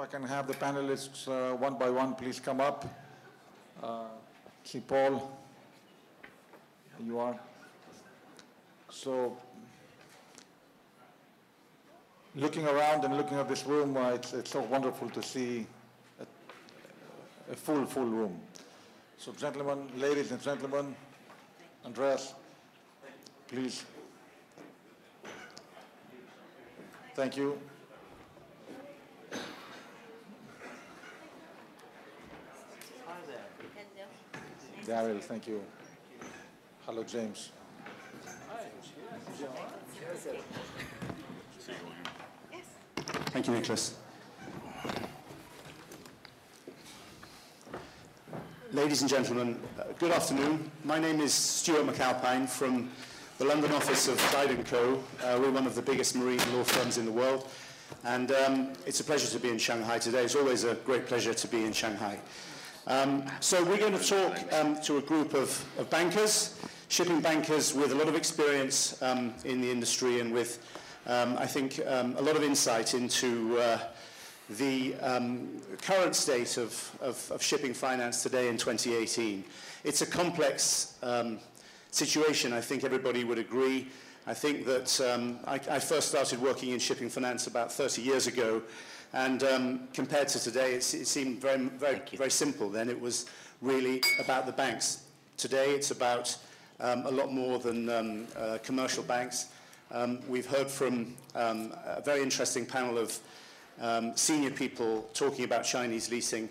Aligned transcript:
I 0.00 0.06
can 0.06 0.22
have 0.22 0.46
the 0.46 0.54
panelists 0.54 1.28
uh, 1.28 1.54
one 1.56 1.74
by 1.74 1.90
one, 1.90 2.14
please 2.14 2.40
come 2.40 2.58
up. 2.58 2.86
Uh, 3.82 4.04
see 4.64 4.80
Paul. 4.80 5.38
You 7.04 7.18
are. 7.18 7.38
So, 8.88 9.36
looking 12.34 12.66
around 12.66 13.04
and 13.04 13.14
looking 13.14 13.36
at 13.36 13.48
this 13.48 13.66
room, 13.66 13.96
uh, 13.96 14.10
it's, 14.10 14.32
it's 14.32 14.50
so 14.50 14.60
wonderful 14.60 15.10
to 15.10 15.22
see 15.22 15.66
a, 16.18 17.52
a 17.52 17.56
full, 17.56 17.84
full 17.84 18.06
room. 18.06 18.40
So, 19.18 19.32
gentlemen, 19.32 19.86
ladies 19.98 20.30
and 20.30 20.40
gentlemen, 20.40 20.94
Andreas, 21.84 22.32
please. 23.48 23.84
Thank 27.14 27.36
you. 27.36 27.58
Daryl, 34.90 35.20
thank 35.20 35.46
you. 35.46 35.62
Hello, 36.84 37.04
James. 37.04 37.52
Thank 43.26 43.46
you, 43.46 43.52
Nicholas. 43.52 43.94
Ladies 48.72 49.02
and 49.02 49.08
gentlemen, 49.08 49.60
uh, 49.78 49.84
good 50.00 50.10
afternoon. 50.10 50.68
My 50.82 50.98
name 50.98 51.20
is 51.20 51.32
Stuart 51.32 51.86
McAlpine 51.86 52.48
from 52.48 52.90
the 53.38 53.44
London 53.44 53.70
office 53.70 54.08
of 54.08 54.18
Clyde 54.18 54.66
& 54.66 54.66
Co. 54.66 55.00
Uh, 55.22 55.38
we're 55.40 55.52
one 55.52 55.68
of 55.68 55.76
the 55.76 55.82
biggest 55.82 56.16
marine 56.16 56.40
law 56.52 56.64
firms 56.64 56.98
in 56.98 57.04
the 57.04 57.12
world. 57.12 57.48
And 58.02 58.32
um, 58.32 58.72
it's 58.86 58.98
a 58.98 59.04
pleasure 59.04 59.28
to 59.28 59.38
be 59.38 59.50
in 59.50 59.58
Shanghai 59.58 59.98
today. 59.98 60.24
It's 60.24 60.34
always 60.34 60.64
a 60.64 60.74
great 60.74 61.06
pleasure 61.06 61.32
to 61.32 61.46
be 61.46 61.64
in 61.64 61.72
Shanghai. 61.72 62.18
Um, 62.86 63.24
so 63.40 63.62
we're 63.62 63.76
going 63.76 63.96
to 63.96 64.04
talk 64.04 64.52
um, 64.54 64.80
to 64.82 64.96
a 64.96 65.02
group 65.02 65.34
of, 65.34 65.64
of, 65.78 65.90
bankers, 65.90 66.58
shipping 66.88 67.20
bankers 67.20 67.74
with 67.74 67.92
a 67.92 67.94
lot 67.94 68.08
of 68.08 68.14
experience 68.14 69.00
um, 69.02 69.34
in 69.44 69.60
the 69.60 69.70
industry 69.70 70.20
and 70.20 70.32
with, 70.32 70.64
um, 71.06 71.36
I 71.36 71.46
think, 71.46 71.78
um, 71.86 72.16
a 72.16 72.22
lot 72.22 72.36
of 72.36 72.42
insight 72.42 72.94
into 72.94 73.58
uh, 73.58 73.78
the 74.48 74.94
um, 74.96 75.60
current 75.82 76.16
state 76.16 76.56
of, 76.56 76.98
of, 77.02 77.30
of, 77.30 77.42
shipping 77.42 77.74
finance 77.74 78.22
today 78.22 78.48
in 78.48 78.56
2018. 78.56 79.44
It's 79.84 80.00
a 80.00 80.06
complex 80.06 80.94
situation, 81.90 82.54
I 82.54 82.62
think 82.62 82.82
everybody 82.82 83.24
would 83.24 83.38
agree. 83.38 83.88
I 84.26 84.32
think 84.32 84.64
that 84.66 85.38
I, 85.46 85.60
I 85.70 85.78
first 85.80 86.08
started 86.08 86.40
working 86.40 86.70
in 86.70 86.78
shipping 86.78 87.10
finance 87.10 87.46
about 87.46 87.70
30 87.70 88.00
years 88.00 88.26
ago, 88.26 88.62
and 89.12 89.42
um, 89.42 89.88
compared 89.92 90.28
to 90.28 90.38
today, 90.38 90.74
it, 90.74 90.94
it 90.94 91.06
seemed 91.06 91.40
very, 91.40 91.58
very, 91.58 92.00
very 92.14 92.30
simple. 92.30 92.70
Then 92.70 92.88
it 92.88 93.00
was 93.00 93.26
really 93.60 94.02
about 94.18 94.46
the 94.46 94.52
banks. 94.52 95.04
Today, 95.36 95.74
it's 95.74 95.90
about 95.90 96.36
um, 96.80 97.04
a 97.06 97.10
lot 97.10 97.32
more 97.32 97.58
than 97.58 97.88
um, 97.88 98.26
uh, 98.38 98.58
commercial 98.62 99.02
banks. 99.02 99.48
Um, 99.92 100.20
we've 100.28 100.46
heard 100.46 100.70
from 100.70 101.16
um, 101.34 101.74
a 101.84 102.00
very 102.00 102.22
interesting 102.22 102.64
panel 102.64 102.98
of 102.98 103.18
um, 103.80 104.16
senior 104.16 104.50
people 104.50 105.08
talking 105.14 105.44
about 105.44 105.64
Chinese 105.64 106.10
leasing, 106.10 106.48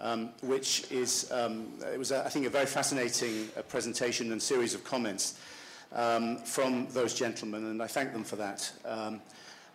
um, 0.00 0.30
which 0.42 0.90
is, 0.90 1.30
um, 1.32 1.68
it 1.92 1.98
was, 1.98 2.12
a, 2.12 2.24
I 2.24 2.28
think, 2.28 2.46
a 2.46 2.50
very 2.50 2.66
fascinating 2.66 3.48
uh, 3.56 3.62
presentation 3.62 4.32
and 4.32 4.40
series 4.40 4.74
of 4.74 4.84
comments 4.84 5.38
um, 5.92 6.38
from 6.38 6.86
those 6.90 7.14
gentlemen, 7.14 7.64
and 7.66 7.82
I 7.82 7.86
thank 7.86 8.12
them 8.12 8.24
for 8.24 8.36
that. 8.36 8.72
Um, 8.84 9.20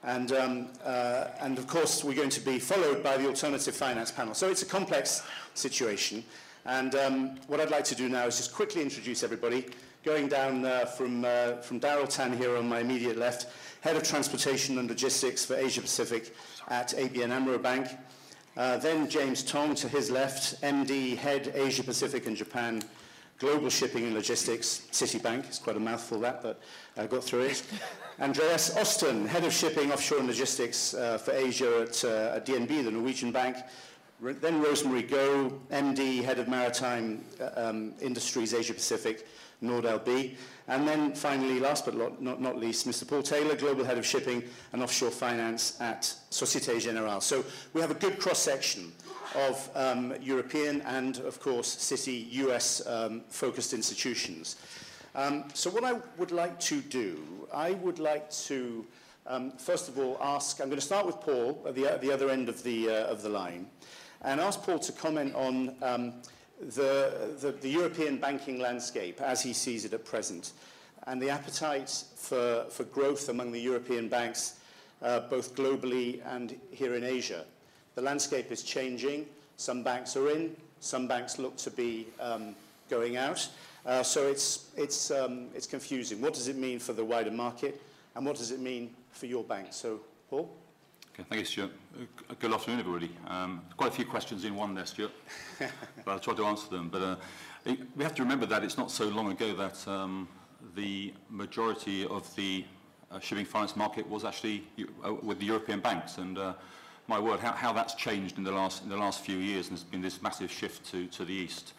and, 0.03 0.31
um, 0.33 0.67
uh, 0.83 1.27
and 1.39 1.57
of 1.57 1.67
course, 1.67 2.03
we're 2.03 2.15
going 2.15 2.29
to 2.29 2.41
be 2.41 2.59
followed 2.59 3.01
by 3.01 3.17
the 3.17 3.27
alternative 3.27 3.75
finance 3.75 4.11
panel. 4.11 4.33
So 4.33 4.49
it's 4.49 4.61
a 4.61 4.65
complex 4.65 5.23
situation. 5.53 6.23
And 6.65 6.95
um, 6.95 7.35
what 7.47 7.59
I'd 7.59 7.71
like 7.71 7.85
to 7.85 7.95
do 7.95 8.09
now 8.09 8.25
is 8.25 8.37
just 8.37 8.53
quickly 8.53 8.81
introduce 8.81 9.23
everybody, 9.23 9.65
going 10.03 10.27
down 10.27 10.65
uh, 10.65 10.85
from, 10.85 11.23
uh, 11.23 11.57
from 11.57 11.79
Daryl 11.79 12.07
Tan 12.07 12.37
here 12.37 12.57
on 12.57 12.67
my 12.67 12.79
immediate 12.79 13.17
left, 13.17 13.47
Head 13.81 13.95
of 13.95 14.03
Transportation 14.03 14.77
and 14.77 14.89
Logistics 14.89 15.45
for 15.45 15.55
Asia 15.55 15.81
Pacific 15.81 16.35
at 16.69 16.89
ABN 16.89 17.31
AMRO 17.31 17.57
Bank. 17.57 17.87
Uh, 18.55 18.77
then 18.77 19.09
James 19.09 19.43
Tong 19.43 19.73
to 19.75 19.87
his 19.87 20.11
left, 20.11 20.61
MD, 20.61 21.17
Head 21.17 21.51
Asia 21.55 21.83
Pacific 21.83 22.27
and 22.27 22.37
Japan, 22.37 22.81
Global 23.39 23.69
Shipping 23.69 24.05
and 24.05 24.13
Logistics, 24.13 24.87
Citibank. 24.91 25.45
It's 25.45 25.59
quite 25.59 25.75
a 25.75 25.79
mouthful 25.79 26.19
that, 26.21 26.41
but 26.41 26.61
I 26.95 27.07
got 27.07 27.23
through 27.23 27.43
it. 27.43 27.63
Andreas 28.19 28.75
Osten, 28.75 29.25
Head 29.27 29.43
of 29.43 29.51
Shipping, 29.51 29.91
Offshore 29.91 30.19
and 30.19 30.27
Logistics 30.27 30.93
uh, 30.93 31.17
for 31.17 31.31
Asia 31.31 31.81
at, 31.81 32.03
uh, 32.05 32.35
at 32.35 32.45
DNB, 32.45 32.83
the 32.83 32.91
Norwegian 32.91 33.31
bank. 33.31 33.57
Re 34.19 34.33
then 34.33 34.61
Rosemary 34.61 35.01
Go, 35.01 35.59
MD, 35.71 36.23
Head 36.23 36.39
of 36.39 36.47
Maritime 36.47 37.23
uh, 37.41 37.49
um, 37.55 37.93
Industries, 37.99 38.53
Asia 38.53 38.73
Pacific, 38.73 39.27
NordLB. 39.61 40.35
And 40.67 40.87
then 40.87 41.13
finally, 41.13 41.59
last 41.59 41.85
but 41.85 41.95
not, 42.21 42.39
not 42.39 42.57
least, 42.57 42.87
Mr. 42.87 43.07
Paul 43.07 43.23
Taylor, 43.23 43.55
Global 43.55 43.83
Head 43.83 43.97
of 43.97 44.05
Shipping 44.05 44.43
and 44.71 44.81
Offshore 44.81 45.11
Finance 45.11 45.77
at 45.81 46.05
Societe 46.29 46.79
Generale. 46.79 47.19
So 47.19 47.43
we 47.73 47.81
have 47.81 47.91
a 47.91 47.95
good 47.95 48.19
cross-section 48.19 48.93
of 49.35 49.69
um, 49.75 50.13
European 50.21 50.81
and, 50.81 51.17
of 51.19 51.39
course, 51.39 51.75
Citi 51.75 52.31
US-focused 52.31 53.73
um, 53.73 53.77
institutions. 53.77 54.55
Um, 55.15 55.45
so 55.53 55.69
what 55.69 55.83
I 55.83 55.93
would 56.17 56.31
like 56.31 56.59
to 56.61 56.81
do, 56.81 57.47
I 57.53 57.71
would 57.71 57.99
like 57.99 58.31
to, 58.47 58.85
um, 59.27 59.51
first 59.51 59.87
of 59.87 59.99
all, 59.99 60.17
ask, 60.21 60.59
I'm 60.59 60.69
going 60.69 60.79
to 60.79 60.85
start 60.85 61.05
with 61.05 61.19
Paul 61.21 61.63
at 61.67 61.75
the, 61.75 61.85
at 61.85 62.01
the 62.01 62.11
other 62.11 62.29
end 62.29 62.49
of 62.49 62.63
the, 62.63 62.89
uh, 62.89 62.93
of 63.05 63.21
the 63.21 63.29
line, 63.29 63.67
and 64.23 64.41
ask 64.41 64.63
Paul 64.63 64.79
to 64.79 64.91
comment 64.91 65.35
on 65.35 65.75
um, 65.81 66.13
the, 66.59 67.35
the, 67.39 67.51
the 67.51 67.69
European 67.69 68.17
banking 68.17 68.59
landscape 68.59 69.21
as 69.21 69.41
he 69.41 69.53
sees 69.53 69.85
it 69.85 69.93
at 69.93 70.03
present, 70.05 70.53
and 71.05 71.21
the 71.21 71.29
appetite 71.29 72.03
for, 72.15 72.65
for 72.69 72.85
growth 72.85 73.29
among 73.29 73.51
the 73.51 73.59
European 73.59 74.07
banks, 74.07 74.55
uh, 75.01 75.19
both 75.21 75.55
globally 75.55 76.21
and 76.25 76.55
here 76.71 76.95
in 76.95 77.03
Asia. 77.03 77.45
The 77.95 78.01
landscape 78.01 78.51
is 78.51 78.63
changing. 78.63 79.27
Some 79.57 79.83
banks 79.83 80.17
are 80.17 80.29
in, 80.29 80.55
some 80.79 81.07
banks 81.07 81.37
look 81.37 81.57
to 81.57 81.69
be 81.69 82.07
um, 82.19 82.55
going 82.89 83.17
out. 83.17 83.47
Uh, 83.85 84.01
so 84.01 84.27
it's, 84.27 84.71
it's, 84.75 85.11
um, 85.11 85.47
it's 85.53 85.67
confusing. 85.67 86.21
What 86.21 86.33
does 86.33 86.47
it 86.47 86.55
mean 86.55 86.79
for 86.79 86.93
the 86.93 87.05
wider 87.05 87.31
market, 87.31 87.79
and 88.15 88.25
what 88.25 88.37
does 88.37 88.51
it 88.51 88.59
mean 88.59 88.95
for 89.11 89.27
your 89.27 89.43
bank? 89.43 89.67
So, 89.71 89.99
Paul? 90.29 90.49
Okay, 91.13 91.23
thank 91.29 91.39
you, 91.39 91.45
Stuart. 91.45 91.71
Uh, 91.95 92.33
good 92.39 92.51
afternoon, 92.51 92.79
everybody. 92.79 93.11
Um, 93.27 93.61
quite 93.77 93.89
a 93.91 93.95
few 93.95 94.05
questions 94.05 94.45
in 94.45 94.55
one 94.55 94.73
there, 94.73 94.85
Stuart, 94.85 95.11
but 95.59 96.11
I'll 96.11 96.19
try 96.19 96.33
to 96.33 96.45
answer 96.45 96.69
them. 96.69 96.89
But 96.89 97.01
uh, 97.01 97.15
we 97.95 98.03
have 98.03 98.15
to 98.15 98.23
remember 98.23 98.47
that 98.47 98.63
it's 98.63 98.77
not 98.77 98.89
so 98.89 99.09
long 99.09 99.31
ago 99.31 99.53
that 99.53 99.87
um, 99.87 100.27
the 100.75 101.13
majority 101.29 102.07
of 102.07 102.33
the 102.35 102.65
uh, 103.11 103.19
shipping 103.19 103.45
finance 103.45 103.75
market 103.75 104.09
was 104.09 104.25
actually 104.25 104.63
uh, 105.05 105.13
with 105.13 105.39
the 105.39 105.45
European 105.45 105.81
banks, 105.81 106.17
and 106.17 106.39
uh, 106.39 106.53
my 107.07 107.19
word, 107.19 107.39
how, 107.39 107.51
how 107.51 107.73
that's 107.73 107.95
changed 107.95 108.37
in 108.37 108.43
the 108.43 108.51
last 108.51 108.83
in 108.83 108.89
the 108.89 108.97
last 108.97 109.21
few 109.21 109.37
years, 109.37 109.67
and 109.67 109.77
there's 109.77 109.83
been 109.83 110.01
this 110.01 110.21
massive 110.21 110.51
shift 110.51 110.89
to 110.91 111.07
to 111.07 111.25
the 111.25 111.33
east. 111.33 111.73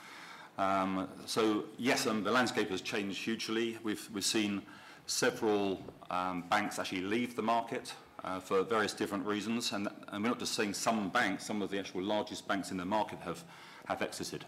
Um, 0.56 1.08
so 1.26 1.64
yes, 1.78 2.06
um, 2.06 2.22
the 2.22 2.30
landscape 2.30 2.70
has 2.70 2.80
changed 2.80 3.18
hugely. 3.18 3.78
We've, 3.82 4.08
we've 4.12 4.24
seen 4.24 4.62
several 5.06 5.82
um, 6.10 6.44
banks 6.48 6.78
actually 6.78 7.02
leave 7.02 7.34
the 7.34 7.42
market 7.42 7.92
uh, 8.22 8.40
for 8.40 8.62
various 8.62 8.94
different 8.94 9.26
reasons. 9.26 9.72
And, 9.72 9.88
and 10.08 10.22
we're 10.22 10.30
not 10.30 10.38
just 10.38 10.54
saying 10.54 10.74
some 10.74 11.08
banks, 11.10 11.44
some 11.44 11.62
of 11.62 11.70
the 11.70 11.78
actual 11.78 12.02
largest 12.02 12.46
banks 12.46 12.70
in 12.70 12.76
the 12.76 12.84
market 12.84 13.18
have, 13.20 13.42
have 13.86 14.00
exited. 14.02 14.44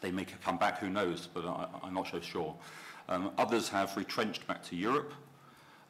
They 0.00 0.10
may 0.12 0.24
come 0.24 0.58
back, 0.58 0.78
who 0.78 0.90
knows, 0.90 1.28
but 1.32 1.44
I, 1.44 1.66
I'm 1.82 1.94
not 1.94 2.08
so 2.08 2.20
sure. 2.20 2.54
Um, 3.08 3.32
others 3.36 3.68
have 3.68 3.96
retrenched 3.96 4.46
back 4.46 4.62
to 4.64 4.76
Europe. 4.76 5.12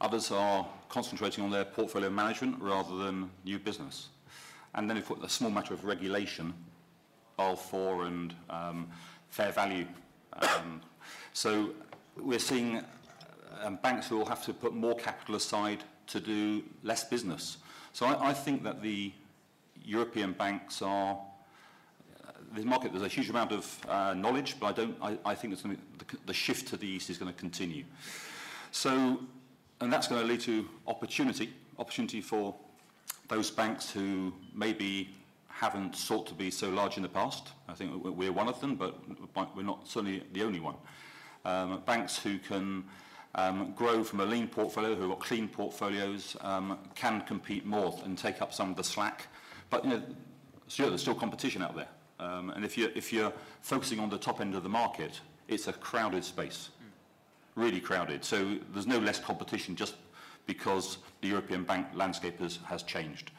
Others 0.02 0.32
are 0.32 0.66
concentrating 0.88 1.44
on 1.44 1.50
their 1.50 1.64
portfolio 1.64 2.10
management 2.10 2.60
rather 2.60 2.96
than 2.96 3.30
new 3.44 3.58
business. 3.58 4.08
And 4.74 4.90
then 4.90 4.96
if 4.96 5.08
a 5.10 5.28
small 5.28 5.50
matter 5.50 5.74
of 5.74 5.84
regulation, 5.84 6.52
Basel 7.36 8.00
IV 8.02 8.06
and 8.06 8.34
um, 8.50 8.88
fair 9.28 9.52
value. 9.52 9.86
Um, 10.34 10.80
so 11.32 11.70
we're 12.16 12.40
seeing 12.40 12.82
um, 13.62 13.78
banks 13.82 14.08
who 14.08 14.18
will 14.18 14.26
have 14.26 14.44
to 14.44 14.52
put 14.52 14.74
more 14.74 14.96
capital 14.96 15.36
aside 15.36 15.84
to 16.08 16.18
do 16.18 16.64
less 16.82 17.04
business. 17.04 17.58
So 17.92 18.06
I, 18.06 18.30
I 18.30 18.32
think 18.32 18.64
that 18.64 18.82
the 18.82 19.12
European 19.84 20.32
banks 20.32 20.82
are 20.82 21.16
uh, 22.26 22.30
the 22.56 22.64
market, 22.64 22.92
there's 22.92 23.04
a 23.04 23.08
huge 23.08 23.30
amount 23.30 23.52
of 23.52 23.86
uh, 23.88 24.14
knowledge, 24.14 24.56
but 24.58 24.66
I, 24.66 24.72
don't, 24.72 24.96
I, 25.00 25.18
I 25.24 25.34
think 25.36 25.56
the, 25.62 25.76
the 26.26 26.34
shift 26.34 26.68
to 26.68 26.76
the 26.76 26.88
east 26.88 27.08
is 27.08 27.18
going 27.18 27.32
to 27.32 27.38
continue. 27.38 27.84
So, 28.72 29.20
and 29.82 29.92
that's 29.92 30.08
going 30.08 30.20
to 30.20 30.26
lead 30.26 30.40
to 30.40 30.68
opportunity, 30.86 31.52
opportunity 31.78 32.20
for 32.20 32.54
those 33.28 33.50
banks 33.50 33.90
who 33.90 34.32
maybe 34.54 35.10
haven't 35.48 35.96
sought 35.96 36.26
to 36.28 36.34
be 36.34 36.50
so 36.50 36.68
large 36.70 36.96
in 36.96 37.02
the 37.02 37.08
past. 37.08 37.48
I 37.68 37.74
think 37.74 38.04
we're 38.04 38.32
one 38.32 38.48
of 38.48 38.60
them, 38.60 38.76
but 38.76 38.96
we're 39.56 39.62
not 39.62 39.86
certainly 39.86 40.22
the 40.32 40.42
only 40.42 40.60
one. 40.60 40.76
Um, 41.44 41.82
banks 41.84 42.16
who 42.18 42.38
can 42.38 42.84
um, 43.34 43.72
grow 43.76 44.04
from 44.04 44.20
a 44.20 44.24
lean 44.24 44.46
portfolio, 44.48 44.94
who 44.94 45.02
have 45.02 45.10
got 45.10 45.20
clean 45.20 45.48
portfolios, 45.48 46.36
um, 46.42 46.78
can 46.94 47.20
compete 47.22 47.66
more 47.66 47.98
and 48.04 48.16
take 48.16 48.40
up 48.40 48.52
some 48.52 48.70
of 48.70 48.76
the 48.76 48.84
slack. 48.84 49.26
But 49.70 49.84
you 49.84 49.90
know, 49.90 50.02
Stuart, 50.68 50.90
there's 50.90 51.02
still 51.02 51.14
competition 51.14 51.62
out 51.62 51.74
there. 51.74 51.88
Um, 52.20 52.50
and 52.50 52.64
if 52.64 52.78
you're, 52.78 52.90
if 52.94 53.12
you're 53.12 53.32
focusing 53.62 53.98
on 53.98 54.10
the 54.10 54.18
top 54.18 54.40
end 54.40 54.54
of 54.54 54.62
the 54.62 54.68
market, 54.68 55.20
it's 55.48 55.66
a 55.66 55.72
crowded 55.72 56.24
space, 56.24 56.70
really 57.54 57.80
crowded. 57.80 58.24
So 58.24 58.56
there's 58.72 58.86
no 58.86 58.98
less 58.98 59.18
competition 59.18 59.76
just 59.76 59.94
because 60.46 60.98
the 61.20 61.28
European 61.28 61.64
bank 61.64 61.86
landscape 61.94 62.38
has, 62.40 62.58
has 62.64 62.82
changed. 62.82 63.30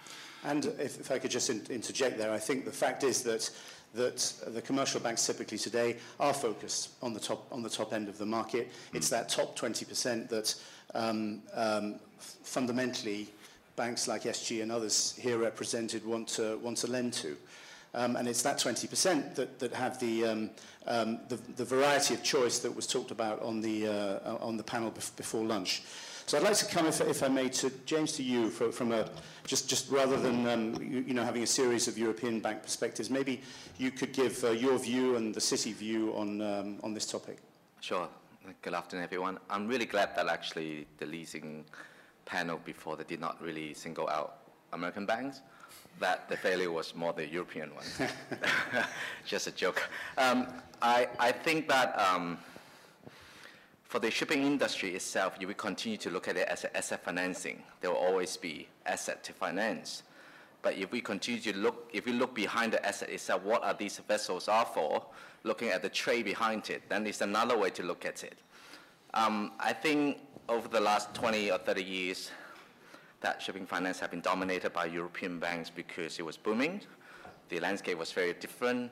And 0.45 0.65
if, 0.65 1.00
if 1.00 1.12
I 1.12 1.19
could 1.19 1.31
just 1.31 1.50
in, 1.50 1.65
interject 1.69 2.18
there, 2.18 2.31
I 2.31 2.39
think 2.39 2.65
the 2.65 2.71
fact 2.71 3.04
is 3.04 3.24
that 3.24 3.50
that 3.94 4.33
the 4.48 4.62
commercial 4.62 5.00
banks 5.00 5.25
typically 5.25 5.57
today 5.57 5.98
are 6.19 6.33
focused 6.33 6.89
on 7.04 7.13
the 7.13 7.19
top 7.19 7.45
on 7.51 7.62
the 7.62 7.69
top 7.69 7.94
end 7.94 8.10
of 8.10 8.18
the 8.18 8.25
market. 8.25 8.68
Mm. 8.68 8.95
It's 8.95 9.10
that 9.10 9.30
top 9.30 9.57
20% 9.57 10.30
that 10.30 10.56
um, 10.95 11.42
um, 11.54 12.00
fundamentally 12.18 13.30
banks 13.75 14.07
like 14.07 14.24
SG 14.24 14.62
and 14.62 14.71
others 14.71 15.16
here 15.19 15.38
represented 15.38 16.06
want 16.06 16.27
to 16.30 16.57
want 16.57 16.77
to 16.77 16.88
lend 16.88 17.13
to. 17.13 17.38
Um, 17.95 18.16
and 18.16 18.28
it's 18.28 18.42
that 18.42 18.57
20% 18.57 19.36
that, 19.36 19.60
that 19.60 19.74
have 19.74 20.00
the, 20.00 20.25
um, 20.25 20.50
um, 20.88 21.19
the, 21.30 21.36
the 21.56 21.66
variety 21.66 22.16
of 22.16 22.24
choice 22.24 22.60
that 22.60 22.75
was 22.75 22.88
talked 22.88 23.12
about 23.12 23.42
on 23.42 23.62
the, 23.62 23.88
uh, 23.88 24.38
on 24.42 24.57
the 24.57 24.63
panel 24.63 24.92
bef 24.92 25.16
before 25.16 25.44
lunch. 25.44 25.84
So 26.25 26.38
I'd 26.38 26.44
like 26.44 26.56
to 26.56 26.66
come, 26.66 26.88
if, 26.88 27.01
if 27.01 27.22
I 27.22 27.28
may, 27.28 27.50
to 27.50 27.69
James, 27.86 28.13
to 28.13 28.24
you, 28.24 28.50
for, 28.50 28.72
from 28.72 28.94
a 28.94 29.10
just, 29.45 29.69
just 29.69 29.92
rather 29.92 30.18
than 30.18 30.48
um, 30.48 30.74
you, 30.81 31.01
you 31.01 31.13
know 31.13 31.24
having 31.24 31.44
a 31.44 31.48
series 31.48 31.90
of 31.90 31.98
European 31.98 32.40
bank 32.40 32.63
perspectives, 32.63 33.10
maybe 33.10 33.42
you 33.78 33.92
could 33.92 34.13
give 34.13 34.42
uh, 34.44 34.51
your 34.51 34.78
view 34.80 35.18
and 35.18 35.36
the 35.36 35.42
Citi 35.42 35.74
view 35.74 36.13
on 36.16 36.42
um, 36.42 36.80
on 36.81 36.94
this 36.94 37.06
topic. 37.06 37.40
Sure. 37.81 38.07
Good 38.62 38.74
afternoon, 38.74 39.04
everyone. 39.04 39.38
I'm 39.50 39.68
really 39.68 39.86
glad 39.86 40.16
that 40.16 40.28
actually 40.28 40.88
the 40.98 41.06
leasing 41.06 41.66
panel 42.25 42.60
before 42.63 42.95
they 42.95 43.04
did 43.04 43.19
not 43.19 43.42
really 43.42 43.74
single 43.74 44.10
out 44.10 44.38
American 44.72 45.06
banks. 45.06 45.42
That 46.00 46.28
the 46.28 46.38
failure 46.38 46.72
was 46.72 46.95
more 46.95 47.13
the 47.13 47.28
European 47.28 47.72
one. 47.75 47.86
just 49.25 49.48
a 49.48 49.51
joke. 49.51 49.90
Um, 50.18 50.48
I 50.81 51.07
I 51.19 51.31
think 51.31 51.68
that. 51.69 51.98
Um, 52.00 52.38
for 53.94 54.00
the 54.00 54.10
shipping 54.10 54.42
industry 54.42 54.95
itself, 54.95 55.36
you 55.40 55.45
will 55.45 55.54
continue 55.54 56.00
to 56.00 56.10
look 56.10 56.28
at 56.28 56.36
it 56.36 56.48
as 56.48 56.66
asset 56.74 57.04
financing. 57.04 57.62
There 57.80 57.92
will 57.92 58.00
always 58.00 58.36
be 58.36 58.68
asset 58.88 59.24
to 59.25 59.34
finance. 59.34 60.01
But 60.63 60.80
if 60.80 60.92
we 60.92 61.00
continue 61.00 61.40
to 61.42 61.56
look, 61.56 61.92
if 61.94 62.07
we 62.07 62.12
look 62.13 62.34
behind 62.34 62.74
the 62.74 62.84
asset 62.84 63.10
itself, 63.10 63.44
what 63.44 63.63
are 63.63 63.75
these 63.75 64.00
vessels 64.00 64.48
are 64.48 64.66
for, 64.66 65.06
looking 65.44 65.69
at 65.69 65.84
the 65.84 65.90
trade 65.90 66.25
behind 66.25 66.72
it, 66.72 66.81
then 66.90 67.06
it's 67.06 67.22
another 67.22 67.56
way 67.56 67.69
to 67.69 67.84
look 67.84 68.04
at 68.04 68.24
it. 68.24 68.40
Um, 69.13 69.51
I 69.60 69.74
think 69.74 70.18
over 70.50 70.68
the 70.68 70.80
last 70.80 71.13
20 71.13 71.51
or 71.51 71.60
30 71.60 71.84
years, 71.84 72.31
that 73.23 73.41
shipping 73.41 73.65
finance 73.65 73.99
had 73.99 74.11
been 74.11 74.21
dominated 74.21 74.71
by 74.71 74.85
European 74.85 75.39
banks 75.39 75.69
because 75.69 76.19
it 76.19 76.25
was 76.25 76.37
booming. 76.37 76.81
The 77.49 77.59
landscape 77.59 77.97
was 77.97 78.11
very 78.11 78.33
different 78.33 78.91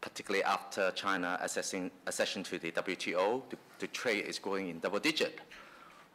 particularly 0.00 0.44
after 0.44 0.90
China 0.92 1.38
accessing, 1.42 1.90
accession 2.06 2.42
to 2.44 2.58
the 2.58 2.70
WTO, 2.72 3.42
the, 3.50 3.56
the, 3.78 3.86
trade 3.88 4.24
is 4.26 4.38
growing 4.38 4.68
in 4.68 4.78
double 4.78 4.98
digit. 4.98 5.40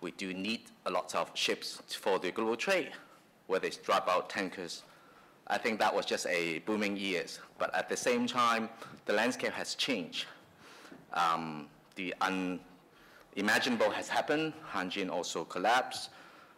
We 0.01 0.11
do 0.11 0.33
need 0.33 0.61
a 0.85 0.91
lot 0.91 1.15
of 1.15 1.31
ships 1.33 1.81
for 1.99 2.19
the 2.19 2.31
global 2.31 2.55
trade, 2.55 2.91
whether 3.47 3.67
it's 3.67 3.77
dry 3.77 3.99
bulk 3.99 4.29
tankers. 4.29 4.83
I 5.47 5.57
think 5.57 5.79
that 5.79 5.93
was 5.93 6.05
just 6.05 6.25
a 6.27 6.59
booming 6.59 6.95
years. 6.97 7.39
But 7.57 7.73
at 7.75 7.89
the 7.89 7.97
same 7.97 8.27
time, 8.27 8.69
the 9.05 9.13
landscape 9.13 9.51
has 9.53 9.75
changed. 9.75 10.25
Um, 11.13 11.67
the 11.95 12.13
unimaginable 12.21 13.89
has 13.91 14.07
happened. 14.07 14.53
Hanjin 14.71 15.09
also 15.09 15.43
collapsed. 15.43 16.09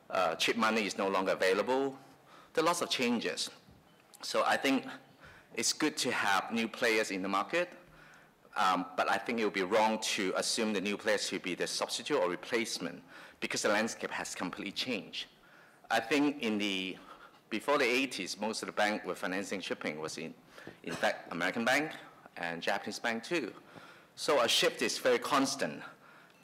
Uh, 0.10 0.36
cheap 0.36 0.58
money 0.58 0.86
is 0.86 0.98
no 0.98 1.08
longer 1.08 1.32
available. 1.32 1.96
There 2.54 2.64
are 2.64 2.68
lots 2.68 2.82
of 2.82 2.90
changes. 2.90 3.50
So 4.22 4.44
I 4.46 4.58
think 4.58 4.86
it's 5.56 5.74
good 5.74 5.98
to 5.98 6.12
have 6.12 6.52
new 6.52 6.68
players 6.68 7.12
in 7.12 7.22
the 7.22 7.28
market, 7.28 7.70
um, 8.58 8.86
but 8.96 9.10
I 9.10 9.18
think 9.18 9.40
it 9.40 9.44
would 9.44 9.54
be 9.54 9.64
wrong 9.64 10.00
to 10.16 10.34
assume 10.36 10.74
the 10.74 10.82
new 10.82 10.98
players 10.98 11.28
to 11.30 11.40
be 11.40 11.56
the 11.56 11.68
substitute 11.68 12.18
or 12.18 12.30
replacement 12.30 13.02
because 13.40 13.62
the 13.62 13.70
landscape 13.70 14.12
has 14.12 14.36
completely 14.36 14.72
changed. 14.72 15.26
I 15.92 16.00
think 16.00 16.42
in 16.42 16.58
the 16.58 16.98
before 17.50 17.78
the 17.78 17.86
80s, 17.86 18.40
most 18.40 18.64
of 18.64 18.68
the 18.68 18.74
bank 18.74 19.06
were 19.06 19.16
financing 19.16 19.62
shipping 19.62 20.00
was 20.00 20.18
in, 20.18 20.34
in 20.84 20.94
fact, 20.94 21.32
American 21.32 21.64
bank 21.64 21.92
and 22.38 22.62
Japanese 22.62 23.00
bank 23.00 23.24
too. 23.24 23.52
So 24.16 24.42
a 24.42 24.48
shift 24.48 24.82
is 24.82 24.98
very 24.98 25.20
constant. 25.20 25.82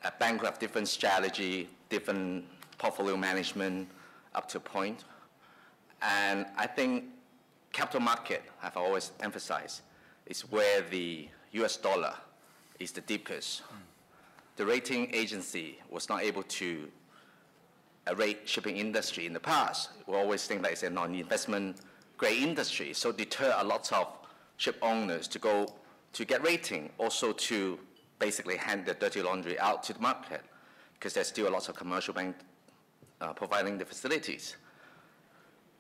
A 0.04 0.12
bank 0.12 0.42
will 0.42 0.48
have 0.48 0.60
different 0.60 0.88
strategy, 0.88 1.70
different 1.90 2.46
portfolio 2.82 3.16
management 3.16 3.88
up 4.34 4.48
to 4.50 4.58
a 4.58 4.62
point. 4.62 5.04
And 6.02 6.48
I 6.58 6.66
think 6.66 7.06
capital 7.72 8.00
market, 8.00 8.42
I've 8.64 8.76
always 8.76 9.12
emphasized, 9.20 9.82
is 10.26 10.42
where 10.42 10.82
the 10.90 11.28
US 11.52 11.78
dollar 11.78 12.16
is 12.80 12.92
the 12.92 13.02
deepest. 13.02 13.62
The 14.56 14.66
rating 14.66 15.14
agency 15.14 15.78
was 15.92 16.10
not 16.10 16.24
able 16.24 16.44
to 16.44 16.90
rate 18.16 18.50
shipping 18.50 18.78
industry 18.78 19.28
in 19.28 19.34
the 19.34 19.40
past. 19.40 19.90
We 20.08 20.16
always 20.16 20.46
think 20.48 20.64
that 20.64 20.72
it's 20.72 20.84
a 20.84 20.90
non-investment 20.90 21.78
grade 22.18 22.42
industry, 22.42 22.94
so 22.94 23.12
deter 23.12 23.54
a 23.58 23.64
lot 23.64 23.92
of 23.94 24.08
ship 24.58 24.78
owners 24.82 25.28
to 25.28 25.40
go 25.40 25.72
to 26.14 26.26
get 26.26 26.44
rating, 26.44 26.90
also 26.98 27.32
to 27.32 27.80
basically 28.18 28.58
hand 28.58 28.86
the 28.88 28.96
dirty 28.96 29.22
laundry 29.22 29.60
out 29.60 29.84
to 29.84 29.94
the 29.94 30.00
market, 30.00 30.42
because 30.96 31.14
there's 31.14 31.28
still 31.28 31.48
a 31.48 31.54
lot 31.58 31.70
of 31.70 31.76
commercial 31.76 32.14
bank 32.14 32.36
uh, 33.22 33.34
providing 33.34 33.78
the 33.78 33.86
facilities. 33.86 34.58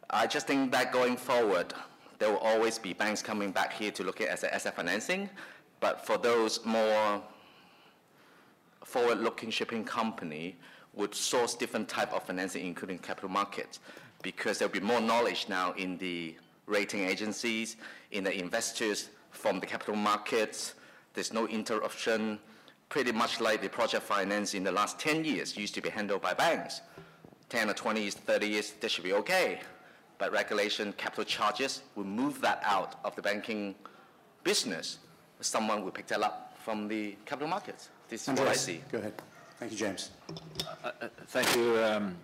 I 0.09 0.27
just 0.27 0.47
think 0.47 0.71
that 0.71 0.91
going 0.91 1.17
forward, 1.17 1.73
there 2.19 2.29
will 2.29 2.38
always 2.39 2.77
be 2.77 2.93
banks 2.93 3.21
coming 3.21 3.51
back 3.51 3.73
here 3.73 3.91
to 3.91 4.03
look 4.03 4.21
at 4.21 4.27
as 4.27 4.43
asset 4.43 4.75
financing. 4.75 5.29
But 5.79 6.05
for 6.05 6.17
those 6.17 6.63
more 6.65 7.21
forward-looking 8.83 9.49
shipping 9.49 9.83
company 9.83 10.55
would 10.93 11.15
source 11.15 11.55
different 11.55 11.88
type 11.88 12.13
of 12.13 12.23
financing, 12.23 12.65
including 12.65 12.99
capital 12.99 13.29
markets, 13.29 13.79
because 14.21 14.59
there'll 14.59 14.73
be 14.73 14.79
more 14.79 15.01
knowledge 15.01 15.47
now 15.49 15.71
in 15.73 15.97
the 15.97 16.35
rating 16.67 17.05
agencies, 17.05 17.77
in 18.11 18.23
the 18.23 18.38
investors 18.38 19.09
from 19.31 19.59
the 19.59 19.65
capital 19.65 19.95
markets. 19.95 20.75
There's 21.13 21.33
no 21.33 21.47
interruption, 21.47 22.39
pretty 22.89 23.11
much 23.11 23.39
like 23.39 23.61
the 23.61 23.69
project 23.69 24.03
finance 24.03 24.53
in 24.53 24.63
the 24.63 24.71
last 24.71 24.99
10 24.99 25.23
years 25.25 25.57
used 25.57 25.73
to 25.75 25.81
be 25.81 25.89
handled 25.89 26.21
by 26.21 26.33
banks. 26.33 26.81
10 27.51 27.69
or 27.69 27.74
20 27.74 28.01
years, 28.01 28.15
30 28.15 28.48
years, 28.48 28.71
this 28.81 28.92
should 28.92 29.03
be 29.03 29.13
okay 29.13 29.59
but 30.21 30.31
regulation, 30.31 30.94
capital 30.98 31.24
charges 31.24 31.81
will 31.95 32.03
move 32.03 32.42
that 32.42 32.62
out 32.63 33.00
of 33.03 33.15
the 33.15 33.24
banking 33.24 33.74
business. 34.43 35.00
Someone 35.39 35.84
will 35.84 35.89
pick 35.89 36.05
that 36.08 36.22
up 36.22 36.55
from 36.63 36.88
the 36.88 37.15
capital 37.25 37.50
markets. 37.50 37.89
This 38.08 38.27
is 38.27 38.39
what 38.39 38.48
I 38.48 38.53
see. 38.53 38.84
Go 38.91 39.00
ahead. 39.00 39.13
Thank 39.58 39.72
you, 39.72 39.79
James. 39.79 40.12
Uh, 40.29 40.91
uh, 41.01 41.08
thank 41.29 41.55
you. 41.55 41.75
Um, 41.79 42.15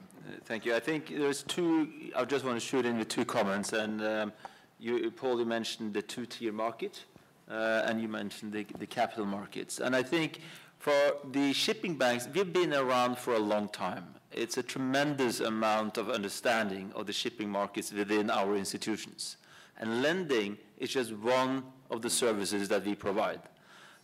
thank 0.45 0.63
you. 0.63 0.75
I 0.75 0.79
think 0.79 1.09
there's 1.09 1.41
two, 1.41 1.89
I 2.15 2.23
just 2.25 2.45
want 2.45 2.55
to 2.59 2.63
shoot 2.63 2.85
in 2.85 2.99
with 2.99 3.07
two 3.07 3.25
comments. 3.25 3.73
And 3.73 4.03
um, 4.03 4.33
you, 4.79 5.09
Paul, 5.09 5.39
you 5.39 5.45
mentioned 5.47 5.95
the 5.95 6.03
two-tier 6.03 6.53
market, 6.53 7.03
uh, 7.49 7.81
and 7.87 7.99
you 7.99 8.07
mentioned 8.07 8.53
the, 8.53 8.67
the 8.77 8.85
capital 8.85 9.25
markets. 9.25 9.79
And 9.79 9.95
I 9.95 10.03
think 10.03 10.41
for 10.77 10.93
the 11.31 11.51
shipping 11.51 11.95
banks, 11.95 12.29
we've 12.31 12.53
been 12.53 12.75
around 12.75 13.17
for 13.17 13.33
a 13.33 13.39
long 13.39 13.69
time 13.69 14.05
it's 14.31 14.57
a 14.57 14.63
tremendous 14.63 15.39
amount 15.39 15.97
of 15.97 16.09
understanding 16.09 16.91
of 16.95 17.07
the 17.07 17.13
shipping 17.13 17.49
markets 17.49 17.91
within 17.91 18.29
our 18.29 18.55
institutions. 18.55 19.37
And 19.79 20.01
lending 20.01 20.57
is 20.77 20.89
just 20.89 21.13
one 21.13 21.63
of 21.89 22.01
the 22.01 22.09
services 22.09 22.67
that 22.69 22.85
we 22.85 22.95
provide. 22.95 23.41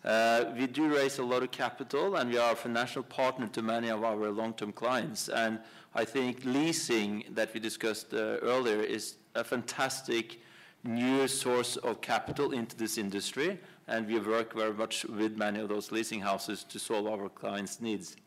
Uh, 0.04 0.46
we 0.58 0.68
do 0.68 0.94
raise 0.94 1.18
a 1.18 1.24
lot 1.24 1.44
of 1.44 1.52
capital, 1.52 2.18
and 2.18 2.30
we 2.30 2.38
are 2.38 2.52
a 2.52 2.56
financial 2.56 3.04
partner 3.04 3.48
to 3.48 3.62
many 3.62 3.90
of 3.90 4.04
our 4.04 4.30
long-term 4.32 4.74
clients. 4.74 5.30
And 5.30 5.60
I 5.96 6.04
think 6.06 6.44
leasing 6.44 7.24
that 7.32 7.54
we 7.54 7.60
discussed 7.60 8.14
uh, 8.14 8.38
earlier 8.42 8.82
is 8.82 9.16
a 9.36 9.44
fantastic 9.44 10.42
new 10.84 11.28
source 11.28 11.78
of 11.78 12.02
capital 12.02 12.52
into 12.52 12.76
this 12.76 12.98
industry, 12.98 13.58
and 13.88 14.06
we 14.06 14.20
work 14.20 14.54
very 14.54 14.74
much 14.74 15.06
with 15.06 15.38
many 15.38 15.62
of 15.62 15.70
those 15.70 15.92
leasing 15.92 16.20
houses 16.20 16.64
to 16.66 16.80
solve 16.80 17.08
our 17.08 17.30
clients' 17.30 17.80
needs. 17.80 18.18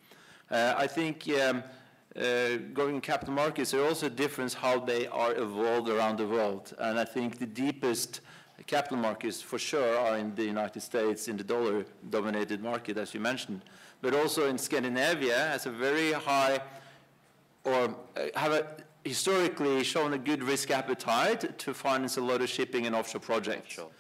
Uh, 0.51 0.75
I 0.77 0.87
think 0.87 1.29
um, 1.41 1.63
uh, 2.17 2.57
going 2.73 3.01
capital 3.01 3.35
markets, 3.35 3.73
there 3.73 3.83
are 3.83 3.89
also 3.89 4.07
a 4.07 4.11
difference 4.11 4.55
how 4.55 4.81
they 4.81 5.07
are 5.09 5.35
evolved 5.35 5.89
around 5.89 6.19
the 6.19 6.27
world. 6.27 6.75
And 6.79 6.99
I 6.99 7.05
think 7.05 7.39
the 7.39 7.47
deepest 7.47 8.21
capital 8.67 8.97
markets 8.97 9.43
for 9.43 9.59
sure 9.59 9.99
are 9.99 10.17
in 10.17 10.35
the 10.35 10.45
United 10.45 10.81
States, 10.81 11.29
in 11.29 11.37
the 11.37 11.45
dollar-dominated 11.45 12.63
market, 12.63 12.97
as 12.97 13.13
you 13.13 13.21
mentioned. 13.21 13.61
But 14.01 14.15
also 14.15 14.49
in 14.49 14.57
Scandinavia 14.57 15.37
has 15.37 15.67
a 15.67 15.71
very 15.71 16.13
high, 16.13 16.61
or 17.65 17.95
uh, 18.17 18.21
have 18.35 18.53
a, 18.53 18.67
historically 19.05 19.85
shown 19.85 20.15
a 20.15 20.19
good 20.19 20.43
risk 20.43 20.71
appetite 20.71 21.59
to 21.59 21.75
finance 21.75 22.17
a 22.17 22.21
lot 22.23 22.41
of 22.41 22.49
shipping 22.49 22.87
and 22.87 22.97
offshore 22.97 23.21
projects. 23.21 23.75
Sure. 23.75 23.91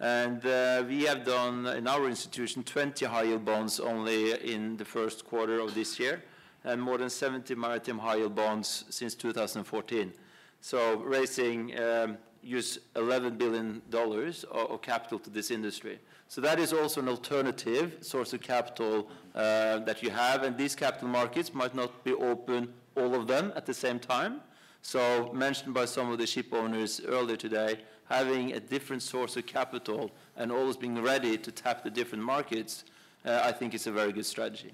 And 0.00 0.44
uh, 0.46 0.84
we 0.86 1.04
have 1.04 1.24
done, 1.24 1.66
in 1.66 1.86
our 1.86 2.08
institution, 2.08 2.62
20 2.62 3.04
high-yield 3.04 3.44
bonds 3.44 3.80
only 3.80 4.32
in 4.32 4.76
the 4.76 4.84
first 4.84 5.24
quarter 5.24 5.60
of 5.60 5.74
this 5.74 5.98
year 5.98 6.22
and 6.64 6.80
more 6.80 6.98
than 6.98 7.10
70 7.10 7.54
maritime 7.54 7.98
high-yield 7.98 8.34
bonds 8.34 8.84
since 8.90 9.14
2014. 9.14 10.12
So 10.60 10.96
raising 10.96 11.78
um, 11.78 12.16
use 12.42 12.78
11 12.96 13.36
billion 13.36 13.82
dollars 13.90 14.44
of, 14.44 14.70
of 14.70 14.82
capital 14.82 15.18
to 15.20 15.30
this 15.30 15.50
industry. 15.50 15.98
So 16.28 16.40
that 16.40 16.58
is 16.58 16.72
also 16.72 17.00
an 17.00 17.08
alternative 17.08 17.98
source 18.00 18.32
of 18.32 18.40
capital 18.40 19.08
uh, 19.34 19.78
that 19.80 20.02
you 20.02 20.10
have, 20.10 20.42
and 20.42 20.56
these 20.56 20.74
capital 20.74 21.08
markets 21.08 21.54
might 21.54 21.74
not 21.74 22.02
be 22.02 22.12
open 22.14 22.72
all 22.96 23.14
of 23.14 23.26
them 23.26 23.52
at 23.56 23.66
the 23.66 23.74
same 23.74 23.98
time. 23.98 24.40
So 24.82 25.32
mentioned 25.32 25.74
by 25.74 25.86
some 25.86 26.10
of 26.10 26.18
the 26.18 26.26
ship 26.26 26.52
owners 26.52 27.00
earlier 27.06 27.36
today, 27.36 27.80
having 28.08 28.52
a 28.52 28.60
different 28.60 29.02
source 29.02 29.36
of 29.36 29.46
capital 29.46 30.10
and 30.36 30.52
always 30.52 30.76
being 30.76 31.02
ready 31.02 31.38
to 31.38 31.50
tap 31.50 31.82
the 31.84 31.90
different 31.90 32.22
markets, 32.22 32.84
uh, 33.24 33.40
I 33.42 33.52
think 33.52 33.74
is 33.74 33.86
a 33.86 33.92
very 33.92 34.12
good 34.12 34.26
strategy. 34.26 34.72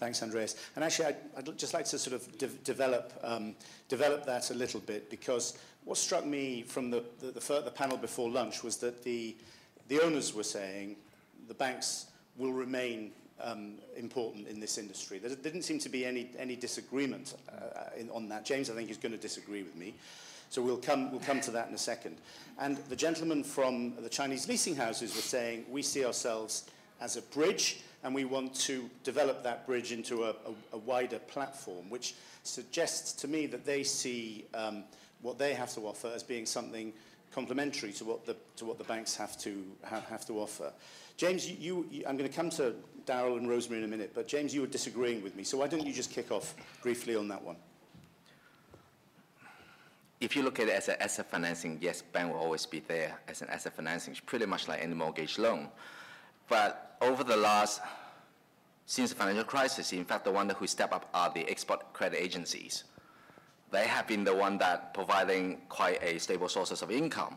Thanks, 0.00 0.22
Andreas. 0.22 0.56
And 0.76 0.82
actually, 0.82 1.08
I'd, 1.08 1.16
I'd 1.36 1.58
just 1.58 1.74
like 1.74 1.84
to 1.84 1.98
sort 1.98 2.16
of 2.16 2.38
de 2.38 2.46
develop, 2.64 3.12
um, 3.22 3.54
develop 3.90 4.24
that 4.24 4.50
a 4.50 4.54
little 4.54 4.80
bit 4.80 5.10
because 5.10 5.58
what 5.84 5.98
struck 5.98 6.24
me 6.24 6.62
from 6.62 6.90
the, 6.90 7.04
the, 7.20 7.32
the, 7.32 7.60
the 7.66 7.70
panel 7.70 7.98
before 7.98 8.30
lunch 8.30 8.64
was 8.64 8.78
that 8.78 9.04
the, 9.04 9.36
the 9.88 10.00
owners 10.00 10.32
were 10.32 10.42
saying 10.42 10.96
the 11.48 11.54
banks 11.54 12.06
will 12.38 12.54
remain 12.54 13.10
um, 13.42 13.74
important 13.94 14.48
in 14.48 14.58
this 14.58 14.78
industry. 14.78 15.18
There 15.18 15.36
didn't 15.36 15.62
seem 15.64 15.78
to 15.80 15.90
be 15.90 16.06
any, 16.06 16.30
any 16.38 16.56
disagreement 16.56 17.34
uh, 17.50 17.90
in, 17.94 18.08
on 18.08 18.26
that. 18.30 18.46
James, 18.46 18.70
I 18.70 18.74
think, 18.74 18.88
is 18.88 18.96
going 18.96 19.12
to 19.12 19.18
disagree 19.18 19.62
with 19.62 19.76
me. 19.76 19.92
So 20.48 20.62
we'll 20.62 20.78
come, 20.78 21.10
we'll 21.10 21.20
come 21.20 21.42
to 21.42 21.50
that 21.50 21.68
in 21.68 21.74
a 21.74 21.78
second. 21.78 22.16
And 22.58 22.78
the 22.88 22.96
gentleman 22.96 23.44
from 23.44 23.96
the 24.02 24.08
Chinese 24.08 24.48
leasing 24.48 24.76
houses 24.76 25.14
was 25.14 25.24
saying, 25.24 25.66
we 25.70 25.82
see 25.82 26.06
ourselves 26.06 26.70
as 27.02 27.18
a 27.18 27.22
bridge, 27.22 27.82
and 28.02 28.14
we 28.14 28.24
want 28.24 28.54
to 28.54 28.88
develop 29.04 29.42
that 29.42 29.66
bridge 29.66 29.92
into 29.92 30.24
a, 30.24 30.30
a, 30.30 30.34
a 30.72 30.78
wider 30.78 31.18
platform, 31.18 31.90
which 31.90 32.14
suggests 32.42 33.12
to 33.12 33.28
me 33.28 33.46
that 33.46 33.64
they 33.64 33.82
see 33.82 34.46
um, 34.54 34.84
what 35.22 35.38
they 35.38 35.52
have 35.54 35.72
to 35.74 35.80
offer 35.82 36.10
as 36.14 36.22
being 36.22 36.46
something 36.46 36.92
complementary 37.32 37.92
to 37.92 38.04
what 38.04 38.24
the, 38.26 38.36
to 38.56 38.64
what 38.64 38.78
the 38.78 38.84
banks 38.84 39.14
have 39.14 39.38
to, 39.38 39.64
ha, 39.84 40.02
have 40.08 40.26
to 40.26 40.40
offer. 40.40 40.72
James, 41.16 41.48
you, 41.48 41.86
you, 41.90 42.04
I'm 42.08 42.16
going 42.16 42.28
to 42.28 42.34
come 42.34 42.50
to 42.50 42.74
Daryl 43.06 43.36
and 43.36 43.48
Rosemary 43.48 43.82
in 43.82 43.88
a 43.88 43.90
minute, 43.90 44.12
but 44.14 44.26
James, 44.26 44.54
you 44.54 44.62
were 44.62 44.66
disagreeing 44.66 45.22
with 45.22 45.36
me, 45.36 45.44
so 45.44 45.58
why 45.58 45.66
don't 45.68 45.86
you 45.86 45.92
just 45.92 46.10
kick 46.10 46.32
off 46.32 46.54
briefly 46.82 47.14
on 47.14 47.28
that 47.28 47.42
one? 47.42 47.56
If 50.20 50.36
you 50.36 50.42
look 50.42 50.60
at 50.60 50.68
it 50.68 50.74
as 50.74 50.88
an 50.88 50.96
asset 51.00 51.30
financing, 51.30 51.78
yes, 51.80 52.02
bank 52.02 52.32
will 52.32 52.40
always 52.40 52.66
be 52.66 52.80
there 52.80 53.18
as 53.28 53.42
an 53.42 53.48
asset 53.48 53.74
financing, 53.74 54.12
it's 54.12 54.20
pretty 54.20 54.46
much 54.46 54.68
like 54.68 54.82
any 54.82 54.94
mortgage 54.94 55.38
loan. 55.38 55.68
But 56.50 56.96
over 57.00 57.22
the 57.22 57.36
last, 57.36 57.80
since 58.84 59.10
the 59.10 59.16
financial 59.16 59.44
crisis, 59.44 59.92
in 59.92 60.04
fact, 60.04 60.24
the 60.24 60.32
one 60.32 60.50
who 60.50 60.66
step 60.66 60.92
up 60.92 61.08
are 61.14 61.32
the 61.32 61.48
export 61.48 61.92
credit 61.92 62.20
agencies. 62.20 62.84
They 63.70 63.86
have 63.86 64.08
been 64.08 64.24
the 64.24 64.34
one 64.34 64.58
that 64.58 64.92
providing 64.92 65.58
quite 65.68 66.02
a 66.02 66.18
stable 66.18 66.48
sources 66.48 66.82
of 66.82 66.90
income, 66.90 67.36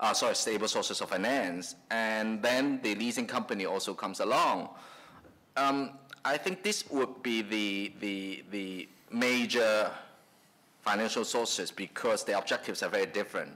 uh, 0.00 0.14
sorry, 0.14 0.34
stable 0.34 0.68
sources 0.68 1.02
of 1.02 1.10
finance, 1.10 1.76
and 1.90 2.40
then 2.40 2.80
the 2.82 2.94
leasing 2.94 3.26
company 3.26 3.66
also 3.66 3.92
comes 3.92 4.20
along. 4.20 4.70
Um, 5.58 5.90
I 6.24 6.38
think 6.38 6.62
this 6.62 6.88
would 6.90 7.22
be 7.22 7.42
the, 7.42 7.92
the, 8.00 8.44
the 8.50 8.88
major 9.10 9.90
financial 10.80 11.26
sources 11.26 11.70
because 11.70 12.24
the 12.24 12.38
objectives 12.38 12.82
are 12.82 12.88
very 12.88 13.06
different. 13.06 13.50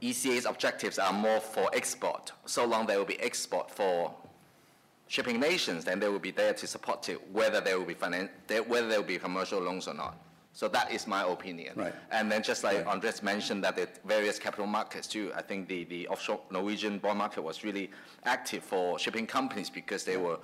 ECA's 0.00 0.46
objectives 0.46 0.98
are 0.98 1.12
more 1.12 1.38
for 1.38 1.70
export. 1.74 2.32
So 2.46 2.64
long 2.64 2.86
there 2.86 2.98
will 2.98 3.04
be 3.04 3.20
export 3.20 3.70
for 3.70 4.12
shipping 5.12 5.38
nations, 5.38 5.84
then 5.84 6.00
they 6.00 6.08
will 6.08 6.18
be 6.18 6.30
there 6.30 6.54
to 6.54 6.66
support 6.66 7.06
it, 7.10 7.20
whether 7.30 7.60
there 7.60 7.78
will 7.78 7.84
be 7.84 7.94
finan- 7.94 8.30
whether 8.66 8.88
there 8.88 8.98
will 8.98 9.06
be 9.06 9.18
commercial 9.18 9.60
loans 9.60 9.86
or 9.86 9.92
not. 9.92 10.14
So 10.54 10.68
that 10.68 10.90
is 10.90 11.06
my 11.06 11.22
opinion. 11.30 11.74
Right. 11.76 11.94
And 12.10 12.32
then 12.32 12.42
just 12.42 12.64
like 12.64 12.78
right. 12.78 12.86
Andres 12.86 13.22
mentioned 13.22 13.62
that 13.64 13.76
the 13.76 13.88
various 14.06 14.38
capital 14.38 14.66
markets 14.66 15.06
too, 15.06 15.30
I 15.36 15.42
think 15.42 15.68
the, 15.68 15.84
the 15.84 16.08
offshore 16.08 16.40
Norwegian 16.50 16.98
bond 16.98 17.18
market 17.18 17.42
was 17.42 17.62
really 17.62 17.90
active 18.24 18.64
for 18.64 18.98
shipping 18.98 19.26
companies 19.26 19.68
because 19.68 20.02
they 20.04 20.16
were 20.16 20.38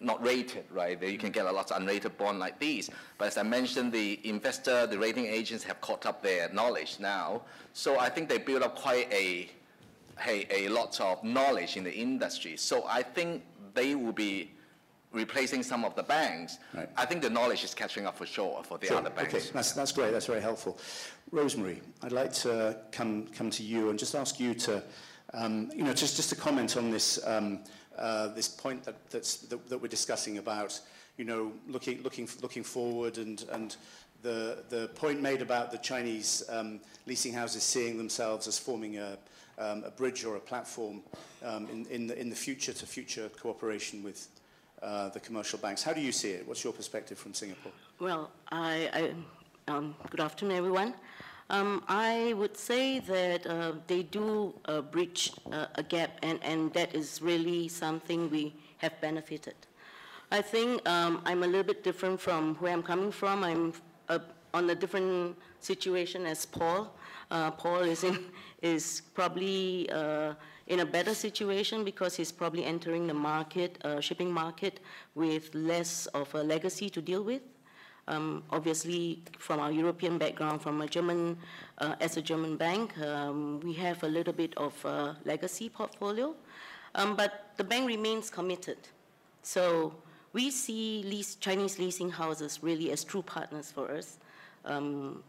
not 0.00 0.20
rated, 0.20 0.64
right? 0.72 1.00
You 1.00 1.18
can 1.18 1.30
get 1.30 1.46
a 1.46 1.52
lot 1.52 1.70
of 1.70 1.80
unrated 1.80 2.16
bond 2.18 2.40
like 2.40 2.58
these. 2.58 2.90
But 3.18 3.28
as 3.28 3.38
I 3.38 3.44
mentioned, 3.44 3.92
the 3.92 4.18
investor, 4.24 4.88
the 4.88 4.98
rating 4.98 5.26
agents 5.26 5.62
have 5.62 5.80
caught 5.80 6.06
up 6.06 6.24
their 6.24 6.48
knowledge 6.52 6.96
now. 6.98 7.42
So 7.72 8.00
I 8.00 8.08
think 8.08 8.28
they 8.28 8.38
build 8.38 8.64
up 8.64 8.74
quite 8.74 9.12
a, 9.12 9.48
a, 10.26 10.64
a 10.64 10.68
lot 10.70 11.00
of 11.00 11.22
knowledge 11.22 11.76
in 11.76 11.84
the 11.84 11.94
industry. 11.94 12.56
So 12.56 12.84
I 12.88 13.02
think 13.02 13.42
they 13.74 13.94
will 13.94 14.12
be 14.12 14.52
replacing 15.12 15.62
some 15.62 15.84
of 15.84 15.94
the 15.94 16.02
banks. 16.02 16.58
Right. 16.74 16.88
I 16.96 17.06
think 17.06 17.22
the 17.22 17.30
knowledge 17.30 17.64
is 17.64 17.74
catching 17.74 18.06
up 18.06 18.16
for 18.16 18.26
sure 18.26 18.62
for 18.62 18.78
the 18.78 18.86
sure. 18.86 18.98
other 18.98 19.10
banks. 19.10 19.34
Okay, 19.34 19.44
that's, 19.52 19.72
that's 19.72 19.92
great. 19.92 20.12
That's 20.12 20.26
very 20.26 20.42
helpful. 20.42 20.78
Rosemary, 21.30 21.80
I'd 22.02 22.12
like 22.12 22.32
to 22.34 22.76
come, 22.92 23.26
come 23.28 23.50
to 23.50 23.62
you 23.62 23.90
and 23.90 23.98
just 23.98 24.14
ask 24.14 24.38
you 24.38 24.54
to, 24.54 24.82
um, 25.34 25.70
you 25.74 25.84
know, 25.84 25.94
just, 25.94 26.16
just 26.16 26.28
to 26.30 26.36
comment 26.36 26.76
on 26.76 26.90
this 26.90 27.18
um, 27.26 27.60
uh, 27.98 28.28
this 28.28 28.48
point 28.48 28.84
that, 28.84 28.94
that's, 29.10 29.38
that, 29.38 29.68
that 29.68 29.76
we're 29.76 29.88
discussing 29.88 30.38
about, 30.38 30.80
you 31.16 31.24
know, 31.24 31.52
looking, 31.66 32.00
looking, 32.02 32.28
looking 32.40 32.62
forward 32.62 33.18
and, 33.18 33.44
and 33.50 33.76
the, 34.22 34.64
the 34.68 34.88
point 34.94 35.20
made 35.20 35.42
about 35.42 35.72
the 35.72 35.78
Chinese 35.78 36.44
um, 36.48 36.80
leasing 37.06 37.32
houses 37.32 37.62
seeing 37.62 37.98
themselves 37.98 38.46
as 38.46 38.58
forming 38.58 38.98
a, 38.98 39.18
um, 39.58 39.84
a 39.84 39.90
bridge 39.90 40.24
or 40.24 40.36
a 40.36 40.40
platform 40.40 41.02
um, 41.44 41.68
in, 41.70 41.86
in, 41.86 42.06
the, 42.06 42.18
in 42.18 42.30
the 42.30 42.36
future 42.36 42.72
to 42.72 42.86
future 42.86 43.28
cooperation 43.40 44.02
with 44.02 44.28
uh, 44.82 45.08
the 45.10 45.20
commercial 45.20 45.58
banks. 45.58 45.82
How 45.82 45.92
do 45.92 46.00
you 46.00 46.12
see 46.12 46.30
it? 46.30 46.46
What's 46.46 46.62
your 46.62 46.72
perspective 46.72 47.18
from 47.18 47.34
Singapore? 47.34 47.72
Well, 47.98 48.30
I, 48.50 49.12
I 49.66 49.72
um, 49.72 49.94
good 50.10 50.20
afternoon, 50.20 50.56
everyone. 50.56 50.94
Um, 51.50 51.82
I 51.88 52.34
would 52.36 52.56
say 52.56 52.98
that 53.00 53.46
uh, 53.46 53.72
they 53.86 54.02
do 54.02 54.54
uh, 54.66 54.82
breach 54.82 55.32
uh, 55.50 55.66
a 55.76 55.82
gap, 55.82 56.18
and, 56.22 56.38
and 56.42 56.72
that 56.74 56.94
is 56.94 57.22
really 57.22 57.68
something 57.68 58.30
we 58.30 58.54
have 58.78 59.00
benefited. 59.00 59.54
I 60.30 60.42
think 60.42 60.86
um, 60.86 61.22
I'm 61.24 61.42
a 61.42 61.46
little 61.46 61.62
bit 61.62 61.82
different 61.82 62.20
from 62.20 62.54
where 62.56 62.72
I'm 62.72 62.82
coming 62.82 63.10
from. 63.10 63.44
I'm 63.44 63.72
uh, 64.10 64.18
on 64.54 64.70
a 64.70 64.74
different 64.74 65.36
situation 65.60 66.26
as 66.26 66.46
Paul. 66.46 66.94
Uh, 67.30 67.50
Paul 67.50 67.80
is, 67.80 68.04
in, 68.04 68.18
is 68.62 69.02
probably 69.14 69.88
uh, 69.90 70.34
in 70.66 70.80
a 70.80 70.86
better 70.86 71.14
situation 71.14 71.84
because 71.84 72.16
he's 72.16 72.32
probably 72.32 72.64
entering 72.64 73.06
the 73.06 73.14
market, 73.14 73.78
shipping 74.00 74.30
market, 74.30 74.80
with 75.14 75.54
less 75.54 76.06
of 76.08 76.34
a 76.34 76.42
legacy 76.42 76.90
to 76.90 77.00
deal 77.00 77.22
with. 77.22 77.42
Um, 78.08 78.42
obviously, 78.48 79.22
from 79.38 79.60
our 79.60 79.70
European 79.70 80.16
background, 80.16 80.62
from 80.62 80.80
a 80.80 80.86
German, 80.86 81.36
uh, 81.76 81.94
as 82.00 82.16
a 82.16 82.22
German 82.22 82.56
bank, 82.56 82.98
um, 82.98 83.60
we 83.60 83.74
have 83.74 84.02
a 84.02 84.08
little 84.08 84.32
bit 84.32 84.54
of 84.56 84.72
a 84.86 85.14
legacy 85.26 85.68
portfolio, 85.68 86.34
um, 86.94 87.16
but 87.16 87.52
the 87.58 87.64
bank 87.64 87.86
remains 87.86 88.30
committed. 88.30 88.78
So 89.42 89.94
we 90.32 90.50
see 90.50 91.02
lease, 91.04 91.34
Chinese 91.34 91.78
leasing 91.78 92.10
houses 92.10 92.60
really 92.62 92.90
as 92.92 93.04
true 93.04 93.20
partners 93.20 93.70
for 93.70 93.90
us. 93.90 94.18
Um, 94.64 95.22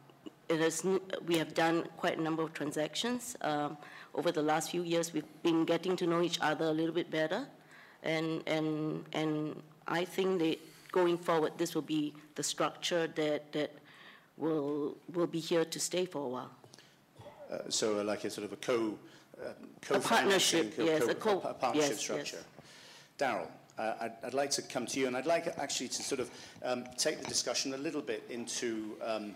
is, 0.50 0.83
we 1.27 1.38
have 1.38 1.53
done 1.53 1.88
quite 1.98 2.17
a 2.17 2.21
number 2.21 2.43
of 2.43 2.53
transactions. 2.53 3.36
Um, 3.41 3.77
over 4.15 4.31
the 4.31 4.41
last 4.41 4.71
few 4.71 4.83
years, 4.83 5.13
we've 5.13 5.43
been 5.43 5.65
getting 5.65 5.95
to 5.98 6.07
know 6.07 6.21
each 6.21 6.39
other 6.41 6.65
a 6.65 6.71
little 6.71 6.93
bit 6.93 7.12
better. 7.12 7.45
And, 8.03 8.43
and, 8.48 9.05
and 9.13 9.62
I 9.88 10.05
think 10.05 10.39
that 10.39 10.57
going 10.91 11.17
forward, 11.17 11.53
this 11.57 11.75
will 11.75 11.83
be 11.83 12.13
the 12.36 12.43
structure 12.43 13.07
that, 13.07 13.51
that 13.51 13.71
will, 14.38 14.98
will 15.13 15.27
be 15.27 15.39
here 15.39 15.65
to 15.65 15.79
stay 15.79 16.05
for 16.05 16.25
a 16.25 16.27
while. 16.27 16.51
Uh, 17.51 17.57
so 17.69 18.00
uh, 18.00 18.03
like 18.03 18.24
a 18.24 18.29
sort 18.29 18.45
of 18.45 18.53
a 18.53 18.57
co, 18.57 18.98
uh, 19.39 19.50
co 19.81 19.95
a 19.95 20.00
partnership, 20.00 20.75
co 20.75 20.83
yes, 20.83 21.03
co 21.03 21.09
a, 21.09 21.15
co 21.15 21.41
a 21.41 21.53
partnership 21.53 21.91
yes, 21.91 22.00
structure. 22.00 22.38
Yes. 22.38 22.45
Daryl, 23.17 23.48
uh, 23.79 23.93
I'd, 24.01 24.12
I'd, 24.24 24.33
like 24.33 24.51
to 24.51 24.62
come 24.62 24.86
to 24.88 25.00
you, 25.00 25.07
and 25.07 25.15
I'd 25.15 25.25
like 25.25 25.48
actually 25.57 25.88
to 25.88 26.03
sort 26.03 26.19
of 26.19 26.29
um, 26.63 26.83
take 26.98 27.19
the 27.19 27.27
discussion 27.27 27.74
a 27.74 27.77
little 27.77 28.01
bit 28.01 28.24
into 28.29 28.95
um, 29.03 29.36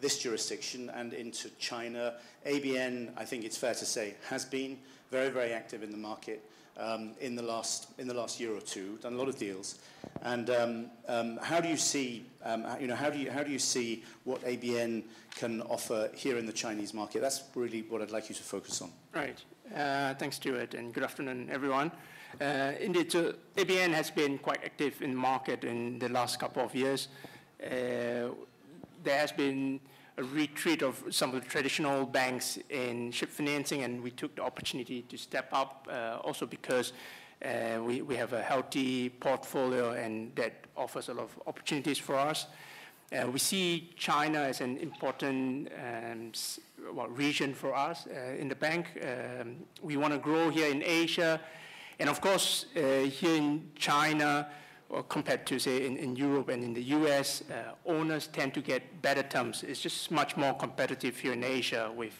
this 0.00 0.18
jurisdiction 0.18 0.90
and 0.90 1.12
into 1.12 1.48
China. 1.58 2.14
ABN, 2.46 3.10
I 3.16 3.24
think 3.24 3.44
it's 3.44 3.56
fair 3.56 3.74
to 3.74 3.86
say, 3.86 4.14
has 4.28 4.44
been 4.44 4.78
very, 5.10 5.30
very 5.30 5.52
active 5.52 5.82
in 5.82 5.92
the 5.92 5.96
market 5.96 6.42
um, 6.78 7.14
in 7.20 7.34
the 7.34 7.42
last 7.42 7.88
in 7.98 8.06
the 8.08 8.14
last 8.14 8.40
year 8.40 8.54
or 8.54 8.60
two, 8.60 8.98
done 9.02 9.14
a 9.14 9.16
lot 9.16 9.28
of 9.28 9.38
deals. 9.38 9.78
And 10.22 10.50
um, 10.50 10.86
um, 11.08 11.38
how 11.42 11.60
do 11.60 11.68
you 11.68 11.76
see, 11.76 12.24
um, 12.44 12.66
you 12.80 12.86
know, 12.86 12.94
how 12.94 13.10
do 13.10 13.18
you 13.18 13.30
how 13.30 13.42
do 13.42 13.50
you 13.50 13.58
see 13.58 14.02
what 14.24 14.42
ABN 14.42 15.04
can 15.34 15.62
offer 15.62 16.10
here 16.14 16.38
in 16.38 16.46
the 16.46 16.52
Chinese 16.52 16.94
market? 16.94 17.20
That's 17.20 17.42
really 17.54 17.82
what 17.82 18.02
I'd 18.02 18.10
like 18.10 18.28
you 18.28 18.34
to 18.34 18.42
focus 18.42 18.82
on. 18.82 18.90
Right. 19.14 19.42
Uh, 19.74 20.14
thanks, 20.14 20.36
Stuart, 20.36 20.74
and 20.74 20.94
good 20.94 21.02
afternoon, 21.02 21.48
everyone. 21.50 21.90
Uh, 22.40 22.72
indeed, 22.80 23.10
so 23.10 23.34
ABN 23.56 23.92
has 23.92 24.10
been 24.10 24.38
quite 24.38 24.60
active 24.64 25.00
in 25.02 25.10
the 25.10 25.16
market 25.16 25.64
in 25.64 25.98
the 25.98 26.08
last 26.08 26.38
couple 26.38 26.62
of 26.62 26.74
years. 26.74 27.08
Uh, 27.62 28.28
there 29.02 29.18
has 29.18 29.32
been 29.32 29.80
a 30.18 30.24
retreat 30.24 30.82
of 30.82 31.02
some 31.10 31.34
of 31.34 31.42
the 31.42 31.48
traditional 31.48 32.06
banks 32.06 32.58
in 32.70 33.12
ship 33.12 33.28
financing, 33.28 33.82
and 33.82 34.02
we 34.02 34.10
took 34.10 34.34
the 34.36 34.42
opportunity 34.42 35.02
to 35.02 35.16
step 35.16 35.48
up 35.52 35.86
uh, 35.90 36.18
also 36.24 36.46
because 36.46 36.92
uh, 37.44 37.80
we, 37.82 38.00
we 38.02 38.16
have 38.16 38.32
a 38.32 38.42
healthy 38.42 39.10
portfolio 39.10 39.92
and 39.92 40.34
that 40.36 40.54
offers 40.76 41.08
a 41.08 41.14
lot 41.14 41.24
of 41.24 41.38
opportunities 41.46 41.98
for 41.98 42.16
us. 42.16 42.46
Uh, 43.12 43.30
we 43.30 43.38
see 43.38 43.92
China 43.96 44.40
as 44.40 44.60
an 44.60 44.78
important 44.78 45.68
um, 45.78 46.32
well, 46.92 47.08
region 47.08 47.54
for 47.54 47.74
us 47.74 48.06
uh, 48.06 48.34
in 48.36 48.48
the 48.48 48.54
bank. 48.54 48.86
Um, 49.02 49.56
we 49.82 49.96
want 49.96 50.12
to 50.12 50.18
grow 50.18 50.50
here 50.50 50.68
in 50.68 50.82
Asia. 50.82 51.40
And 51.98 52.08
of 52.08 52.20
course, 52.20 52.66
uh, 52.74 53.04
here 53.04 53.36
in 53.36 53.70
China, 53.76 54.48
compared 55.08 55.46
to, 55.46 55.58
say, 55.58 55.86
in, 55.86 55.96
in 55.96 56.16
Europe 56.16 56.48
and 56.48 56.62
in 56.62 56.72
the 56.72 56.82
US, 56.82 57.42
uh, 57.50 57.74
owners 57.86 58.28
tend 58.28 58.54
to 58.54 58.60
get 58.60 59.02
better 59.02 59.22
terms. 59.22 59.64
It's 59.66 59.80
just 59.80 60.10
much 60.10 60.36
more 60.36 60.54
competitive 60.54 61.18
here 61.18 61.32
in 61.32 61.42
Asia 61.42 61.90
with, 61.94 62.12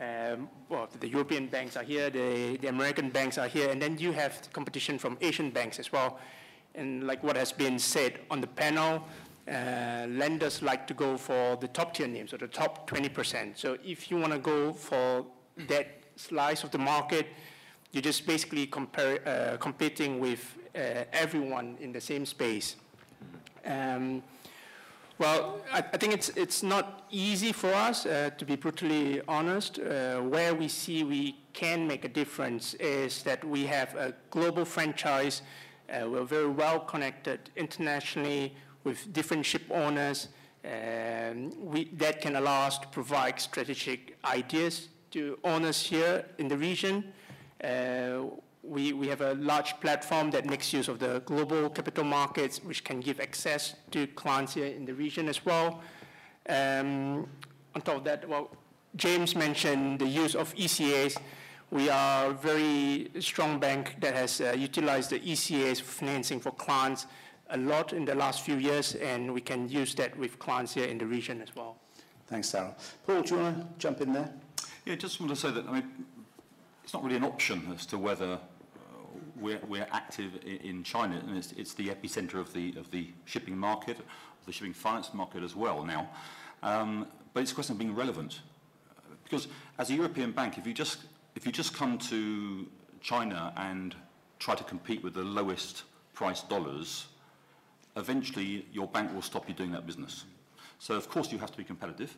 um, 0.00 0.48
well, 0.68 0.88
the 0.98 1.08
European 1.08 1.46
banks 1.46 1.76
are 1.76 1.82
here, 1.82 2.10
the, 2.10 2.56
the 2.56 2.68
American 2.68 3.10
banks 3.10 3.38
are 3.38 3.48
here, 3.48 3.70
and 3.70 3.80
then 3.80 3.98
you 3.98 4.12
have 4.12 4.48
competition 4.52 4.98
from 4.98 5.18
Asian 5.20 5.50
banks 5.50 5.78
as 5.78 5.92
well. 5.92 6.18
And 6.74 7.06
like 7.06 7.22
what 7.22 7.36
has 7.36 7.52
been 7.52 7.78
said 7.78 8.20
on 8.30 8.40
the 8.40 8.46
panel, 8.46 9.04
uh, 9.48 10.06
lenders 10.08 10.62
like 10.62 10.86
to 10.86 10.94
go 10.94 11.16
for 11.16 11.56
the 11.56 11.68
top 11.68 11.94
tier 11.94 12.08
names 12.08 12.32
or 12.32 12.38
the 12.38 12.48
top 12.48 12.88
20%. 12.90 13.56
So 13.56 13.76
if 13.84 14.10
you 14.10 14.18
want 14.18 14.32
to 14.32 14.38
go 14.38 14.72
for 14.72 15.24
that 15.68 15.86
slice 16.16 16.64
of 16.64 16.70
the 16.70 16.78
market, 16.78 17.28
you're 17.92 18.02
just 18.02 18.26
basically 18.26 18.66
compare, 18.66 19.20
uh, 19.26 19.56
competing 19.58 20.18
with 20.18 20.58
everyone 21.12 21.76
in 21.80 21.92
the 21.92 22.00
same 22.00 22.26
space. 22.26 22.76
Um, 23.64 24.22
well, 25.18 25.62
I, 25.72 25.78
I 25.78 25.96
think 25.96 26.12
it's, 26.12 26.28
it's 26.30 26.62
not 26.62 27.06
easy 27.10 27.52
for 27.52 27.72
us, 27.72 28.04
uh, 28.04 28.30
to 28.36 28.44
be 28.44 28.54
brutally 28.56 29.22
honest. 29.26 29.78
Uh, 29.78 30.20
where 30.20 30.54
we 30.54 30.68
see 30.68 31.04
we 31.04 31.36
can 31.54 31.86
make 31.86 32.04
a 32.04 32.08
difference 32.08 32.74
is 32.74 33.22
that 33.22 33.42
we 33.42 33.64
have 33.64 33.94
a 33.94 34.14
global 34.30 34.66
franchise. 34.66 35.40
Uh, 35.88 36.08
we're 36.10 36.24
very 36.24 36.50
well 36.50 36.80
connected 36.80 37.50
internationally 37.56 38.54
with 38.84 39.10
different 39.14 39.46
ship 39.46 39.62
owners. 39.70 40.28
Um, 40.64 41.52
we, 41.64 41.84
that 41.94 42.20
can 42.20 42.36
allow 42.36 42.66
us 42.66 42.78
to 42.78 42.88
provide 42.88 43.40
strategic 43.40 44.18
ideas 44.24 44.88
to 45.12 45.38
owners 45.44 45.80
here 45.80 46.26
in 46.38 46.48
the 46.48 46.58
region. 46.58 47.04
We, 48.66 48.92
we 48.92 49.06
have 49.08 49.20
a 49.20 49.34
large 49.34 49.78
platform 49.80 50.30
that 50.32 50.44
makes 50.44 50.72
use 50.72 50.88
of 50.88 50.98
the 50.98 51.22
global 51.24 51.70
capital 51.70 52.04
markets, 52.04 52.62
which 52.64 52.82
can 52.82 53.00
give 53.00 53.20
access 53.20 53.76
to 53.92 54.06
clients 54.08 54.54
here 54.54 54.66
in 54.66 54.84
the 54.84 54.94
region 54.94 55.28
as 55.28 55.44
well. 55.44 55.80
Um, 56.48 57.28
on 57.74 57.82
top 57.82 57.98
of 57.98 58.04
that, 58.04 58.28
well, 58.28 58.50
James 58.96 59.36
mentioned 59.36 60.00
the 60.00 60.06
use 60.06 60.34
of 60.34 60.54
ECAs. 60.56 61.16
We 61.70 61.90
are 61.90 62.30
a 62.30 62.32
very 62.32 63.10
strong 63.20 63.58
bank 63.58 63.96
that 64.00 64.14
has 64.14 64.40
uh, 64.40 64.54
utilized 64.56 65.10
the 65.10 65.20
ECAs 65.20 65.80
financing 65.80 66.40
for 66.40 66.50
clients 66.52 67.06
a 67.50 67.56
lot 67.56 67.92
in 67.92 68.04
the 68.04 68.14
last 68.14 68.42
few 68.42 68.56
years, 68.56 68.94
and 68.96 69.32
we 69.32 69.40
can 69.40 69.68
use 69.68 69.94
that 69.96 70.16
with 70.18 70.38
clients 70.38 70.74
here 70.74 70.86
in 70.86 70.98
the 70.98 71.06
region 71.06 71.40
as 71.42 71.54
well. 71.54 71.76
Thanks, 72.26 72.50
Daryl. 72.50 72.74
Paul, 73.06 73.22
do 73.22 73.36
you 73.36 73.40
want 73.40 73.58
to 73.58 73.66
jump 73.78 74.00
in 74.00 74.12
there? 74.12 74.32
Yeah, 74.84 74.96
just 74.96 75.20
want 75.20 75.30
to 75.30 75.36
say 75.36 75.50
that, 75.52 75.66
I 75.68 75.72
mean, 75.72 76.06
it's 76.82 76.92
not 76.92 77.04
really 77.04 77.16
an 77.16 77.24
option 77.24 77.72
as 77.74 77.86
to 77.86 77.98
whether 77.98 78.38
we're, 79.40 79.60
we're 79.68 79.86
active 79.92 80.38
in, 80.44 80.56
in 80.56 80.84
China, 80.84 81.22
and 81.26 81.36
it's, 81.36 81.52
it's 81.52 81.74
the 81.74 81.88
epicenter 81.88 82.34
of 82.34 82.52
the, 82.52 82.74
of 82.76 82.90
the 82.90 83.08
shipping 83.24 83.56
market, 83.56 83.98
the 84.46 84.52
shipping 84.52 84.74
finance 84.74 85.12
market 85.12 85.42
as 85.42 85.54
well 85.56 85.84
now. 85.84 86.08
Um, 86.62 87.06
but 87.32 87.42
it's 87.42 87.52
a 87.52 87.54
question 87.54 87.74
of 87.74 87.78
being 87.78 87.94
relevant. 87.94 88.40
Because 89.24 89.48
as 89.78 89.90
a 89.90 89.94
European 89.94 90.32
bank, 90.32 90.56
if 90.56 90.66
you 90.66 90.72
just, 90.72 90.98
if 91.34 91.44
you 91.44 91.52
just 91.52 91.74
come 91.74 91.98
to 91.98 92.66
China 93.00 93.52
and 93.56 93.94
try 94.38 94.54
to 94.54 94.64
compete 94.64 95.02
with 95.02 95.14
the 95.14 95.22
lowest 95.22 95.82
price 96.14 96.42
dollars, 96.42 97.06
eventually 97.96 98.66
your 98.72 98.86
bank 98.86 99.12
will 99.12 99.22
stop 99.22 99.48
you 99.48 99.54
doing 99.54 99.72
that 99.72 99.86
business. 99.86 100.24
So 100.78 100.94
of 100.94 101.08
course 101.08 101.32
you 101.32 101.38
have 101.38 101.50
to 101.50 101.58
be 101.58 101.64
competitive, 101.64 102.16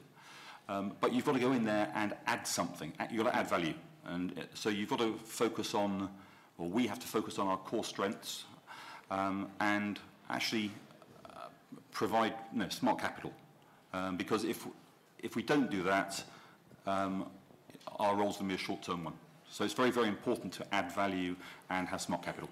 um, 0.69 0.93
but 1.01 1.13
you've 1.13 1.25
got 1.25 1.35
to 1.35 1.41
go 1.41 1.53
in 1.53 1.65
there 1.65 1.91
and 1.95 2.15
add 2.27 2.47
something. 2.47 2.93
You've 3.11 3.25
got 3.25 3.33
to 3.33 3.39
add 3.39 3.49
value. 3.49 3.75
And 4.05 4.39
uh, 4.39 4.43
so 4.55 4.69
you've 4.69 4.91
got 4.91 4.99
to 5.01 5.19
focus 5.25 5.75
on, 5.75 6.09
or 6.59 6.69
we 6.69 6.87
have 6.87 6.99
to 6.99 7.07
focus 7.07 7.39
on 7.39 7.47
our 7.47 7.57
core 7.57 7.85
strengths 7.85 8.45
um, 9.11 9.49
and 9.61 9.99
actually 10.29 10.71
uh, 11.25 11.49
provide 11.93 12.35
you 12.53 12.59
know, 12.59 12.69
smart 12.69 13.01
capital. 13.01 13.33
Um, 13.95 14.17
because 14.17 14.45
if, 14.45 14.67
if 15.21 15.37
we 15.37 15.43
don't 15.43 15.71
do 15.71 15.83
that, 15.85 16.23
um, 16.87 17.27
our 17.99 18.15
role's 18.17 18.37
going 18.37 18.51
to 18.51 18.57
be 18.57 18.63
a 18.63 18.65
short-term 18.65 19.05
one. 19.05 19.15
So 19.51 19.65
it's 19.65 19.75
very, 19.75 19.91
very 19.91 20.09
important 20.09 20.53
to 20.55 20.75
add 20.75 20.93
value 20.93 21.35
and 21.71 21.89
have 21.89 22.01
smart 22.01 22.23
capital. 22.23 22.51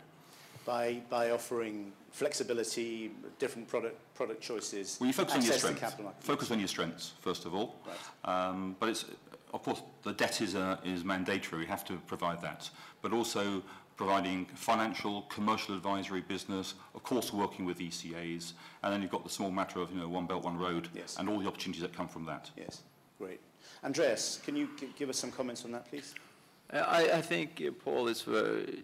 By, 0.64 1.02
by 1.11 1.30
offering 1.30 1.92
flexibility, 2.11 3.12
different 3.38 3.68
product, 3.68 3.96
product 4.14 4.40
choices, 4.40 4.96
Well, 4.98 5.07
you 5.07 5.12
focus 5.12 5.35
on 5.35 5.42
your 5.42 5.52
strengths. 5.52 5.94
Focus 6.20 6.50
on 6.50 6.59
your 6.59 6.68
strengths, 6.68 7.12
first 7.20 7.44
of 7.44 7.54
all. 7.54 7.76
Right. 7.87 8.48
Um, 8.48 8.76
but 8.80 8.88
it's, 8.88 9.04
of 9.52 9.62
course, 9.62 9.83
the 10.02 10.12
debt 10.12 10.40
is, 10.40 10.57
uh, 10.57 10.78
is 10.85 11.04
mandatory. 11.04 11.61
We 11.61 11.66
have 11.66 11.85
to 11.85 11.94
provide 12.07 12.42
that. 12.42 12.68
But 13.02 13.12
also 13.12 13.62
providing 13.96 14.44
financial, 14.54 15.22
commercial 15.22 15.74
advisory 15.74 16.20
business, 16.20 16.74
of 16.94 17.02
course, 17.02 17.32
working 17.32 17.64
with 17.64 17.78
ECAs. 17.78 18.52
And 18.82 18.92
then 18.92 19.02
you've 19.02 19.11
got 19.11 19.24
the 19.24 19.30
small 19.30 19.50
matter 19.50 19.80
of, 19.80 19.90
you 19.90 19.98
know, 19.98 20.09
one 20.09 20.26
belt, 20.26 20.44
one 20.44 20.59
road, 20.59 20.88
Yes. 20.94 21.16
and 21.18 21.28
all 21.28 21.38
the 21.38 21.46
opportunities 21.48 21.82
that 21.82 21.94
come 21.94 22.09
from 22.09 22.24
that. 22.26 22.50
Yes, 22.56 22.82
great. 23.18 23.40
Andreas, 23.82 24.40
can 24.44 24.54
you 24.56 24.68
gi- 24.78 24.92
give 24.98 25.09
us 25.09 25.18
some 25.18 25.30
comments 25.32 25.64
on 25.64 25.72
that, 25.72 25.88
please? 25.90 26.14
Uh, 26.72 26.78
I, 26.87 27.18
I 27.18 27.22
think 27.22 27.62
uh, 27.66 27.70
Paul 27.85 28.09
is 28.09 28.22
very, 28.22 28.82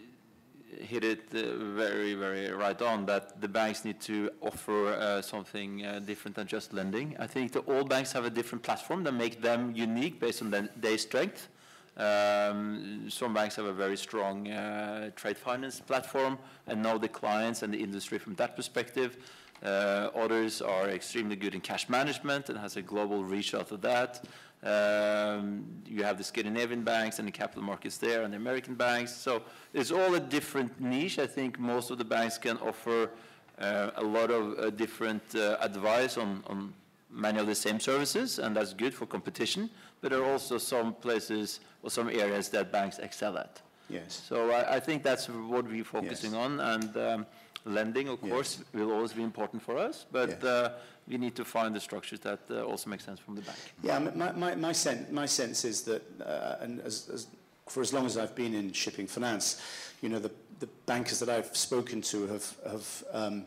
hit 0.80 1.04
it 1.04 1.24
uh, 1.34 1.56
very, 1.74 2.14
very 2.14 2.50
right 2.50 2.80
on 2.80 3.04
that 3.06 3.40
the 3.40 3.48
banks 3.48 3.84
need 3.84 4.00
to 4.02 4.30
offer 4.40 4.88
uh, 4.88 5.20
something 5.20 5.84
uh, 5.84 5.98
different 5.98 6.34
than 6.36 6.46
just 6.46 6.72
lending. 6.72 7.16
I 7.18 7.26
think 7.26 7.52
that 7.52 7.68
all 7.68 7.84
banks 7.84 8.12
have 8.12 8.24
a 8.24 8.30
different 8.30 8.62
platform 8.62 9.02
that 9.04 9.12
make 9.12 9.42
them 9.42 9.72
unique 9.74 10.20
based 10.20 10.40
on 10.42 10.50
their, 10.50 10.68
their 10.76 10.96
strength. 10.96 11.48
Um, 11.96 13.10
some 13.10 13.34
banks 13.34 13.56
have 13.56 13.66
a 13.66 13.72
very 13.72 13.96
strong 13.96 14.48
uh, 14.48 15.10
trade 15.14 15.36
finance 15.36 15.80
platform 15.80 16.38
and 16.66 16.82
know 16.82 16.96
the 16.98 17.08
clients 17.08 17.62
and 17.62 17.72
the 17.72 17.78
industry 17.78 18.18
from 18.18 18.34
that 18.36 18.56
perspective. 18.56 19.18
Uh, 19.62 20.10
others 20.14 20.60
are 20.62 20.88
extremely 20.88 21.36
good 21.36 21.54
in 21.54 21.60
cash 21.60 21.88
management 21.88 22.48
and 22.48 22.58
has 22.58 22.76
a 22.76 22.82
global 22.82 23.22
reach 23.22 23.54
out 23.54 23.70
of 23.70 23.80
that. 23.82 24.24
Um, 24.64 25.64
you 25.86 26.02
have 26.04 26.18
the 26.18 26.24
Scandinavian 26.24 26.82
banks 26.82 27.18
and 27.18 27.28
the 27.28 27.32
capital 27.32 27.62
markets 27.62 27.98
there 27.98 28.22
and 28.22 28.32
the 28.32 28.36
American 28.36 28.74
banks. 28.74 29.12
So 29.12 29.42
it's 29.74 29.90
all 29.90 30.14
a 30.14 30.20
different 30.20 30.80
niche. 30.80 31.18
I 31.18 31.26
think 31.26 31.58
most 31.58 31.90
of 31.90 31.98
the 31.98 32.04
banks 32.04 32.38
can 32.38 32.58
offer 32.58 33.10
uh, 33.58 33.90
a 33.96 34.02
lot 34.02 34.30
of 34.30 34.58
uh, 34.58 34.70
different 34.70 35.22
uh, 35.34 35.56
advice 35.60 36.16
on, 36.16 36.42
on 36.46 36.72
many 37.12 37.38
of 37.38 37.46
the 37.46 37.54
same 37.54 37.78
services, 37.78 38.38
and 38.38 38.56
that's 38.56 38.72
good 38.74 38.94
for 38.94 39.06
competition. 39.06 39.70
But 40.00 40.10
there 40.10 40.20
are 40.22 40.32
also 40.32 40.58
some 40.58 40.94
places 40.94 41.60
or 41.82 41.90
some 41.90 42.08
areas 42.08 42.48
that 42.50 42.72
banks 42.72 42.98
excel 42.98 43.36
at. 43.38 43.60
Yes. 43.88 44.22
So 44.28 44.50
I, 44.50 44.76
I 44.76 44.80
think 44.80 45.02
that's 45.02 45.28
what 45.28 45.64
we're 45.66 45.84
focusing 45.84 46.32
Yes. 46.32 46.40
on, 46.40 46.60
and 46.60 46.96
um, 46.96 47.26
lending, 47.64 48.08
of 48.08 48.18
Yes. 48.22 48.30
course, 48.32 48.64
will 48.72 48.90
always 48.92 49.12
be 49.12 49.22
important 49.22 49.62
for 49.62 49.76
us, 49.78 50.06
but 50.10 50.30
Yes. 50.30 50.44
uh, 50.44 50.72
we 51.08 51.18
need 51.18 51.34
to 51.34 51.44
find 51.44 51.74
the 51.74 51.80
structures 51.80 52.20
that 52.20 52.38
uh, 52.50 52.62
also 52.62 52.88
make 52.88 53.00
sense 53.00 53.20
from 53.20 53.34
the 53.34 53.42
bank. 53.42 53.58
Yeah, 53.82 53.98
my, 53.98 54.32
my, 54.32 54.54
my, 54.54 54.72
sen- 54.72 55.06
my 55.10 55.26
sense 55.26 55.64
is 55.64 55.82
that, 55.82 56.02
uh, 56.20 56.56
and 56.64 56.80
as, 56.80 57.08
as, 57.12 57.26
for 57.68 57.82
as 57.82 57.92
long 57.92 58.06
as 58.06 58.16
I've 58.16 58.34
been 58.34 58.54
in 58.54 58.72
shipping 58.72 59.06
finance, 59.08 59.60
you 60.00 60.08
know, 60.08 60.18
the, 60.20 60.30
the 60.60 60.68
bankers 60.86 61.18
that 61.18 61.28
I've 61.28 61.56
spoken 61.56 62.00
to 62.02 62.26
have, 62.28 62.56
have 62.70 63.04
um, 63.12 63.44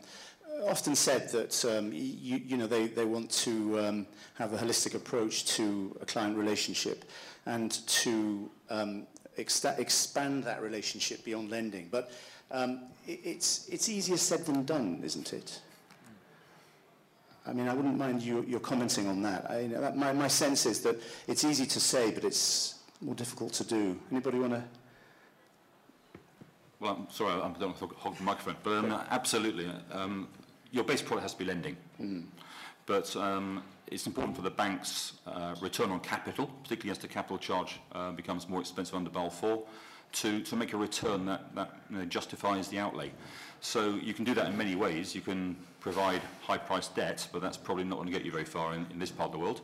often 0.64 0.94
said 0.94 1.28
that, 1.30 1.64
um, 1.64 1.92
you, 1.92 2.38
you 2.38 2.56
know, 2.56 2.66
they, 2.66 2.86
they 2.86 3.04
want 3.04 3.30
to 3.30 3.78
um, 3.78 4.06
have 4.34 4.52
a 4.52 4.56
holistic 4.56 4.94
approach 4.94 5.44
to 5.56 5.96
a 6.00 6.06
client 6.06 6.36
relationship 6.36 7.04
and 7.46 7.72
to 7.86 8.50
um, 8.70 9.06
expand 9.36 10.44
that 10.44 10.62
relationship 10.62 11.24
beyond 11.24 11.50
lending. 11.50 11.88
But 11.90 12.10
um, 12.50 12.80
it, 13.06 13.20
it's, 13.24 13.68
it's 13.68 13.88
easier 13.88 14.16
said 14.16 14.46
than 14.46 14.64
done, 14.64 15.00
isn't 15.04 15.32
it? 15.32 15.60
I 17.46 17.52
mean, 17.52 17.68
I 17.68 17.74
wouldn't 17.74 17.96
mind 17.96 18.22
you, 18.22 18.44
your 18.48 18.60
commenting 18.60 19.06
on 19.06 19.22
that. 19.22 19.48
I, 19.48 19.68
that 19.68 19.96
my, 19.96 20.12
my 20.12 20.28
sense 20.28 20.66
is 20.66 20.80
that 20.80 20.96
it's 21.28 21.44
easy 21.44 21.64
to 21.66 21.80
say, 21.80 22.10
but 22.10 22.24
it's 22.24 22.74
more 23.00 23.14
difficult 23.14 23.52
to 23.54 23.64
do. 23.64 23.96
Anybody 24.10 24.38
want 24.40 24.54
to? 24.54 24.64
Well, 26.80 26.96
I'm 26.98 27.14
sorry, 27.14 27.32
I 27.32 27.48
don't 27.58 27.60
want 27.60 27.78
to 27.78 27.86
hog 27.96 28.16
the 28.16 28.24
microphone, 28.24 28.56
but 28.62 28.72
um, 28.72 29.00
absolutely. 29.10 29.70
Um, 29.92 30.28
your 30.72 30.84
base 30.84 31.02
product 31.02 31.22
has 31.22 31.32
to 31.32 31.38
be 31.38 31.44
lending. 31.44 31.76
But 32.86 33.16
um, 33.16 33.62
it's 33.88 34.06
important 34.06 34.36
for 34.36 34.42
the 34.42 34.50
bank's 34.50 35.14
uh, 35.26 35.54
return 35.60 35.90
on 35.90 36.00
capital, 36.00 36.46
particularly 36.62 36.90
as 36.92 36.98
the 36.98 37.08
capital 37.08 37.38
charge 37.38 37.80
uh, 37.92 38.12
becomes 38.12 38.48
more 38.48 38.60
expensive 38.60 38.94
under 38.94 39.10
Basel 39.10 39.66
IV, 40.12 40.20
to, 40.20 40.40
to 40.42 40.56
make 40.56 40.72
a 40.72 40.76
return 40.76 41.26
that, 41.26 41.54
that 41.54 41.80
you 41.90 41.98
know, 41.98 42.04
justifies 42.04 42.68
the 42.68 42.78
outlay. 42.78 43.10
So 43.60 43.96
you 43.96 44.14
can 44.14 44.24
do 44.24 44.34
that 44.34 44.46
in 44.46 44.56
many 44.56 44.76
ways. 44.76 45.14
You 45.14 45.20
can 45.20 45.56
provide 45.80 46.22
high-priced 46.42 46.94
debt, 46.94 47.26
but 47.32 47.42
that's 47.42 47.56
probably 47.56 47.84
not 47.84 47.96
going 47.96 48.06
to 48.06 48.12
get 48.12 48.24
you 48.24 48.30
very 48.30 48.44
far 48.44 48.74
in, 48.74 48.86
in 48.92 48.98
this 48.98 49.10
part 49.10 49.28
of 49.28 49.32
the 49.32 49.38
world. 49.38 49.62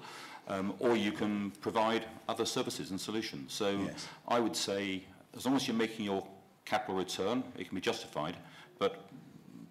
Um, 0.49 0.75
or 0.81 0.97
you 0.97 1.13
can 1.13 1.53
provide 1.61 2.07
other 2.29 2.45
services 2.45 2.91
and 2.91 3.01
solutions. 3.01 3.53
So 3.53 3.71
Yes. 3.71 4.09
I 4.27 4.41
would 4.41 4.57
say, 4.57 5.05
as 5.37 5.47
long 5.47 5.55
as 5.55 5.69
you're 5.69 5.77
making 5.77 6.05
your 6.05 6.27
capital 6.65 6.97
return, 6.97 7.45
it 7.57 7.69
can 7.69 7.77
be 7.77 7.81
justified, 7.81 8.37
but 8.79 9.07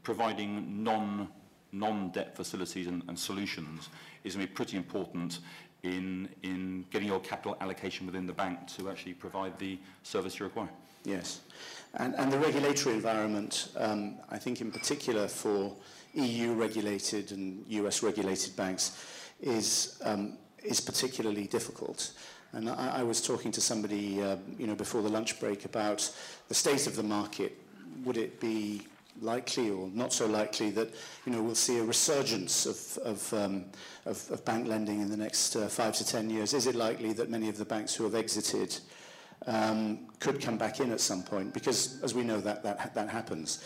providing 0.03 0.83
non 0.83 1.29
non-debt 1.73 2.35
facilities 2.35 2.87
and, 2.87 3.03
and 3.07 3.17
solutions 3.17 3.89
is 4.23 4.35
going 4.35 4.45
to 4.45 4.51
be 4.51 4.55
pretty 4.55 4.77
important 4.77 5.39
in, 5.83 6.29
in 6.43 6.85
getting 6.91 7.07
your 7.07 7.19
capital 7.19 7.57
allocation 7.61 8.05
within 8.05 8.27
the 8.27 8.33
bank 8.33 8.59
to 8.67 8.89
actually 8.89 9.13
provide 9.13 9.57
the 9.57 9.79
service 10.03 10.39
you 10.39 10.45
require. 10.45 10.69
Yes. 11.03 11.41
And, 11.95 12.13
and 12.15 12.31
the 12.31 12.37
regulatory 12.37 12.95
environment, 12.95 13.69
um, 13.77 14.17
I 14.29 14.37
think 14.37 14.61
in 14.61 14.71
particular 14.71 15.27
for 15.27 15.75
EU-regulated 16.13 17.31
and 17.31 17.65
US-regulated 17.67 18.55
banks, 18.55 19.03
is, 19.41 19.99
um, 20.03 20.37
is 20.63 20.79
particularly 20.79 21.47
difficult. 21.47 22.11
And 22.53 22.69
I, 22.69 22.99
I 22.99 23.03
was 23.03 23.21
talking 23.21 23.51
to 23.53 23.61
somebody, 23.61 24.21
uh, 24.21 24.35
you 24.59 24.67
know, 24.67 24.75
before 24.75 25.01
the 25.01 25.09
lunch 25.09 25.39
break 25.39 25.65
about 25.65 26.11
the 26.49 26.53
state 26.53 26.85
of 26.85 26.95
the 26.95 27.03
market. 27.03 27.57
Would 28.03 28.17
it 28.17 28.39
be 28.39 28.83
likely 29.19 29.69
or 29.69 29.89
not 29.89 30.13
so 30.13 30.25
likely 30.25 30.69
that 30.71 30.93
you 31.25 31.31
know 31.31 31.41
we'll 31.41 31.55
see 31.55 31.79
a 31.79 31.83
resurgence 31.83 32.65
of 32.65 32.97
of, 33.03 33.33
um, 33.33 33.65
of, 34.05 34.29
of 34.31 34.43
bank 34.45 34.67
lending 34.67 35.01
in 35.01 35.09
the 35.09 35.17
next 35.17 35.55
uh, 35.55 35.67
five 35.67 35.95
to 35.95 36.05
ten 36.05 36.29
years? 36.29 36.53
Is 36.53 36.67
it 36.67 36.75
likely 36.75 37.13
that 37.13 37.29
many 37.29 37.49
of 37.49 37.57
the 37.57 37.65
banks 37.65 37.95
who 37.95 38.03
have 38.03 38.15
exited 38.15 38.77
um, 39.47 40.07
could 40.19 40.41
come 40.41 40.57
back 40.57 40.79
in 40.79 40.91
at 40.91 40.99
some 40.99 41.23
point? 41.23 41.53
Because 41.53 42.01
as 42.03 42.13
we 42.13 42.23
know 42.23 42.39
that 42.41 42.63
that 42.63 42.93
that 42.93 43.09
happens. 43.09 43.63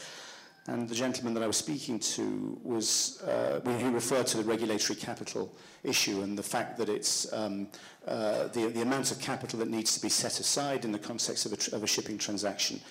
And 0.68 0.90
the 0.90 0.96
gentleman 0.96 1.36
that 1.36 1.44
I 1.44 1.48
was 1.48 1.58
speaking 1.58 2.00
to 2.00 2.60
was, 2.64 3.22
uh, 3.22 3.62
he 3.78 3.86
referred 3.86 4.26
to 4.28 4.38
the 4.38 4.44
regulatory 4.44 4.98
capital 4.98 5.54
issue 5.84 6.24
and 6.24 6.36
the 6.36 6.42
fact 6.42 6.80
that 6.80 6.90
it's 6.90 7.32
um, 7.34 7.68
uh, 8.08 8.48
the, 8.48 8.70
the 8.70 8.82
amount 8.82 9.12
of 9.12 9.20
capital 9.20 9.60
that 9.60 9.70
needs 9.70 9.94
to 9.94 10.02
be 10.02 10.10
set 10.10 10.40
aside 10.40 10.84
in 10.84 10.92
the 10.92 10.98
context 10.98 11.46
of 11.46 11.54
a, 11.54 11.76
of 11.76 11.84
a 11.84 11.88
shipping 11.88 12.18
transaction 12.18 12.82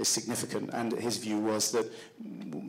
is 0.00 0.08
significant. 0.08 0.70
And 0.72 0.92
his 0.92 1.18
view 1.18 1.38
was 1.38 1.70
that 1.72 1.86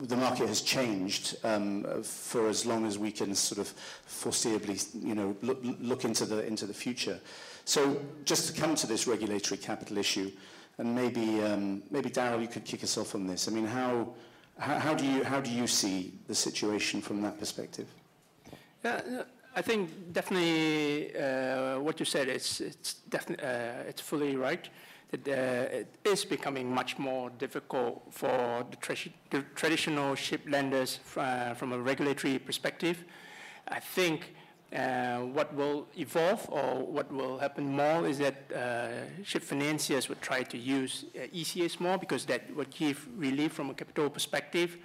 the 0.08 0.16
market 0.16 0.48
has 0.48 0.60
changed 0.60 1.36
um, 1.44 1.84
for 2.02 2.48
as 2.48 2.66
long 2.66 2.86
as 2.86 2.98
we 2.98 3.10
can 3.10 3.34
sort 3.34 3.58
of 3.58 3.72
foreseeably, 4.06 4.76
you 5.04 5.14
know, 5.14 5.36
look, 5.42 5.58
look 5.80 6.04
into 6.04 6.24
the 6.24 6.46
into 6.46 6.66
the 6.66 6.74
future. 6.74 7.18
So 7.64 8.00
just 8.24 8.54
to 8.54 8.60
come 8.60 8.74
to 8.74 8.86
this 8.86 9.06
regulatory 9.06 9.58
capital 9.58 9.98
issue, 9.98 10.30
and 10.78 10.94
maybe 10.94 11.42
um, 11.42 11.82
maybe 11.90 12.10
Daryl, 12.10 12.40
you 12.40 12.48
could 12.48 12.64
kick 12.64 12.82
us 12.82 12.98
off 12.98 13.14
on 13.14 13.26
this. 13.26 13.48
I 13.48 13.50
mean, 13.52 13.66
how, 13.66 14.14
how 14.58 14.78
how 14.78 14.94
do 14.94 15.06
you 15.06 15.24
how 15.24 15.40
do 15.40 15.50
you 15.50 15.66
see 15.66 16.12
the 16.26 16.34
situation 16.34 17.00
from 17.00 17.22
that 17.22 17.38
perspective? 17.38 17.86
Yeah, 18.84 19.22
I 19.54 19.62
think 19.62 20.12
definitely 20.12 21.16
uh, 21.16 21.78
what 21.80 22.00
you 22.00 22.06
said 22.06 22.28
is 22.28 22.60
it's 22.60 22.94
definitely 23.08 23.46
uh, 23.46 23.88
it's 23.88 24.00
fully 24.00 24.36
right 24.36 24.68
it, 25.12 25.28
uh, 25.28 25.32
it 25.70 25.88
is 26.04 26.24
becoming 26.24 26.72
much 26.74 26.98
more 26.98 27.30
difficult 27.38 28.02
for 28.10 28.64
the, 28.70 28.76
tra 28.76 28.96
the 29.30 29.44
traditional 29.54 30.14
ship 30.14 30.40
lenders 30.48 31.00
uh, 31.16 31.54
from 31.54 31.72
a 31.72 31.78
regulatory 31.78 32.38
perspective. 32.38 33.04
I 33.68 33.78
think 33.78 34.34
uh, 34.74 35.18
what 35.18 35.54
will 35.54 35.86
evolve 35.98 36.46
or 36.48 36.86
what 36.86 37.12
will 37.12 37.38
happen 37.38 37.76
more 37.76 38.06
is 38.06 38.18
that 38.18 38.50
uh, 38.50 39.22
ship 39.22 39.42
financiers 39.42 40.08
would 40.08 40.22
try 40.22 40.42
to 40.42 40.56
use 40.56 41.04
uh, 41.14 41.26
ECAs 41.26 41.78
more 41.78 41.98
because 41.98 42.24
that 42.24 42.42
would 42.56 42.70
give 42.70 43.06
relief 43.16 43.52
from 43.52 43.68
a 43.68 43.74
capital 43.74 44.08
perspective 44.08 44.78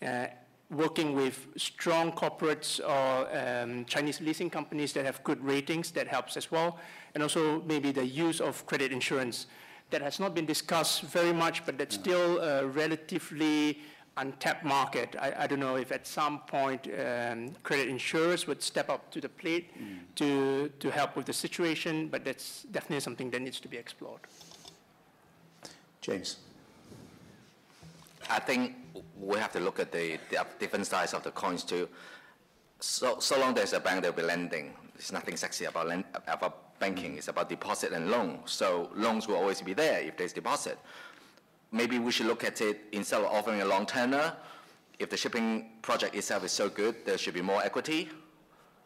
uh, 0.00 0.26
working 0.70 1.14
with 1.14 1.48
strong 1.56 2.12
corporates 2.12 2.80
or 2.80 3.28
um, 3.36 3.84
Chinese 3.84 4.20
leasing 4.20 4.48
companies 4.48 4.92
that 4.94 5.04
have 5.04 5.22
good 5.22 5.42
ratings, 5.44 5.90
that 5.90 6.08
helps 6.08 6.36
as 6.36 6.50
well. 6.50 6.78
And 7.14 7.22
also 7.22 7.62
maybe 7.62 7.92
the 7.92 8.06
use 8.06 8.40
of 8.40 8.64
credit 8.66 8.90
insurance 8.90 9.46
that 9.92 10.02
has 10.02 10.18
not 10.18 10.34
been 10.34 10.46
discussed 10.46 11.02
very 11.02 11.32
much, 11.32 11.64
but 11.64 11.78
that's 11.78 11.94
still 11.94 12.40
a 12.40 12.66
relatively 12.66 13.78
untapped 14.16 14.64
market. 14.64 15.16
I, 15.18 15.32
I 15.38 15.46
don't 15.46 15.60
know 15.60 15.76
if 15.76 15.92
at 15.92 16.06
some 16.06 16.40
point 16.40 16.86
um, 16.86 17.52
credit 17.62 17.88
insurers 17.88 18.46
would 18.46 18.62
step 18.62 18.90
up 18.90 19.10
to 19.12 19.20
the 19.20 19.28
plate 19.28 19.70
mm. 19.78 19.98
to, 20.16 20.70
to 20.80 20.90
help 20.90 21.16
with 21.16 21.26
the 21.26 21.32
situation, 21.32 22.08
but 22.08 22.24
that's 22.24 22.64
definitely 22.64 23.00
something 23.00 23.30
that 23.30 23.40
needs 23.40 23.60
to 23.60 23.68
be 23.68 23.76
explored. 23.76 24.20
James. 26.00 26.38
I 28.28 28.38
think 28.38 28.76
we 29.18 29.38
have 29.38 29.52
to 29.52 29.60
look 29.60 29.78
at 29.78 29.92
the, 29.92 30.18
the 30.30 30.44
different 30.58 30.86
sides 30.86 31.14
of 31.14 31.22
the 31.22 31.30
coins 31.30 31.64
too. 31.64 31.88
So, 32.80 33.18
so 33.20 33.38
long 33.38 33.54
there's 33.54 33.72
a 33.72 33.80
bank 33.80 34.02
that 34.02 34.14
will 34.14 34.22
be 34.22 34.26
lending, 34.26 34.72
there's 34.94 35.12
nothing 35.12 35.36
sexy 35.36 35.66
about, 35.66 35.86
lend, 35.86 36.04
about 36.26 36.71
banking 36.82 37.12
mm. 37.14 37.18
is 37.20 37.28
about 37.28 37.48
deposit 37.48 37.92
and 37.92 38.10
loan. 38.10 38.40
So 38.44 38.90
loans 38.94 39.28
will 39.28 39.36
always 39.36 39.60
be 39.62 39.74
there 39.82 39.98
if 40.08 40.16
there's 40.16 40.34
deposit. 40.40 40.76
Maybe 41.70 41.96
we 41.98 42.10
should 42.12 42.26
look 42.32 42.42
at 42.50 42.60
it 42.60 42.76
instead 42.92 43.20
of 43.22 43.28
offering 43.36 43.62
a 43.62 43.68
long 43.74 43.86
tenor. 43.86 44.26
If 44.98 45.08
the 45.12 45.16
shipping 45.16 45.46
project 45.80 46.14
itself 46.14 46.44
is 46.44 46.52
so 46.52 46.68
good, 46.68 46.94
there 47.06 47.16
should 47.22 47.36
be 47.40 47.44
more 47.52 47.62
equity 47.62 48.10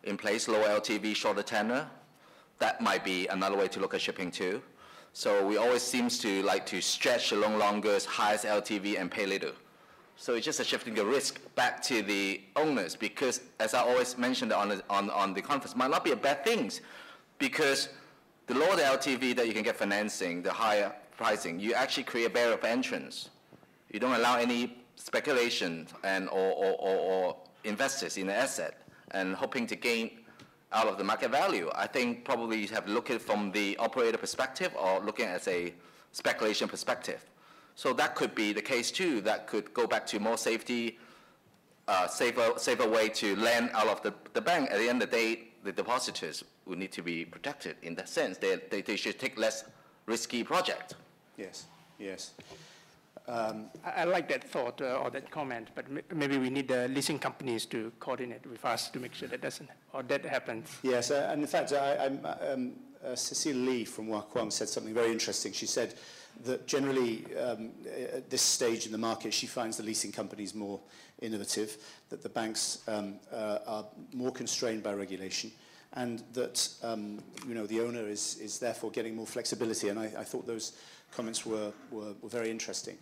in 0.04 0.16
place, 0.16 0.46
low 0.46 0.62
LTV, 0.80 1.16
shorter 1.16 1.42
tenor. 1.42 1.82
That 2.58 2.80
might 2.80 3.04
be 3.04 3.26
another 3.26 3.56
way 3.56 3.68
to 3.68 3.80
look 3.80 3.92
at 3.94 4.00
shipping 4.00 4.30
too. 4.30 4.62
So 5.12 5.30
we 5.50 5.56
always 5.56 5.82
seems 5.82 6.18
to 6.24 6.42
like 6.42 6.64
to 6.66 6.80
stretch 6.80 7.30
the 7.30 7.36
loan 7.36 7.58
longer, 7.58 7.98
highest 8.06 8.44
LTV, 8.44 9.00
and 9.00 9.10
pay 9.10 9.26
little. 9.26 9.52
So 10.16 10.34
it's 10.34 10.46
just 10.46 10.60
a 10.60 10.64
shifting 10.64 10.94
the 10.94 11.04
risk 11.04 11.40
back 11.54 11.82
to 11.90 12.02
the 12.02 12.40
owners 12.54 12.96
because, 12.96 13.40
as 13.58 13.74
I 13.74 13.80
always 13.80 14.16
mentioned 14.16 14.52
on 14.52 14.68
the, 14.70 14.82
on, 14.88 15.10
on 15.10 15.34
the 15.34 15.42
conference, 15.42 15.74
might 15.76 15.90
not 15.90 16.04
be 16.04 16.12
a 16.12 16.20
bad 16.28 16.44
thing 16.44 16.70
because 17.38 17.88
the 18.46 18.54
lower 18.54 18.76
the 18.76 18.82
LTV 18.82 19.36
that 19.36 19.46
you 19.46 19.52
can 19.52 19.62
get 19.62 19.76
financing, 19.76 20.42
the 20.42 20.52
higher 20.52 20.92
pricing, 21.16 21.58
you 21.58 21.74
actually 21.74 22.04
create 22.04 22.26
a 22.26 22.30
barrier 22.30 22.54
of 22.54 22.64
entrance. 22.64 23.30
You 23.92 24.00
don't 24.00 24.14
allow 24.14 24.36
any 24.38 24.78
speculation 24.96 25.86
and 26.04 26.28
or, 26.28 26.52
or, 26.52 26.72
or, 26.78 26.96
or 26.96 27.36
investors 27.64 28.16
in 28.16 28.28
the 28.28 28.34
asset 28.34 28.82
and 29.12 29.34
hoping 29.34 29.66
to 29.66 29.76
gain 29.76 30.10
out 30.72 30.86
of 30.86 30.98
the 30.98 31.04
market 31.04 31.30
value. 31.30 31.70
I 31.74 31.86
think 31.86 32.24
probably 32.24 32.60
you 32.60 32.68
have 32.68 32.86
to 32.86 32.92
look 32.92 33.10
at 33.10 33.16
it 33.16 33.22
from 33.22 33.52
the 33.52 33.76
operator 33.78 34.18
perspective 34.18 34.74
or 34.78 35.00
looking 35.00 35.26
at 35.26 35.46
a 35.48 35.72
speculation 36.12 36.68
perspective. 36.68 37.24
So 37.74 37.92
that 37.94 38.14
could 38.14 38.34
be 38.34 38.52
the 38.52 38.62
case 38.62 38.90
too. 38.90 39.20
That 39.20 39.46
could 39.46 39.72
go 39.74 39.86
back 39.86 40.06
to 40.08 40.18
more 40.18 40.38
safety, 40.38 40.98
uh, 41.88 42.06
safer, 42.08 42.52
safer 42.56 42.88
way 42.88 43.08
to 43.10 43.36
lend 43.36 43.70
out 43.74 43.88
of 43.88 44.02
the, 44.02 44.14
the 44.32 44.40
bank. 44.40 44.70
At 44.70 44.78
the 44.78 44.88
end 44.88 45.02
of 45.02 45.10
the 45.10 45.16
day, 45.16 45.48
the 45.66 45.72
depositors 45.72 46.44
will 46.64 46.76
need 46.76 46.92
to 46.92 47.02
be 47.02 47.24
protected 47.24 47.76
in 47.82 47.94
that 47.96 48.08
sense. 48.08 48.38
They, 48.38 48.56
they, 48.70 48.82
they 48.82 48.96
should 48.96 49.18
take 49.18 49.38
less 49.38 49.64
risky 50.06 50.42
project. 50.42 50.94
Yes, 51.36 51.66
yes. 51.98 52.32
Um, 53.28 53.66
I, 53.84 54.02
I, 54.02 54.04
like 54.04 54.28
that 54.28 54.44
thought 54.44 54.80
uh, 54.80 55.02
or 55.02 55.10
that 55.10 55.30
comment, 55.32 55.70
but 55.74 55.84
maybe 56.14 56.38
we 56.38 56.48
need 56.48 56.68
the 56.68 56.86
leasing 56.88 57.18
companies 57.18 57.66
to 57.66 57.90
coordinate 57.98 58.46
with 58.46 58.64
us 58.64 58.88
to 58.90 59.00
make 59.00 59.14
sure 59.14 59.28
that 59.28 59.40
doesn't 59.40 59.68
or 59.92 60.04
that 60.04 60.24
happens. 60.24 60.68
Yes, 60.84 61.10
uh, 61.10 61.28
and 61.32 61.42
in 61.42 61.48
fact, 61.48 61.72
I, 61.72 62.06
um, 62.06 62.72
uh, 63.04 63.16
Cecile 63.16 63.56
Lee 63.56 63.84
from 63.84 64.06
Wah 64.06 64.20
Kwong 64.22 64.52
said 64.52 64.68
something 64.68 64.94
very 64.94 65.10
interesting. 65.10 65.52
She 65.52 65.66
said 65.66 65.94
that 66.44 66.68
generally 66.68 67.24
um, 67.36 67.70
at 68.14 68.30
this 68.30 68.42
stage 68.42 68.86
in 68.86 68.92
the 68.92 68.98
market, 68.98 69.34
she 69.34 69.48
finds 69.48 69.76
the 69.76 69.82
leasing 69.82 70.12
companies 70.12 70.54
more 70.54 70.80
innovative, 71.20 71.76
that 72.10 72.22
the 72.22 72.28
banks 72.28 72.82
um, 72.88 73.14
uh, 73.32 73.58
are 73.66 73.84
more 74.12 74.32
constrained 74.32 74.82
by 74.82 74.92
regulation, 74.92 75.50
and 75.94 76.22
that 76.32 76.68
um, 76.82 77.22
you 77.48 77.54
know 77.54 77.66
the 77.66 77.80
owner 77.80 78.06
is 78.06 78.36
is 78.38 78.58
therefore 78.58 78.90
getting 78.90 79.16
more 79.16 79.26
flexibility. 79.26 79.88
And 79.88 79.98
I, 79.98 80.04
I 80.18 80.24
thought 80.24 80.46
those 80.46 80.72
comments 81.12 81.46
were, 81.46 81.72
were, 81.90 82.12
were 82.20 82.28
very 82.28 82.50
interesting. 82.50 82.98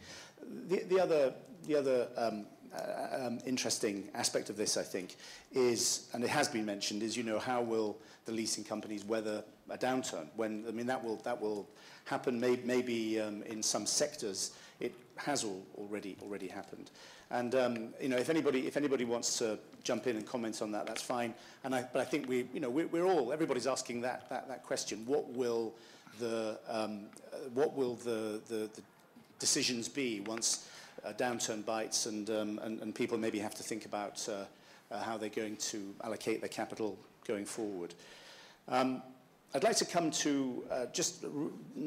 The, 0.68 0.84
the 0.84 1.00
other 1.00 1.34
the 1.66 1.76
other 1.76 2.08
um, 2.16 2.46
uh, 2.74 3.26
um, 3.26 3.38
interesting 3.46 4.08
aspect 4.14 4.50
of 4.50 4.56
this, 4.56 4.76
I 4.76 4.82
think, 4.82 5.16
is, 5.52 6.08
and 6.12 6.24
it 6.24 6.30
has 6.30 6.48
been 6.48 6.64
mentioned, 6.64 7.02
is 7.02 7.16
you 7.16 7.22
know 7.22 7.38
how 7.38 7.62
will 7.62 7.98
the 8.24 8.32
leasing 8.32 8.64
companies 8.64 9.04
weather 9.04 9.44
a 9.70 9.78
downturn? 9.78 10.26
When 10.36 10.64
I 10.68 10.72
mean 10.72 10.86
that 10.86 11.02
will 11.02 11.16
that 11.24 11.40
will 11.40 11.68
happen 12.04 12.38
may, 12.38 12.58
maybe 12.64 13.20
um, 13.20 13.42
in 13.42 13.62
some 13.62 13.86
sectors. 13.86 14.52
It 14.80 14.92
has 15.16 15.44
all, 15.44 15.64
already 15.78 16.16
already 16.22 16.48
happened. 16.48 16.90
And 17.34 17.54
um, 17.56 17.88
you 18.00 18.08
know, 18.08 18.16
if 18.16 18.30
anybody 18.30 18.68
if 18.68 18.76
anybody 18.76 19.04
wants 19.04 19.38
to 19.38 19.58
jump 19.82 20.06
in 20.06 20.16
and 20.16 20.24
comment 20.24 20.62
on 20.62 20.70
that, 20.70 20.86
that's 20.86 21.02
fine. 21.02 21.34
And 21.64 21.74
I, 21.74 21.84
but 21.92 22.00
I 22.00 22.04
think 22.04 22.28
we 22.28 22.46
you 22.54 22.60
know 22.60 22.70
we're, 22.70 22.86
we're 22.86 23.06
all 23.06 23.32
everybody's 23.32 23.66
asking 23.66 24.02
that 24.02 24.30
that, 24.30 24.46
that 24.46 24.62
question. 24.62 25.04
What 25.04 25.28
will 25.30 25.74
the 26.20 26.60
um, 26.68 27.06
uh, 27.32 27.38
what 27.52 27.76
will 27.76 27.96
the, 27.96 28.40
the, 28.46 28.70
the 28.72 28.82
decisions 29.40 29.88
be 29.88 30.20
once 30.20 30.68
a 31.04 31.12
downturn 31.12 31.64
bites 31.66 32.06
and, 32.06 32.30
um, 32.30 32.60
and, 32.62 32.80
and 32.80 32.94
people 32.94 33.18
maybe 33.18 33.40
have 33.40 33.54
to 33.54 33.62
think 33.62 33.84
about 33.84 34.26
uh, 34.28 34.44
uh, 34.94 35.02
how 35.02 35.18
they're 35.18 35.28
going 35.28 35.56
to 35.56 35.92
allocate 36.02 36.40
their 36.40 36.48
capital 36.48 36.96
going 37.26 37.44
forward. 37.44 37.94
Um, 38.68 39.02
I'd 39.54 39.64
like 39.64 39.76
to 39.76 39.84
come 39.84 40.10
to 40.10 40.64
uh, 40.70 40.86
just 40.92 41.24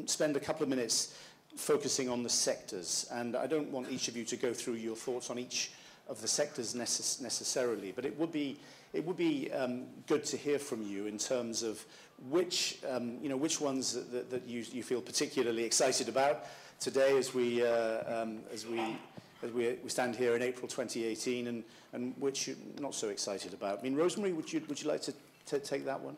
spend 0.05 0.37
a 0.37 0.39
couple 0.39 0.63
of 0.63 0.69
minutes 0.69 1.17
focusing 1.57 2.09
on 2.09 2.23
the 2.23 2.29
sectors. 2.29 3.07
And 3.11 3.35
I 3.35 3.47
don't 3.47 3.69
want 3.71 3.91
each 3.91 4.07
of 4.07 4.15
you 4.15 4.23
to 4.25 4.37
go 4.37 4.53
through 4.53 4.75
your 4.75 4.95
thoughts 4.95 5.29
on 5.29 5.37
each 5.37 5.71
of 6.07 6.21
the 6.21 6.27
sectors 6.27 6.73
necess 6.73 7.21
necessarily, 7.21 7.91
but 7.91 8.05
it 8.05 8.17
would 8.17 8.31
be, 8.31 8.57
it 8.93 9.05
would 9.05 9.17
be 9.17 9.51
um, 9.51 9.83
good 10.07 10.23
to 10.25 10.37
hear 10.37 10.57
from 10.57 10.81
you 10.81 11.07
in 11.07 11.17
terms 11.17 11.63
of 11.63 11.83
which, 12.29 12.79
um, 12.89 13.17
you 13.21 13.29
know, 13.29 13.35
which 13.35 13.59
ones 13.59 13.93
that, 13.93 14.11
that, 14.11 14.29
that 14.29 14.47
you, 14.47 14.63
you 14.71 14.83
feel 14.83 15.01
particularly 15.01 15.63
excited 15.63 16.07
about 16.07 16.45
today 16.79 17.17
as 17.17 17.33
we, 17.33 17.65
uh, 17.65 18.21
um, 18.21 18.39
as 18.53 18.65
we 18.65 18.97
as 19.43 19.51
we, 19.51 19.77
we 19.83 19.89
stand 19.89 20.15
here 20.15 20.35
in 20.35 20.41
April 20.41 20.67
2018 20.67 21.47
and, 21.47 21.63
and 21.93 22.13
which 22.17 22.47
you're 22.47 22.57
not 22.79 22.95
so 22.95 23.09
excited 23.09 23.53
about. 23.53 23.79
I 23.79 23.81
mean, 23.83 23.95
Rosemary, 23.95 24.33
would 24.33 24.51
you, 24.51 24.61
would 24.67 24.81
you 24.81 24.87
like 24.87 25.01
to 25.03 25.13
take 25.59 25.85
that 25.85 25.99
one? 26.01 26.17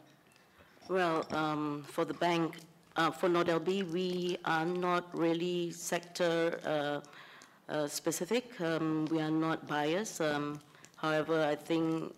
Well, 0.87 1.25
um, 1.31 1.83
for 1.87 2.05
the 2.05 2.13
bank, 2.13 2.55
uh, 2.95 3.11
for 3.11 3.29
NordLB, 3.29 3.91
we 3.91 4.37
are 4.45 4.65
not 4.65 5.15
really 5.17 5.71
sector 5.71 6.59
uh, 6.65 7.71
uh, 7.71 7.87
specific. 7.87 8.59
Um, 8.59 9.05
we 9.11 9.21
are 9.21 9.31
not 9.31 9.67
biased. 9.67 10.21
Um, 10.21 10.59
however, 10.97 11.43
I 11.43 11.55
think 11.55 12.13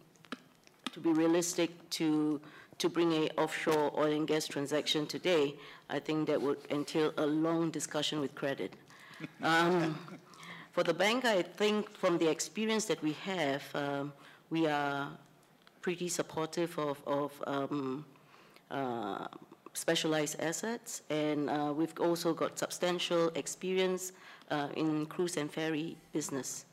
to 0.93 0.99
be 0.99 1.11
realistic 1.11 1.71
to 1.91 2.39
to 2.77 2.89
bring 2.89 3.11
a 3.13 3.29
offshore 3.37 3.91
oil 3.95 4.11
and 4.11 4.27
gas 4.27 4.47
transaction 4.47 5.05
today, 5.05 5.53
I 5.87 5.99
think 5.99 6.27
that 6.27 6.41
would 6.41 6.57
entail 6.71 7.13
a 7.17 7.25
long 7.25 7.69
discussion 7.69 8.19
with 8.19 8.33
credit. 8.35 8.73
Um, 9.43 9.99
for 10.71 10.83
the 10.83 10.95
bank, 10.95 11.25
I 11.25 11.43
think 11.43 11.91
from 11.91 12.17
the 12.17 12.27
experience 12.27 12.85
that 12.85 13.03
we 13.03 13.13
have, 13.23 13.63
um, 13.75 14.13
we 14.49 14.65
are 14.65 15.09
pretty 15.81 16.07
supportive 16.07 16.77
of, 16.79 16.97
of 17.05 17.31
um, 17.45 18.03
uh, 18.71 19.27
specialized 19.73 20.39
assets, 20.39 21.01
and 21.09 21.49
uh, 21.49 21.73
we've 21.75 21.93
also 21.99 22.33
got 22.33 22.59
substantial 22.59 23.29
experience 23.35 24.11
uh, 24.49 24.67
in 24.75 25.05
cruise 25.05 25.37
and 25.37 25.51
ferry 25.51 25.97
business. 26.11 26.65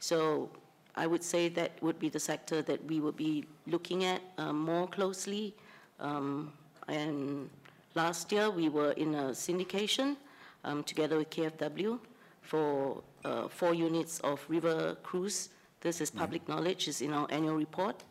So 0.00 0.50
I 0.96 1.06
would 1.06 1.22
say 1.22 1.48
that 1.50 1.72
would 1.82 1.98
be 1.98 2.08
the 2.08 2.18
sector 2.18 2.62
that 2.62 2.84
we 2.86 3.00
would 3.00 3.16
be 3.16 3.44
looking 3.66 4.04
at 4.04 4.20
uh, 4.38 4.52
more 4.52 4.88
closely. 4.88 5.54
Um, 6.00 6.52
and 6.88 7.48
last 7.94 8.32
year, 8.32 8.50
we 8.50 8.68
were 8.68 8.92
in 8.92 9.14
a 9.14 9.30
syndication 9.30 10.16
um, 10.64 10.82
together 10.82 11.18
with 11.18 11.30
KfW 11.30 11.98
for 12.42 13.02
uh, 13.24 13.48
four 13.48 13.74
units 13.74 14.18
of 14.20 14.44
river 14.48 14.96
cruise. 15.02 15.50
This 15.80 16.00
is 16.00 16.10
public 16.10 16.46
knowledge, 16.48 16.88
it's 16.88 17.00
in 17.00 17.12
our 17.12 17.26
annual 17.30 17.56
report. 17.56 18.02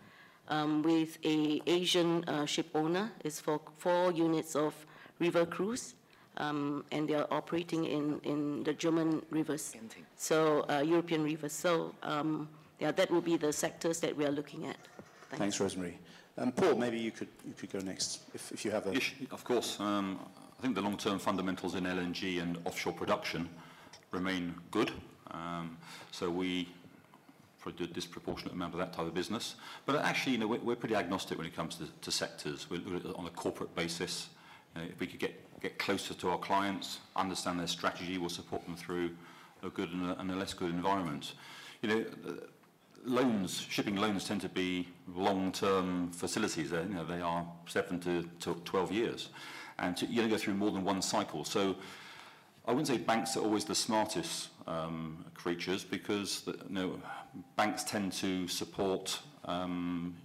Um, 0.49 0.81
with 0.81 1.19
a 1.23 1.62
Asian 1.67 2.23
uh, 2.25 2.45
ship 2.45 2.69
owner, 2.73 3.12
it's 3.23 3.39
for 3.39 3.62
four 3.77 4.12
units 4.12 4.55
of 4.55 4.73
river 5.19 5.45
cruise, 5.45 5.93
um, 6.38 6.83
and 6.91 7.07
they 7.07 7.13
are 7.13 7.27
operating 7.29 7.85
in, 7.85 8.19
in 8.23 8.63
the 8.63 8.73
German 8.73 9.21
rivers. 9.29 9.75
Genting. 9.75 10.05
So, 10.15 10.65
uh, 10.69 10.81
European 10.81 11.23
rivers. 11.23 11.53
So, 11.53 11.93
um, 12.01 12.49
yeah, 12.79 12.91
that 12.91 13.12
will 13.12 13.21
be 13.21 13.38
the 13.38 13.53
sectors 13.53 13.99
that 13.99 14.15
we 14.17 14.25
are 14.25 14.31
looking 14.31 14.65
at. 14.65 14.77
Thanks. 15.29 15.38
Thanks, 15.38 15.59
Rosemary. 15.59 15.99
Um, 16.38 16.51
Paul, 16.51 16.75
maybe 16.75 16.97
you 16.97 17.12
could, 17.12 17.27
you 17.45 17.53
could 17.53 17.71
go 17.71 17.79
next 17.79 18.21
if, 18.33 18.51
if 18.51 18.65
you 18.65 18.71
have 18.71 18.88
a... 18.88 18.93
Yes, 18.93 19.12
of 19.31 19.43
course. 19.43 19.79
Um, 19.79 20.19
I 20.57 20.62
think 20.62 20.75
the 20.75 20.81
long-term 20.81 21.19
fundamentals 21.19 21.75
in 21.75 21.83
LNG 21.83 22.41
and 22.41 22.57
offshore 22.65 22.93
production 22.93 23.49
remain 24.12 24.55
good. 24.71 24.91
Um, 25.31 25.77
so 26.12 26.29
we 26.29 26.69
do 27.65 27.84
a 27.84 27.88
disproportionate 27.88 28.54
amount 28.54 28.74
of 28.74 28.80
that 28.80 28.93
type 28.93 29.06
of 29.06 29.13
business. 29.13 29.56
But 29.86 29.98
actually, 29.98 30.34
you 30.34 30.38
know, 30.39 30.48
we're, 30.48 30.60
we're 30.60 30.76
pretty 30.76 30.95
agnostic 30.95 31.38
when 31.38 31.48
it 31.48 31.56
comes 31.56 31.76
to, 31.76 31.86
to 32.02 32.12
sectors. 32.12 32.67
We're 32.69 32.80
on 33.15 33.26
a 33.26 33.30
corporate 33.32 33.76
basis. 33.76 34.30
You 34.76 34.82
know, 34.82 34.88
if 34.89 35.00
we 35.00 35.08
could 35.08 35.19
get, 35.19 35.62
get 35.62 35.78
closer 35.78 36.13
to 36.13 36.30
our 36.30 36.38
clients, 36.38 37.00
understand 37.15 37.60
their 37.60 37.67
strategy, 37.67 38.17
we'll 38.17 38.30
support 38.30 38.65
them 38.65 38.76
through 38.76 39.12
a 39.63 39.69
good 39.69 39.91
and 39.91 40.12
a, 40.12 40.19
and 40.19 40.32
a 40.32 40.36
less 40.36 40.54
good 40.54 40.72
environment. 40.72 41.34
You 41.82 41.89
know, 41.89 42.06
uh, 42.28 42.32
loans, 43.06 43.65
shipping 43.69 43.95
loans 43.95 44.26
tend 44.26 44.41
to 44.41 44.50
be 44.50 44.88
long-term 45.13 46.12
facilities. 46.12 46.72
They're, 46.72 46.84
you 46.84 46.93
know, 46.93 47.06
they 47.06 47.22
are 47.22 47.45
seven 47.67 48.00
to, 48.02 48.24
to 48.41 48.56
12 48.65 48.91
years. 48.91 49.30
And 49.78 49.95
to, 49.98 50.06
you 50.06 50.22
don't 50.22 50.30
go 50.30 50.38
through 50.38 50.56
more 50.56 50.72
than 50.72 50.84
one 50.84 51.02
cycle. 51.02 51.43
So 51.45 51.76
I 52.65 52.72
wouldn't 52.72 52.88
say 52.88 52.98
banks 52.98 53.36
are 53.38 53.41
always 53.41 53.65
the 53.65 53.76
smartest 53.76 54.50
um, 54.69 55.25
creatures 55.34 55.84
because 55.84 56.41
the, 56.41 56.51
you 56.51 56.75
know, 56.75 56.99
banks 57.58 57.84
tend 57.84 58.13
to 58.13 58.47
support 58.47 59.19
um, 59.45 60.15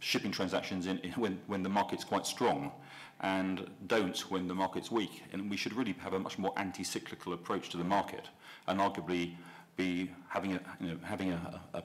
shipping 0.00 0.32
transactions 0.32 0.86
in, 0.86 0.98
in 0.98 1.12
when, 1.12 1.38
when 1.46 1.62
the 1.62 1.68
market's 1.68 2.02
quite 2.02 2.26
strong 2.26 2.72
and 3.20 3.70
don't 3.86 4.18
when 4.30 4.48
the 4.48 4.54
market's 4.54 4.90
weak. 4.90 5.22
And 5.32 5.50
we 5.50 5.56
should 5.56 5.74
really 5.74 5.94
have 6.00 6.14
a 6.14 6.18
much 6.18 6.38
more 6.38 6.52
anti-cyclical 6.56 7.34
approach 7.34 7.68
to 7.70 7.76
the 7.76 7.84
market 7.84 8.28
and 8.66 8.80
arguably 8.80 9.36
be 9.76 10.10
having 10.28 10.54
a, 10.54 10.60
you 10.80 10.88
know, 10.88 10.98
having 11.02 11.32
a, 11.32 11.60
a 11.74 11.82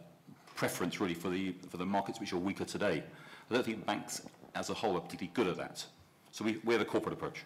preference 0.56 1.01
really 1.01 1.13
for 1.13 1.30
the, 1.30 1.54
for 1.69 1.78
the 1.78 1.86
markets 1.86 2.19
which 2.19 2.32
are 2.32 2.38
weaker 2.38 2.65
today. 2.65 3.04
I 3.51 3.54
don't 3.54 3.65
think 3.65 3.86
banks 3.86 4.21
as 4.56 4.69
a 4.69 4.73
whole 4.73 4.95
are 4.95 5.01
particularly 5.01 5.32
good 5.34 5.47
at 5.47 5.58
that. 5.58 5.86
So 6.32 6.45
we, 6.45 6.62
we're 6.63 6.78
the 6.78 6.86
corporate 6.86 7.13
approach. 7.13 7.43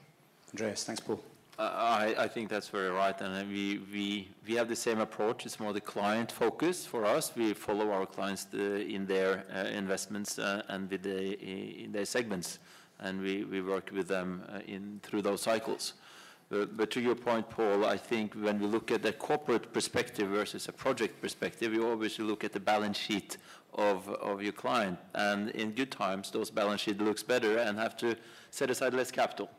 Andreas, 0.54 0.84
thanks, 0.84 1.02
Paul. 1.02 1.20
Uh, 1.60 1.74
I, 1.76 2.16
I 2.24 2.28
think 2.30 2.48
that's 2.48 2.70
very 2.70 2.90
right, 2.90 3.20
and 3.20 3.36
uh, 3.36 3.44
we, 3.46 3.82
we, 3.92 4.30
we 4.48 4.56
have 4.56 4.70
the 4.70 4.78
same 4.78 5.02
approach. 5.02 5.46
It's 5.46 5.60
more 5.60 5.74
the 5.74 5.82
client 5.82 6.32
focus 6.32 6.86
for 6.86 7.04
us. 7.04 7.34
We 7.36 7.54
follow 7.54 7.92
our 7.92 8.06
clients 8.06 8.46
the, 8.46 8.88
in 8.88 9.06
their 9.06 9.44
uh, 9.54 9.68
investments 9.68 10.40
uh, 10.40 10.64
and 10.70 10.90
with 10.90 11.04
the, 11.04 11.38
in 11.38 11.92
their 11.92 12.06
segments, 12.06 12.60
and 13.02 13.20
we, 13.20 13.44
we 13.44 13.60
work 13.62 13.90
with 13.92 14.08
them 14.08 14.42
uh, 14.48 14.60
in 14.68 15.02
through 15.04 15.22
those 15.22 15.42
cycles. 15.42 15.96
But, 16.48 16.78
but 16.78 16.92
to 16.92 17.02
your 17.02 17.16
point, 17.16 17.50
Paul, 17.50 17.84
I 17.84 17.98
think 17.98 18.36
when 18.36 18.58
we 18.58 18.66
look 18.66 18.90
at 18.90 19.04
the 19.04 19.12
corporate 19.12 19.74
perspective 19.74 20.30
versus 20.30 20.70
a 20.70 20.72
project 20.72 21.22
perspective, 21.22 21.74
you 21.74 21.86
always 21.86 22.18
look 22.20 22.46
at 22.46 22.54
the 22.54 22.62
balance 22.62 22.98
sheet 22.98 23.36
of, 23.74 24.08
of 24.08 24.42
your 24.42 24.54
client, 24.54 24.98
and 25.14 25.50
in 25.50 25.72
good 25.72 25.92
times, 25.92 26.32
those 26.32 26.50
balance 26.50 26.80
sheet 26.80 27.00
looks 27.02 27.22
better 27.22 27.58
and 27.58 27.78
have 27.78 27.98
to 27.98 28.16
set 28.50 28.70
aside 28.70 28.94
less 28.94 29.12
capital 29.12 29.50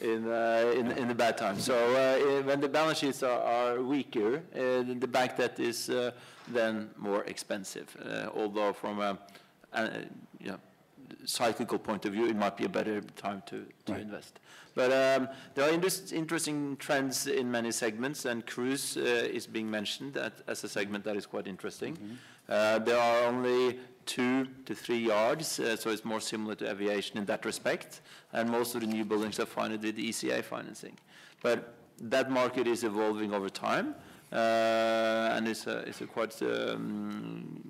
in, 0.00 0.28
uh, 0.30 0.72
in, 0.76 0.90
in 0.92 1.08
the 1.08 1.14
bad 1.14 1.36
times. 1.36 1.64
So 1.64 1.74
uh, 1.74 2.42
when 2.42 2.60
the 2.60 2.68
balance 2.68 2.98
sheets 2.98 3.22
are, 3.22 3.40
are 3.40 3.82
weaker, 3.82 4.42
uh, 4.54 4.82
the 4.98 5.06
bank 5.08 5.36
debt 5.36 5.58
is 5.58 5.90
uh, 5.90 6.12
then 6.48 6.90
more 6.96 7.24
expensive. 7.24 7.94
Uh, 8.04 8.28
although 8.34 8.72
from 8.72 9.00
a, 9.00 9.18
a 9.72 9.90
you 10.40 10.48
know, 10.50 10.58
cyclical 11.24 11.78
point 11.78 12.04
of 12.04 12.12
view, 12.12 12.26
it 12.26 12.36
might 12.36 12.56
be 12.56 12.64
a 12.64 12.68
better 12.68 13.00
time 13.16 13.42
to, 13.46 13.66
to 13.86 13.92
Right. 13.92 14.02
invest. 14.02 14.40
But 14.74 14.92
um, 14.92 15.28
there 15.54 15.64
are 15.68 15.72
indus- 15.72 16.12
interesting 16.12 16.76
trends 16.76 17.26
in 17.26 17.50
many 17.50 17.72
segments, 17.72 18.24
and 18.26 18.46
cruise 18.46 18.96
uh, 18.96 19.00
is 19.00 19.44
being 19.46 19.68
mentioned 19.68 20.16
at, 20.16 20.34
as 20.46 20.62
a 20.62 20.68
segment 20.68 21.04
that 21.04 21.16
is 21.16 21.26
quite 21.26 21.48
interesting. 21.48 21.98
Uh, 22.48 22.78
there 22.78 22.98
are 22.98 23.26
only 23.26 23.78
two 24.06 24.46
to 24.64 24.74
three 24.74 24.98
yards, 24.98 25.60
uh, 25.60 25.76
so 25.76 25.90
it's 25.90 26.04
more 26.04 26.20
similar 26.20 26.54
to 26.54 26.70
aviation 26.70 27.18
in 27.18 27.26
that 27.26 27.44
respect, 27.44 28.00
and 28.32 28.48
most 28.48 28.74
of 28.74 28.80
the 28.80 28.86
new 28.86 29.04
buildings 29.04 29.38
are 29.38 29.46
financed 29.46 29.84
with 29.84 29.98
ECA 29.98 30.42
financing. 30.42 30.96
But 31.42 31.74
that 32.00 32.30
market 32.30 32.66
is 32.66 32.84
evolving 32.84 33.34
over 33.34 33.50
time, 33.50 33.94
uh, 34.32 35.34
and 35.34 35.46
it's 35.46 35.66
a, 35.66 35.78
it's 35.80 36.00
a 36.00 36.06
quite 36.06 36.40
um, 36.42 37.60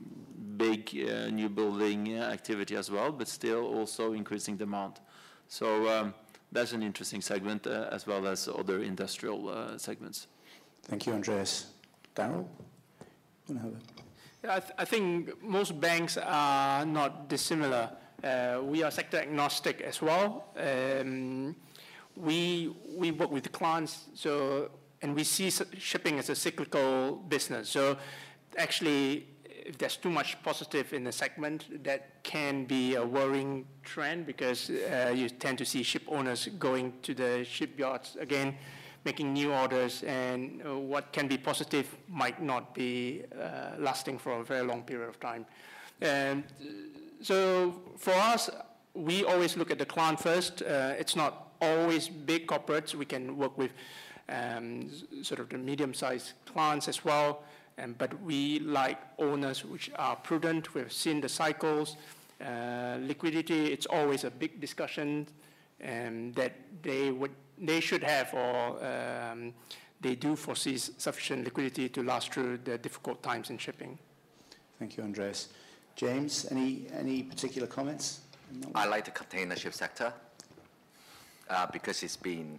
big 0.57 0.91
uh, 0.95 1.29
new 1.31 1.49
building 1.49 2.17
uh, 2.17 2.23
activity 2.23 2.77
as 2.77 2.89
well, 2.89 3.11
but 3.11 3.27
still 3.27 3.65
also 3.67 4.13
increasing 4.13 4.57
demand. 4.57 5.01
So 5.49 5.89
um, 5.89 6.15
that's 6.53 6.73
an 6.73 6.85
interesting 6.85 7.21
segment 7.21 7.67
uh, 7.67 7.89
as 7.91 8.07
well 8.07 8.29
as 8.29 8.49
other 8.49 8.83
industrial 8.83 9.77
segments. 9.77 10.29
Thank 10.83 11.07
you, 11.07 11.15
Andreas. 11.15 11.67
Daryl? 12.15 12.47
I, 14.49 14.61
th- 14.61 14.73
I 14.79 14.85
think 14.85 15.43
most 15.43 15.79
banks 15.81 16.17
are 16.17 16.87
not 16.87 17.29
dissimilar. 17.29 17.91
Uh, 18.25 18.61
we 18.63 18.83
are 18.83 18.91
sector 18.91 19.19
agnostic 19.19 19.81
as 19.83 20.01
well. 20.01 20.47
Um, 20.57 21.55
we 22.17 22.75
we 22.97 23.13
work 23.13 23.31
with 23.31 23.53
clients, 23.53 24.07
so 24.15 24.71
and 25.03 25.15
we 25.15 25.25
see 25.25 25.51
shipping 25.79 26.19
as 26.19 26.31
a 26.31 26.35
cyclical 26.35 27.17
business. 27.29 27.69
So 27.69 27.97
actually, 28.57 29.29
if 29.45 29.79
there's 29.79 29.97
too 29.97 30.11
much 30.11 30.43
positive 30.43 30.93
in 30.93 31.05
the 31.05 31.13
segment, 31.13 31.85
that 31.85 32.25
can 32.25 32.65
be 32.65 32.95
a 32.97 33.05
worrying 33.05 33.67
trend 33.85 34.27
because 34.27 34.71
uh, 34.71 35.13
you 35.15 35.29
tend 35.29 35.59
to 35.59 35.65
see 35.65 35.83
ship 35.83 36.03
owners 36.09 36.49
going 36.59 36.95
to 37.03 37.15
the 37.15 37.45
shipyards 37.45 38.17
again, 38.19 38.57
making 39.05 39.33
new 39.33 39.53
orders, 39.53 40.03
and 40.05 40.63
uh, 40.67 40.79
what 40.79 41.13
can 41.13 41.29
be 41.29 41.39
positive 41.39 41.97
might 42.09 42.43
not 42.43 42.75
be 42.75 43.23
uh, 43.33 43.71
lasting 43.79 44.19
for 44.19 44.41
a 44.41 44.45
very 44.45 44.67
long 44.67 44.83
period 44.83 45.09
of 45.09 45.19
time. 45.21 45.47
And 46.01 46.45
uh, 46.61 46.65
so 47.23 47.75
for 47.97 48.15
us, 48.15 48.51
we 48.95 49.25
always 49.25 49.57
look 49.57 49.71
at 49.71 49.79
the 49.79 49.87
client 49.87 50.21
first. 50.21 50.63
It's 50.63 51.17
not 51.17 51.53
always 51.61 52.09
big 52.09 52.47
corporates. 52.47 52.95
We 52.95 53.05
can 53.05 53.37
work 53.37 53.57
with 53.57 53.71
um, 54.29 54.91
sort 55.23 55.41
of 55.41 55.49
the 55.49 55.59
medium-sized 55.59 56.33
clients 56.47 56.89
as 56.89 57.05
well. 57.05 57.43
Um, 57.79 57.95
but 57.97 58.21
we 58.23 58.59
like 58.61 58.99
owners 59.19 59.65
which 59.65 59.91
are 59.95 60.17
prudent. 60.17 60.75
We've 60.75 60.93
seen 60.93 61.21
the 61.21 61.29
cycles. 61.29 61.97
Uh, 62.41 62.99
liquidity, 63.01 63.73
it's 63.73 63.87
always 63.87 64.25
a 64.25 64.31
big 64.31 64.61
discussion 64.61 65.27
um, 65.85 66.33
that 66.33 66.53
they 66.83 67.11
would, 67.11 67.33
they 67.61 67.81
should 67.81 68.03
have 68.03 68.33
or 68.35 68.85
um, 68.85 69.53
they 70.01 70.15
do 70.15 70.37
foresee 70.37 70.77
sufficient 70.77 71.45
liquidity 71.45 71.89
to 71.89 72.03
last 72.03 72.33
through 72.33 72.59
the 72.59 72.79
difficult 72.79 73.23
times 73.23 73.51
in 73.51 73.59
shipping. 73.59 73.99
Thank 74.79 74.97
you, 74.97 75.03
Andreas. 75.03 75.49
James, 75.97 76.47
any, 76.51 76.87
any 76.97 77.25
particular 77.25 77.67
comments? 77.67 78.21
I 78.75 78.87
like 78.87 79.05
the 79.05 79.11
container 79.11 79.57
ship 79.57 79.75
sector 79.75 80.13
uh, 81.51 81.67
because 81.73 82.03
it's 82.03 82.17
been 82.17 82.59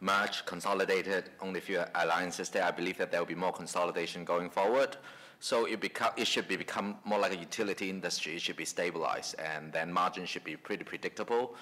merged, 0.00 0.44
consolidated, 0.46 1.30
only 1.40 1.58
a 1.58 1.62
few 1.62 1.82
alliances 1.94 2.48
there. 2.50 2.64
I 2.64 2.70
believe 2.70 2.98
that 2.98 3.10
there 3.10 3.20
will 3.20 3.26
be 3.26 3.34
more 3.34 3.52
consolidation 3.52 4.24
going 4.24 4.50
forward. 4.50 4.96
So 5.40 5.64
it, 5.64 5.80
become, 5.80 6.12
it 6.16 6.26
should 6.26 6.48
be 6.48 6.56
become 6.56 6.96
more 7.04 7.18
like 7.18 7.32
a 7.32 7.36
utility 7.36 7.88
industry. 7.88 8.36
It 8.36 8.42
should 8.42 8.56
be 8.56 8.66
stabilized, 8.66 9.36
and 9.38 9.72
then 9.72 9.90
margin 9.90 10.26
should 10.26 10.44
be 10.44 10.56
pretty 10.56 10.84
predictable, 10.84 11.54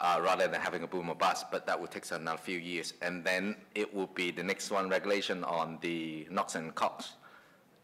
uh, 0.00 0.20
rather 0.22 0.48
than 0.48 0.60
having 0.60 0.82
a 0.82 0.86
boom 0.86 1.08
or 1.08 1.14
bust. 1.14 1.46
But 1.50 1.66
that 1.66 1.78
will 1.78 1.86
take 1.86 2.10
another 2.10 2.38
few 2.38 2.58
years, 2.58 2.94
and 3.02 3.24
then 3.24 3.56
it 3.74 3.92
will 3.92 4.08
be 4.08 4.30
the 4.30 4.42
next 4.42 4.70
one 4.70 4.88
regulation 4.88 5.44
on 5.44 5.78
the 5.80 6.26
NOx 6.30 6.54
and 6.54 6.74
COX 6.74 7.14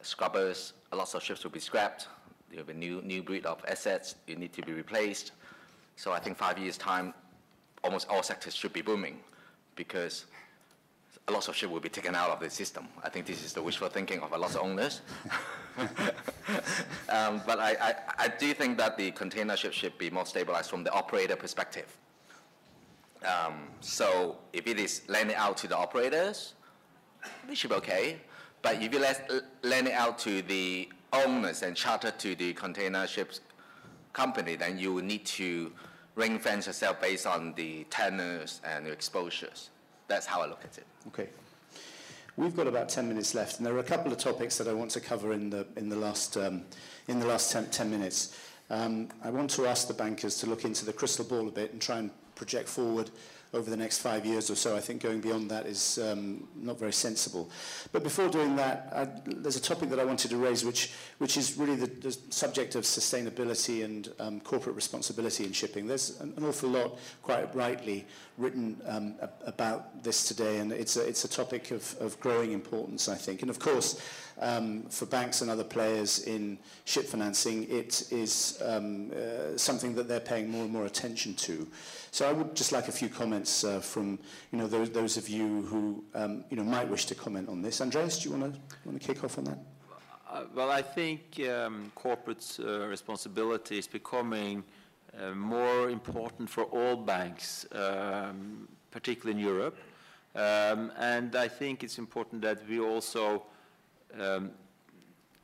scrubbers. 0.02 0.72
A 0.92 0.96
lots 0.96 1.14
of 1.14 1.22
ships 1.22 1.44
will 1.44 1.50
be 1.50 1.60
scrapped. 1.60 2.08
There 2.50 2.58
will 2.58 2.72
be 2.72 2.78
new 2.78 3.02
new 3.02 3.22
breed 3.22 3.46
of 3.46 3.64
assets. 3.68 4.16
It 4.26 4.38
need 4.38 4.52
to 4.54 4.62
be 4.62 4.72
replaced. 4.72 5.32
So 5.96 6.12
I 6.12 6.18
think 6.18 6.36
five 6.36 6.58
years 6.58 6.76
time, 6.76 7.14
almost 7.82 8.08
all 8.08 8.22
sectors 8.22 8.54
should 8.54 8.72
be 8.72 8.82
booming 8.82 9.18
because 9.74 10.26
a 11.28 11.32
lot 11.32 11.48
of 11.48 11.56
ships 11.56 11.72
will 11.72 11.80
be 11.80 11.88
taken 11.88 12.14
out 12.14 12.30
of 12.30 12.40
the 12.40 12.50
system. 12.50 12.86
I 13.02 13.08
think 13.08 13.26
this 13.26 13.44
is 13.44 13.52
the 13.52 13.62
wishful 13.62 13.88
thinking 13.88 14.20
of 14.20 14.32
a 14.32 14.38
lot 14.38 14.54
of 14.54 14.62
owners. 14.62 15.00
um, 17.08 17.42
but 17.46 17.58
I, 17.58 17.76
I, 17.80 17.94
I, 18.18 18.28
do 18.28 18.54
think 18.54 18.78
that 18.78 18.96
the 18.96 19.10
container 19.10 19.56
ship 19.56 19.72
should 19.72 19.98
be 19.98 20.08
more 20.08 20.24
stabilized 20.24 20.70
from 20.70 20.84
the 20.84 20.92
operator 20.92 21.36
perspective. 21.36 21.86
Um, 23.24 23.68
so 23.80 24.38
if 24.52 24.66
it 24.66 24.78
is 24.78 25.02
lending 25.08 25.36
out 25.36 25.56
to 25.58 25.68
the 25.68 25.76
operators, 25.76 26.54
it 27.50 27.56
should 27.56 27.70
be 27.70 27.76
okay. 27.76 28.16
But 28.62 28.82
if 28.82 28.92
you 28.92 29.00
let, 29.00 29.30
lend 29.62 29.88
it 29.88 29.94
out 29.94 30.18
to 30.20 30.42
the 30.42 30.88
owners 31.12 31.62
and 31.62 31.76
charter 31.76 32.10
to 32.10 32.34
the 32.34 32.52
container 32.54 33.06
ships 33.06 33.40
company, 34.12 34.56
then 34.56 34.78
you 34.78 34.94
will 34.94 35.04
need 35.04 35.24
to 35.26 35.72
ring 36.14 36.38
fence 36.38 36.66
yourself 36.66 37.00
based 37.00 37.26
on 37.26 37.52
the 37.54 37.84
tenors 37.84 38.60
and 38.64 38.86
exposures. 38.86 39.70
That's 40.08 40.26
how 40.26 40.42
I 40.42 40.46
look 40.46 40.64
at 40.64 40.78
it. 40.78 40.86
Okay. 41.08 41.28
We've 42.36 42.56
got 42.56 42.66
about 42.66 42.88
10 42.88 43.08
minutes 43.08 43.34
left, 43.34 43.58
and 43.58 43.66
there 43.66 43.74
are 43.74 43.78
a 43.78 43.84
couple 43.84 44.12
of 44.12 44.18
topics 44.18 44.58
that 44.58 44.68
I 44.68 44.72
want 44.74 44.90
to 44.92 45.00
cover 45.00 45.32
in 45.32 45.48
the, 45.48 45.66
in 45.76 45.88
the 45.88 45.96
last, 45.96 46.36
um, 46.36 46.64
in 47.08 47.18
the 47.18 47.26
last 47.26 47.50
10, 47.50 47.70
10 47.70 47.90
minutes. 47.90 48.38
Um, 48.68 49.08
I 49.22 49.30
want 49.30 49.50
to 49.50 49.66
ask 49.66 49.88
the 49.88 49.94
bankers 49.94 50.38
to 50.40 50.46
look 50.46 50.64
into 50.64 50.84
the 50.84 50.92
crystal 50.92 51.24
ball 51.24 51.48
a 51.48 51.50
bit 51.50 51.72
and 51.72 51.80
try 51.80 51.98
and 51.98 52.10
project 52.36 52.68
forward 52.68 53.10
over 53.54 53.70
the 53.70 53.76
next 53.76 53.98
five 53.98 54.26
years 54.26 54.50
or 54.50 54.54
so. 54.54 54.76
I 54.76 54.80
think 54.80 55.02
going 55.02 55.20
beyond 55.20 55.50
that 55.50 55.66
is 55.66 55.98
um, 55.98 56.46
not 56.56 56.78
very 56.78 56.92
sensible. 56.92 57.50
But 57.92 58.02
before 58.02 58.28
doing 58.28 58.56
that, 58.56 58.92
I, 58.94 59.08
there's 59.24 59.56
a 59.56 59.60
topic 59.60 59.88
that 59.90 59.98
I 59.98 60.04
wanted 60.04 60.30
to 60.30 60.36
raise, 60.36 60.64
which, 60.64 60.92
which 61.18 61.36
is 61.36 61.56
really 61.56 61.76
the, 61.76 61.86
the 61.86 62.12
subject 62.30 62.74
of 62.74 62.84
sustainability 62.84 63.84
and 63.84 64.12
um, 64.18 64.40
corporate 64.40 64.76
responsibility 64.76 65.44
in 65.44 65.52
shipping. 65.52 65.86
There's 65.86 66.20
an, 66.20 66.34
an 66.36 66.44
awful 66.44 66.70
lot, 66.70 66.98
quite 67.22 67.54
rightly, 67.54 68.06
written 68.36 68.80
um, 68.86 69.14
about 69.46 70.02
this 70.02 70.28
today, 70.28 70.58
and 70.58 70.72
it's 70.72 70.96
a, 70.96 71.08
it's 71.08 71.24
a 71.24 71.28
topic 71.28 71.70
of, 71.70 71.96
of 72.00 72.18
growing 72.20 72.52
importance, 72.52 73.08
I 73.08 73.14
think. 73.14 73.42
And 73.42 73.50
of 73.50 73.58
course, 73.58 74.00
um, 74.40 74.82
for 74.84 75.06
banks 75.06 75.40
and 75.40 75.50
other 75.50 75.64
players 75.64 76.24
in 76.26 76.58
ship 76.84 77.06
financing, 77.06 77.68
it 77.70 78.10
is 78.12 78.60
um, 78.64 79.10
uh, 79.12 79.56
something 79.56 79.94
that 79.94 80.08
they're 80.08 80.20
paying 80.20 80.50
more 80.50 80.64
and 80.64 80.72
more 80.72 80.86
attention 80.86 81.34
to. 81.34 81.66
So 82.10 82.28
I 82.28 82.32
would 82.32 82.54
just 82.54 82.72
like 82.72 82.88
a 82.88 82.92
few 82.92 83.08
comments 83.08 83.64
uh, 83.64 83.80
from 83.80 84.18
you 84.52 84.58
know 84.58 84.66
those, 84.66 84.90
those 84.90 85.16
of 85.16 85.28
you 85.28 85.62
who 85.62 86.04
um, 86.14 86.44
you 86.50 86.56
know 86.56 86.64
might 86.64 86.88
wish 86.88 87.06
to 87.06 87.14
comment 87.14 87.48
on 87.48 87.62
this. 87.62 87.80
Andreas, 87.80 88.22
do 88.22 88.28
you 88.28 88.36
want 88.36 88.54
to 88.54 88.60
want 88.84 89.00
to 89.00 89.06
kick 89.06 89.24
off 89.24 89.38
on 89.38 89.44
that? 89.44 89.58
Uh, 90.28 90.44
well, 90.54 90.70
I 90.70 90.82
think 90.82 91.40
um, 91.48 91.92
corporate 91.94 92.58
uh, 92.60 92.86
responsibility 92.88 93.78
is 93.78 93.86
becoming 93.86 94.64
uh, 95.18 95.30
more 95.30 95.88
important 95.88 96.50
for 96.50 96.64
all 96.64 96.96
banks, 96.96 97.64
um, 97.72 98.68
particularly 98.90 99.40
in 99.40 99.46
Europe. 99.46 99.78
Um, 100.34 100.92
and 100.98 101.34
I 101.36 101.48
think 101.48 101.82
it's 101.82 101.98
important 101.98 102.42
that 102.42 102.68
we 102.68 102.80
also 102.80 103.44
um, 104.20 104.50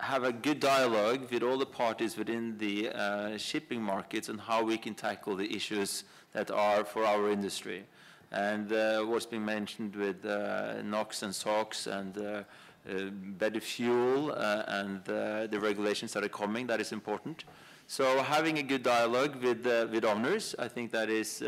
have 0.01 0.25
a 0.25 0.33
good 0.33 0.59
dialogue 0.59 1.31
with 1.31 1.43
all 1.43 1.57
the 1.57 1.67
parties 1.67 2.17
within 2.17 2.59
the 2.59 2.89
uh, 2.89 3.39
shipping 3.39 3.81
markets 3.81 4.29
on 4.29 4.37
how 4.37 4.63
we 4.65 4.77
can 4.77 4.95
tackle 4.95 5.37
the 5.37 5.55
issues 5.55 6.05
that 6.33 6.51
are 6.51 6.85
for 6.85 7.05
our 7.05 7.31
industry. 7.31 7.85
And 8.33 8.73
uh, 8.73 9.03
what's 9.03 9.27
been 9.27 9.45
mentioned 9.45 9.95
with 9.95 10.25
uh, 10.25 10.83
NOx 10.83 11.23
and 11.23 11.35
SOx 11.35 11.87
and 11.87 12.17
uh, 12.17 12.43
uh, 12.91 13.11
better 13.39 13.61
fuel 13.61 14.33
uh, 14.33 14.65
and 14.67 15.05
the 15.05 15.59
regulations 15.61 16.15
that 16.15 16.25
are 16.25 16.29
coming, 16.29 16.67
that 16.67 16.81
is 16.81 16.93
important. 16.93 17.45
So 17.87 18.23
having 18.23 18.59
a 18.59 18.63
good 18.63 18.83
dialogue 18.83 19.37
with, 19.43 19.67
with 19.91 20.05
owners, 20.05 20.55
I 20.59 20.67
think 20.69 20.91
that 20.93 21.11
is 21.11 21.45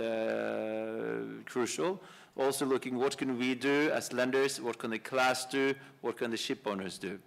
crucial. 1.47 2.01
Also 2.37 2.67
looking 2.67 2.97
what 2.97 3.17
can 3.17 3.39
we 3.39 3.55
do 3.55 3.91
as 3.93 4.13
lenders, 4.13 4.61
what 4.61 4.79
can 4.79 4.91
the 4.91 4.99
class 4.99 5.47
do, 5.47 5.75
what 6.01 6.17
can 6.17 6.31
the 6.31 6.37
ship 6.37 6.67
owners 6.67 6.99
do. 6.99 7.19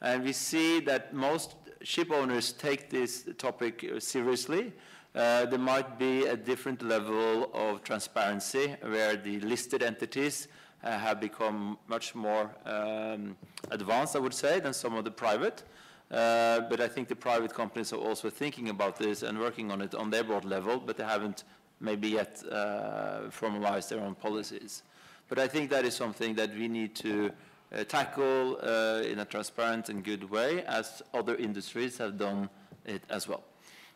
And 0.00 0.24
we 0.24 0.32
see 0.32 0.80
that 0.80 1.14
most 1.14 1.54
ship 1.82 2.10
owners 2.10 2.52
take 2.52 2.90
this 2.90 3.28
topic 3.38 3.88
seriously. 3.98 4.72
Uh, 5.14 5.46
there 5.46 5.58
might 5.58 5.98
be 5.98 6.26
a 6.26 6.36
different 6.36 6.82
level 6.82 7.50
of 7.54 7.82
transparency 7.82 8.76
where 8.82 9.16
the 9.16 9.40
listed 9.40 9.82
entities 9.82 10.48
uh, 10.84 10.98
have 10.98 11.20
become 11.20 11.78
much 11.88 12.14
more 12.14 12.50
um, 12.66 13.36
advanced, 13.70 14.14
I 14.14 14.18
would 14.18 14.34
say, 14.34 14.60
than 14.60 14.74
some 14.74 14.94
of 14.94 15.04
the 15.04 15.10
private. 15.10 15.62
Uh, 16.10 16.60
but 16.60 16.80
I 16.80 16.88
think 16.88 17.08
the 17.08 17.16
private 17.16 17.54
companies 17.54 17.92
are 17.92 17.98
also 17.98 18.30
thinking 18.30 18.68
about 18.68 18.96
this 18.96 19.22
and 19.22 19.38
working 19.38 19.72
on 19.72 19.80
it 19.80 19.94
on 19.94 20.10
their 20.10 20.22
board 20.22 20.44
level, 20.44 20.78
but 20.78 20.96
they 20.96 21.04
haven't 21.04 21.44
maybe 21.80 22.08
yet 22.08 22.42
uh, 22.50 23.30
formalized 23.30 23.90
their 23.90 24.00
own 24.00 24.14
policies. 24.14 24.82
But 25.28 25.38
I 25.38 25.48
think 25.48 25.70
that 25.70 25.84
is 25.84 25.94
something 25.94 26.34
that 26.36 26.54
we 26.54 26.68
need 26.68 26.94
to 26.96 27.30
uh, 27.72 27.84
tackle 27.84 28.58
uh, 28.62 29.02
in 29.02 29.18
a 29.18 29.24
transparent 29.24 29.88
and 29.88 30.04
good 30.04 30.30
way, 30.30 30.64
as 30.64 31.02
other 31.12 31.34
industries 31.34 31.98
have 31.98 32.16
done 32.16 32.48
it 32.84 33.02
as 33.10 33.26
well. 33.26 33.42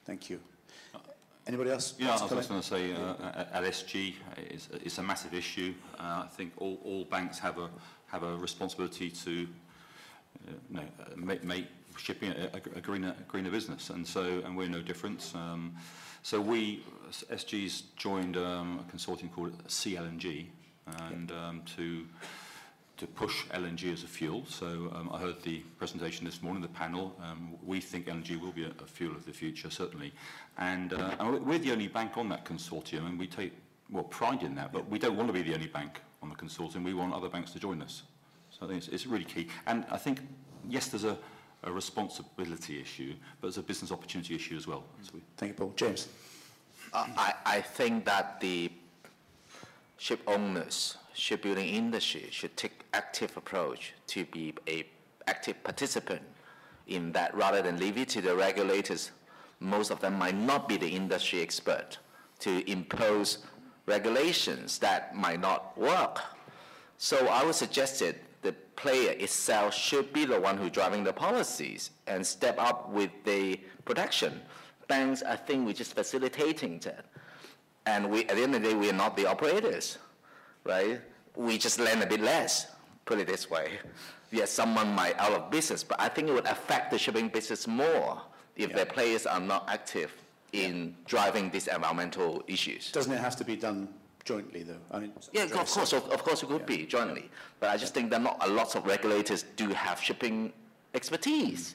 Thank 0.05 0.31
you. 0.31 0.41
Anybody 1.47 1.71
else? 1.71 1.95
Yeah, 1.99 2.11
I 2.11 2.23
was 2.23 2.31
just 2.31 2.49
going 2.49 2.61
to 2.61 2.67
say, 2.67 2.93
uh, 2.93 3.45
at 3.53 3.65
SG, 3.65 4.15
it's, 4.37 4.69
it's 4.85 4.99
a 4.99 5.03
massive 5.03 5.35
issue. 5.35 5.75
Uh, 5.99 6.25
I 6.25 6.29
think 6.31 6.53
all, 6.59 6.79
all 6.85 7.05
banks 7.05 7.39
have 7.39 7.59
a 7.59 7.71
have 8.11 8.23
a 8.25 8.37
responsibility 8.37 9.11
to 9.11 9.47
uh, 10.49 10.53
no, 10.69 10.83
make, 11.17 11.45
make 11.45 11.67
shipping 12.01 12.31
a, 12.31 12.79
a, 12.79 12.81
greener, 12.81 13.15
a 13.19 13.23
greener 13.25 13.51
business, 13.51 13.91
and 13.91 14.07
so 14.07 14.43
and 14.45 14.57
we're 14.57 14.69
no 14.69 14.83
different. 14.83 15.33
Um, 15.35 15.75
so 16.23 16.41
we, 16.41 16.85
SG's 17.11 17.83
joined 17.97 18.37
um, 18.37 18.85
a 18.87 18.97
consortium 18.97 19.33
called 19.33 19.53
SEA\LNG, 19.67 20.47
and 21.11 21.31
um, 21.33 21.63
to 21.77 22.07
to 23.01 23.07
push 23.07 23.47
LNG 23.47 23.91
as 23.91 24.05
a 24.05 24.07
fuel. 24.07 24.45
So 24.47 24.93
um, 24.95 25.09
I 25.11 25.19
heard 25.19 25.43
the 25.43 25.61
presentation 25.79 26.27
this 26.27 26.43
morning, 26.43 26.61
the 26.61 26.69
panel. 26.69 27.17
Um, 27.23 27.55
we 27.65 27.81
think 27.81 28.07
LNG 28.07 28.39
will 28.39 28.53
be 28.53 28.65
a, 28.65 28.73
a, 28.79 28.87
fuel 28.87 29.17
of 29.17 29.25
the 29.25 29.33
future, 29.33 29.71
certainly. 29.71 30.13
And, 30.59 30.93
uh, 30.93 31.17
and, 31.19 31.47
we're 31.47 31.59
the 31.59 31.73
only 31.73 31.89
bank 31.89 32.19
on 32.19 32.29
that 32.29 32.45
consortium, 32.45 33.07
and 33.07 33.19
we 33.19 33.27
take 33.27 33.55
well 33.91 34.05
pride 34.05 34.43
in 34.43 34.55
that. 34.57 34.71
But 34.71 34.87
we 34.91 34.99
don't 34.99 35.17
want 35.17 35.29
to 35.29 35.33
be 35.33 35.41
the 35.41 35.55
only 35.55 35.69
bank 35.69 36.03
on 36.23 36.29
the 36.29 36.35
consortium. 36.35 36.85
We 36.85 36.93
want 36.93 37.15
other 37.15 37.31
banks 37.31 37.53
to 37.53 37.59
join 37.59 37.81
us. 37.81 38.03
So 38.51 38.67
I 38.67 38.69
think 38.69 38.83
it's, 38.83 38.89
it's 38.89 39.07
really 39.07 39.25
key. 39.25 39.49
And 39.67 39.87
I 39.91 39.97
think 39.97 40.21
yes, 40.69 40.89
there's 40.89 41.05
a, 41.05 41.17
a 41.65 41.73
responsibility 41.73 42.81
issue, 42.81 43.15
but 43.41 43.49
there's 43.49 43.59
a 43.59 43.63
business 43.63 43.93
opportunity 43.93 44.35
issue 44.35 44.57
as 44.57 44.67
well. 44.67 44.85
So 45.03 45.11
we... 45.15 45.21
Thank 45.37 45.53
you, 45.53 45.57
Paul. 45.57 45.73
James. 45.77 46.09
Uh, 46.93 47.07
I, 47.17 47.35
I 47.45 47.61
think 47.61 48.05
that 48.07 48.41
the 48.41 48.73
ship 49.99 50.21
owners 50.27 50.97
shipbuilding 51.13 51.69
industry 51.69 52.29
should 52.31 52.57
take 52.57 52.85
active 52.95 53.37
approach 53.37 53.93
to 54.07 54.25
be 54.27 54.55
a 54.67 54.87
active 55.27 55.63
participant 55.63 56.23
in 56.87 57.13
that 57.13 57.35
rather 57.35 57.63
than 57.63 57.79
leave 57.79 57.99
it 57.99 58.09
to 58.09 58.21
the 58.21 58.35
regulators. 58.35 59.11
Most 59.61 59.91
of 59.91 60.01
them 60.01 60.19
might 60.19 60.35
not 60.35 60.67
be 60.67 60.77
the 60.77 60.89
industry 60.89 61.43
expert 61.43 61.99
to 62.41 62.69
impose 62.71 63.39
regulations 63.87 64.79
that 64.79 65.15
might 65.15 65.41
not 65.41 65.77
work. 65.77 66.21
So 66.97 67.29
I 67.29 67.45
would 67.45 67.55
suggest 67.55 68.01
that 68.01 68.17
the 68.43 68.53
player 68.77 69.13
itself 69.13 69.75
should 69.75 70.13
be 70.13 70.25
the 70.25 70.41
one 70.41 70.57
who 70.57 70.71
driving 70.71 71.05
the 71.05 71.13
policies 71.13 71.91
and 72.07 72.27
step 72.27 72.57
up 72.59 72.91
with 72.91 73.11
the 73.25 73.61
protection. 73.85 74.41
Banks, 74.89 75.23
I 75.23 75.37
think 75.37 75.67
we're 75.67 75.75
just 75.75 75.95
facilitating 75.95 76.79
that. 76.81 77.05
And 77.87 78.11
we, 78.11 78.21
at 78.27 78.37
the 78.37 78.43
end 78.43 78.55
of 78.55 78.63
the 78.63 78.71
day, 78.71 78.75
we 78.75 78.91
are 78.91 78.95
not 78.95 79.17
the 79.17 79.27
operators 79.27 79.99
right? 80.65 81.01
We 81.37 81.59
just 81.59 81.79
lend 81.79 82.03
a 82.03 82.07
bit 82.07 82.21
less, 82.21 82.67
put 83.05 83.19
it 83.19 83.27
this 83.27 83.51
way. 83.51 83.79
Yes, 84.31 84.51
someone 84.51 84.95
might 84.95 85.19
out 85.19 85.33
of 85.33 85.51
business, 85.51 85.83
but 85.83 86.01
I 86.01 86.09
think 86.09 86.29
it 86.29 86.33
would 86.33 86.47
affect 86.47 86.91
the 86.91 86.99
shipping 86.99 87.29
business 87.29 87.67
more 87.67 88.21
if 88.57 88.71
yeah. 88.71 88.77
the 88.77 88.87
players 88.87 89.27
are 89.27 89.41
not 89.41 89.69
active 89.69 90.13
in 90.53 90.85
yeah. 90.85 90.91
driving 91.07 91.51
these 91.51 91.67
environmental 91.67 92.43
issues. 92.47 92.93
Doesn't 92.93 93.13
it 93.13 93.21
have 93.21 93.37
to 93.37 93.45
be 93.45 93.57
done 93.57 93.89
jointly, 94.31 94.63
though? 94.63 94.85
I 94.91 95.01
mean, 95.01 95.13
yeah, 95.33 95.45
of 95.45 95.53
course, 95.53 95.93
of, 95.93 96.05
of, 96.17 96.23
course 96.27 96.43
it 96.43 96.47
could 96.47 96.65
yeah. 96.69 96.77
be 96.77 96.87
jointly. 96.87 97.27
But 97.59 97.71
I 97.71 97.77
just 97.77 97.93
think 97.95 98.11
that 98.13 98.23
not 98.23 98.37
a 98.49 98.51
lot 98.61 98.77
of 98.77 98.87
regulators 98.87 99.45
do 99.57 99.69
have 99.71 100.01
shipping 100.01 100.53
expertise. 100.95 101.75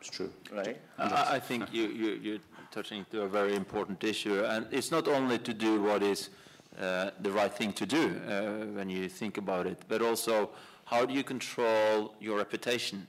It's 0.00 0.10
true. 0.10 0.32
Right? 0.52 0.78
I, 0.98 1.36
I 1.36 1.40
think 1.40 1.62
you, 1.72 1.84
you, 2.02 2.10
you're 2.24 2.44
touching 2.70 3.04
to 3.10 3.22
a 3.22 3.28
very 3.28 3.54
important 3.56 4.04
issue, 4.04 4.44
and 4.44 4.66
it's 4.70 4.90
not 4.90 5.08
only 5.08 5.38
to 5.38 5.52
do 5.52 5.82
what 5.82 6.02
is 6.02 6.30
uh, 6.78 7.10
the 7.20 7.30
right 7.30 7.52
thing 7.52 7.72
to 7.72 7.86
do 7.86 8.04
uh, 8.28 8.66
when 8.76 8.88
you 8.88 9.08
think 9.08 9.38
about 9.38 9.66
it, 9.66 9.78
but 9.88 10.00
also 10.02 10.50
how 10.84 11.04
do 11.04 11.12
you 11.12 11.24
control 11.24 12.14
your 12.20 12.36
reputation 12.38 13.06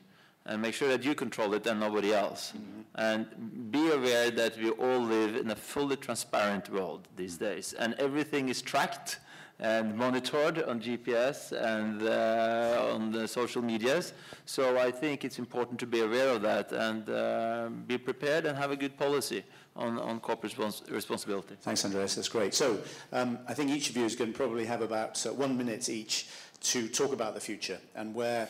and 0.48 0.62
make 0.62 0.74
sure 0.74 0.88
that 0.88 1.04
you 1.04 1.14
control 1.14 1.54
it 1.54 1.68
and 1.68 1.80
nobody 1.80 2.14
else. 2.14 2.54
And 2.96 3.72
be 3.72 3.92
aware 3.92 4.32
that 4.32 4.58
we 4.58 4.72
all 4.72 5.00
live 5.00 5.36
in 5.36 5.52
a 5.52 5.56
fully 5.56 5.98
transparent 5.98 6.70
world 6.70 7.08
these 7.16 7.38
days, 7.38 7.74
and 7.74 7.94
everything 8.00 8.50
is 8.50 8.62
tracked 8.62 9.20
and 9.60 9.96
monitored 9.96 10.62
on 10.64 10.80
GPS 10.80 11.52
and 11.52 12.04
uh, 12.04 12.94
on 12.94 13.12
the 13.12 13.28
social 13.28 13.62
medias. 13.62 14.14
So 14.46 14.78
I 14.78 14.92
think 14.92 15.26
it's 15.26 15.40
important 15.40 15.80
to 15.80 15.88
be 15.88 16.02
aware 16.02 16.30
of 16.30 16.42
that 16.44 16.72
and 16.72 17.10
uh, 17.10 17.70
be 17.88 17.98
prepared 17.98 18.46
and 18.46 18.58
have 18.58 18.72
a 18.72 18.76
good 18.76 18.98
policy 18.98 19.44
on, 19.76 19.98
on 20.00 20.20
corporate 20.20 20.54
respons- 20.54 20.90
responsibility. 20.92 21.56
Thanks, 21.62 21.84
Andreas. 21.86 22.16
That's 22.16 22.30
great. 22.30 22.54
So 22.54 22.80
um, 23.12 23.40
I 23.48 23.54
think 23.54 23.72
each 23.72 23.90
of 23.90 23.98
you 23.98 24.06
is 24.06 24.16
going 24.16 24.32
to 24.32 24.38
probably 24.38 24.66
have 24.66 24.82
about 24.82 25.26
uh, 25.26 25.34
one 25.34 25.58
minute 25.58 25.90
each 25.90 26.28
to 26.60 26.88
talk 26.88 27.14
about 27.14 27.34
the 27.34 27.40
future 27.40 27.80
and 27.96 28.14
where 28.14 28.48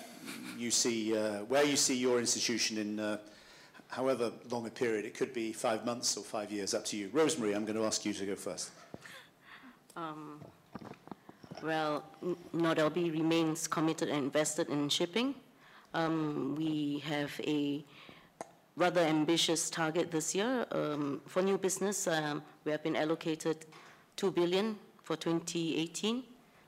you 0.57 0.71
see 0.71 1.17
uh, 1.17 1.39
where 1.45 1.63
you 1.63 1.75
see 1.75 1.95
your 1.95 2.19
institution 2.19 2.77
in 2.77 2.99
uh, 2.99 3.17
however 3.87 4.31
long 4.51 4.67
a 4.67 4.69
period. 4.69 5.05
It 5.05 5.13
could 5.13 5.33
be 5.33 5.53
five 5.53 5.85
months 5.85 6.17
or 6.17 6.23
five 6.23 6.51
years, 6.51 6.73
up 6.73 6.85
to 6.85 6.97
you. 6.97 7.09
Rosemary, 7.13 7.55
I'm 7.55 7.65
going 7.65 7.77
to 7.77 7.85
ask 7.85 8.05
you 8.05 8.13
to 8.13 8.25
go 8.25 8.35
first. 8.35 8.71
Um, 9.95 10.39
well, 11.63 12.03
NordLB 12.55 13.11
remains 13.11 13.67
committed 13.67 14.09
and 14.09 14.25
invested 14.25 14.69
in 14.69 14.89
shipping. 14.89 15.33
Um, 15.93 16.55
we 16.55 16.99
have 17.05 17.31
a 17.45 17.83
rather 18.75 19.01
ambitious 19.01 19.69
target 19.69 20.11
this 20.11 20.35
year. 20.35 20.65
Um, 20.71 21.21
for 21.25 21.41
new 21.41 21.57
business, 21.57 22.07
um, 22.07 22.43
we 22.63 22.71
have 22.71 22.83
been 22.83 22.95
allocated 22.95 23.65
2 24.17 24.31
billion 24.31 24.77
for 25.01 25.15
2018, 25.15 26.23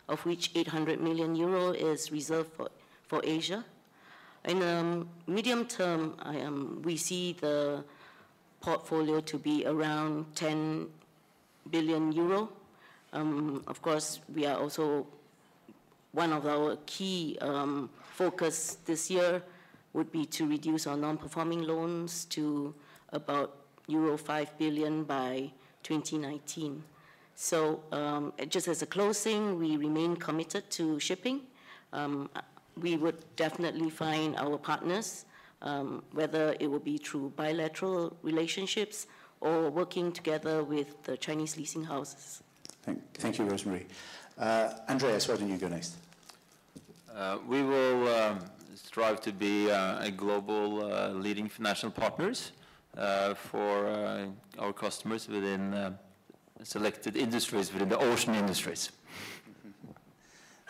of 0.07 0.26
which 0.26 0.51
800 0.55 0.99
million 0.99 1.36
euro 1.36 1.72
is 1.72 2.12
reserved 2.12 2.51
for, 2.53 2.70
for 3.10 3.22
Asia. 3.24 3.66
In 4.45 4.60
the 4.60 5.05
medium 5.28 5.66
term, 5.66 6.16
um, 6.22 6.82
we 6.86 6.95
see 6.95 7.34
the 7.34 7.84
portfolio 8.62 9.20
to 9.22 9.38
be 9.38 9.66
around 9.66 10.34
10 10.36 10.88
billion 11.70 12.12
euro. 12.14 12.49
Um, 13.12 13.64
Of 13.68 13.82
course, 13.82 14.22
we 14.34 14.45
are 14.45 14.57
also, 14.57 15.07
one 16.14 16.32
of 16.32 16.45
our 16.45 16.78
key 16.86 17.38
um, 17.41 17.89
focus 18.14 18.78
this 18.86 19.10
year 19.10 19.41
would 19.93 20.12
be 20.12 20.26
to 20.26 20.47
reduce 20.47 20.86
our 20.88 20.95
non-performing 20.95 21.64
loans 21.64 22.26
to 22.26 22.74
about 23.12 23.57
euro 23.88 24.18
5 24.18 24.57
billion 24.57 25.03
by 25.03 25.51
2019. 25.84 26.84
So 27.36 27.82
um, 27.91 28.34
just 28.49 28.68
as 28.68 28.82
a 28.84 28.86
closing, 28.86 29.57
we 29.57 29.78
remain 29.78 30.16
committed 30.16 30.70
to 30.72 30.99
shipping. 30.99 31.41
Um, 31.91 32.30
We 32.82 32.97
would 32.97 33.23
definitely 33.36 33.89
find 33.89 34.36
our 34.38 34.57
partners, 34.57 35.25
um, 35.61 36.03
whether 36.13 36.55
it 36.59 36.67
will 36.67 36.80
be 36.80 36.97
through 36.97 37.34
bilateral 37.36 38.15
relationships 38.23 39.07
or 39.41 39.69
working 39.69 40.11
together 40.11 40.63
with 40.63 41.01
the 41.03 41.17
Chinese 41.17 41.57
leasing 41.57 41.84
houses. 41.84 42.43
Thank, 42.84 43.13
thank 43.13 43.38
you, 43.38 43.45
Rosemary. 43.45 43.86
Uh, 44.38 44.73
Andreas, 44.88 45.27
why 45.27 45.36
don't 45.36 45.49
you 45.49 45.57
go 45.57 45.67
next? 45.67 45.95
Uh, 47.13 47.38
We 47.47 47.63
will 47.63 48.07
um, 48.07 48.39
strive 48.75 49.19
to 49.21 49.32
be 49.32 49.69
uh, 49.69 50.05
a 50.05 50.11
global 50.11 50.84
uh, 50.84 51.09
leading 51.09 51.49
financial 51.49 51.91
partners 51.91 52.51
uh, 52.97 53.34
for 53.34 53.88
uh, 53.88 54.25
our 54.57 54.73
customers 54.73 55.27
within 55.27 55.73
uh, 55.73 55.91
selected 56.63 57.15
industries, 57.15 57.71
within 57.73 57.89
the 57.89 57.97
ocean 57.97 58.36
industries. 58.36 58.91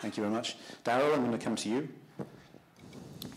Thank 0.00 0.16
you 0.16 0.22
very 0.22 0.34
much. 0.34 0.56
Daryl, 0.84 1.14
I'm 1.14 1.24
going 1.26 1.38
to 1.38 1.44
come 1.44 1.56
to 1.56 1.68
you. 1.68 1.88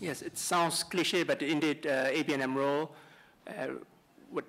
Yes, 0.00 0.22
it 0.22 0.36
sounds 0.36 0.82
cliche, 0.82 1.22
but 1.22 1.42
indeed, 1.42 1.86
uh, 1.86 2.10
ABN 2.10 2.42
AMRO 2.42 2.90
uh, 3.46 3.52
would 4.30 4.44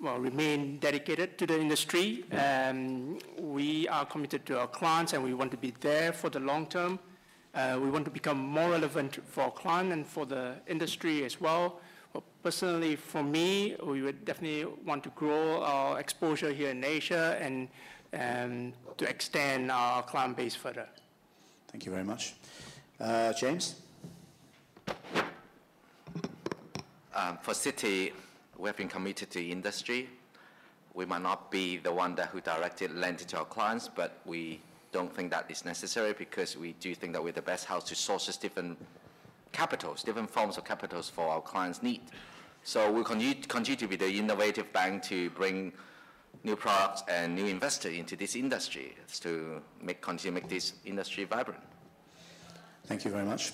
well, 0.00 0.18
remain 0.18 0.78
dedicated 0.78 1.38
to 1.38 1.46
the 1.46 1.58
industry. 1.58 2.24
Um, 2.32 3.18
we 3.38 3.88
are 3.88 4.04
committed 4.04 4.44
to 4.46 4.58
our 4.60 4.66
clients, 4.66 5.12
and 5.12 5.22
we 5.22 5.34
want 5.34 5.50
to 5.52 5.56
be 5.56 5.72
there 5.80 6.12
for 6.12 6.30
the 6.30 6.40
long 6.40 6.66
term. 6.66 6.98
Uh, 7.54 7.78
we 7.80 7.88
want 7.88 8.04
to 8.04 8.10
become 8.10 8.38
more 8.38 8.70
relevant 8.70 9.18
for 9.26 9.44
our 9.44 9.50
client 9.50 9.92
and 9.92 10.06
for 10.06 10.26
the 10.26 10.56
industry 10.66 11.24
as 11.24 11.40
well. 11.40 11.80
well. 12.12 12.22
Personally, 12.42 12.96
for 12.96 13.22
me, 13.22 13.76
we 13.82 14.02
would 14.02 14.24
definitely 14.26 14.70
want 14.84 15.02
to 15.04 15.10
grow 15.10 15.62
our 15.62 15.98
exposure 15.98 16.52
here 16.52 16.70
in 16.70 16.84
Asia 16.84 17.38
and 17.40 17.68
um, 18.12 18.72
to 18.98 19.08
extend 19.08 19.70
our 19.70 20.02
client 20.02 20.36
base 20.36 20.54
further. 20.54 20.86
Thank 21.68 21.86
you 21.86 21.92
very 21.92 22.04
much. 22.04 22.34
Uh, 23.00 23.32
James? 23.32 23.85
Um, 27.16 27.38
for 27.40 27.52
Citi, 27.54 28.12
we 28.58 28.68
have 28.68 28.76
been 28.76 28.88
committed 28.88 29.30
to 29.30 29.42
industry. 29.42 30.10
We 30.92 31.06
might 31.06 31.22
not 31.22 31.50
be 31.50 31.78
the 31.78 31.90
one 31.90 32.14
that 32.16 32.28
who 32.28 32.42
directly 32.42 32.88
lend 32.88 33.22
it 33.22 33.28
to 33.28 33.38
our 33.38 33.46
clients, 33.46 33.88
but 33.88 34.20
we 34.26 34.60
don't 34.92 35.10
think 35.10 35.30
that 35.30 35.50
is 35.50 35.64
necessary 35.64 36.12
because 36.12 36.58
we 36.58 36.74
do 36.74 36.94
think 36.94 37.14
that 37.14 37.24
we're 37.24 37.32
the 37.32 37.40
best 37.40 37.64
house 37.64 37.84
to 37.84 37.94
source 37.94 38.36
different 38.36 38.76
capitals, 39.52 40.02
different 40.02 40.28
forms 40.28 40.58
of 40.58 40.64
capitals 40.64 41.08
for 41.08 41.26
our 41.26 41.40
clients' 41.40 41.82
need. 41.82 42.02
So 42.64 42.92
we 42.92 43.02
continue, 43.02 43.34
continue 43.48 43.76
to 43.76 43.88
be 43.88 43.96
the 43.96 44.10
innovative 44.10 44.70
bank 44.74 45.02
to 45.04 45.30
bring 45.30 45.72
new 46.44 46.54
products 46.54 47.02
and 47.08 47.34
new 47.34 47.46
investors 47.46 47.94
into 47.94 48.14
this 48.14 48.36
industry 48.36 48.94
to 49.20 49.62
make, 49.80 50.02
continue 50.02 50.38
to 50.38 50.42
make 50.42 50.50
this 50.50 50.74
industry 50.84 51.24
vibrant. 51.24 51.62
Thank 52.84 53.06
you 53.06 53.10
very 53.10 53.24
much. 53.24 53.52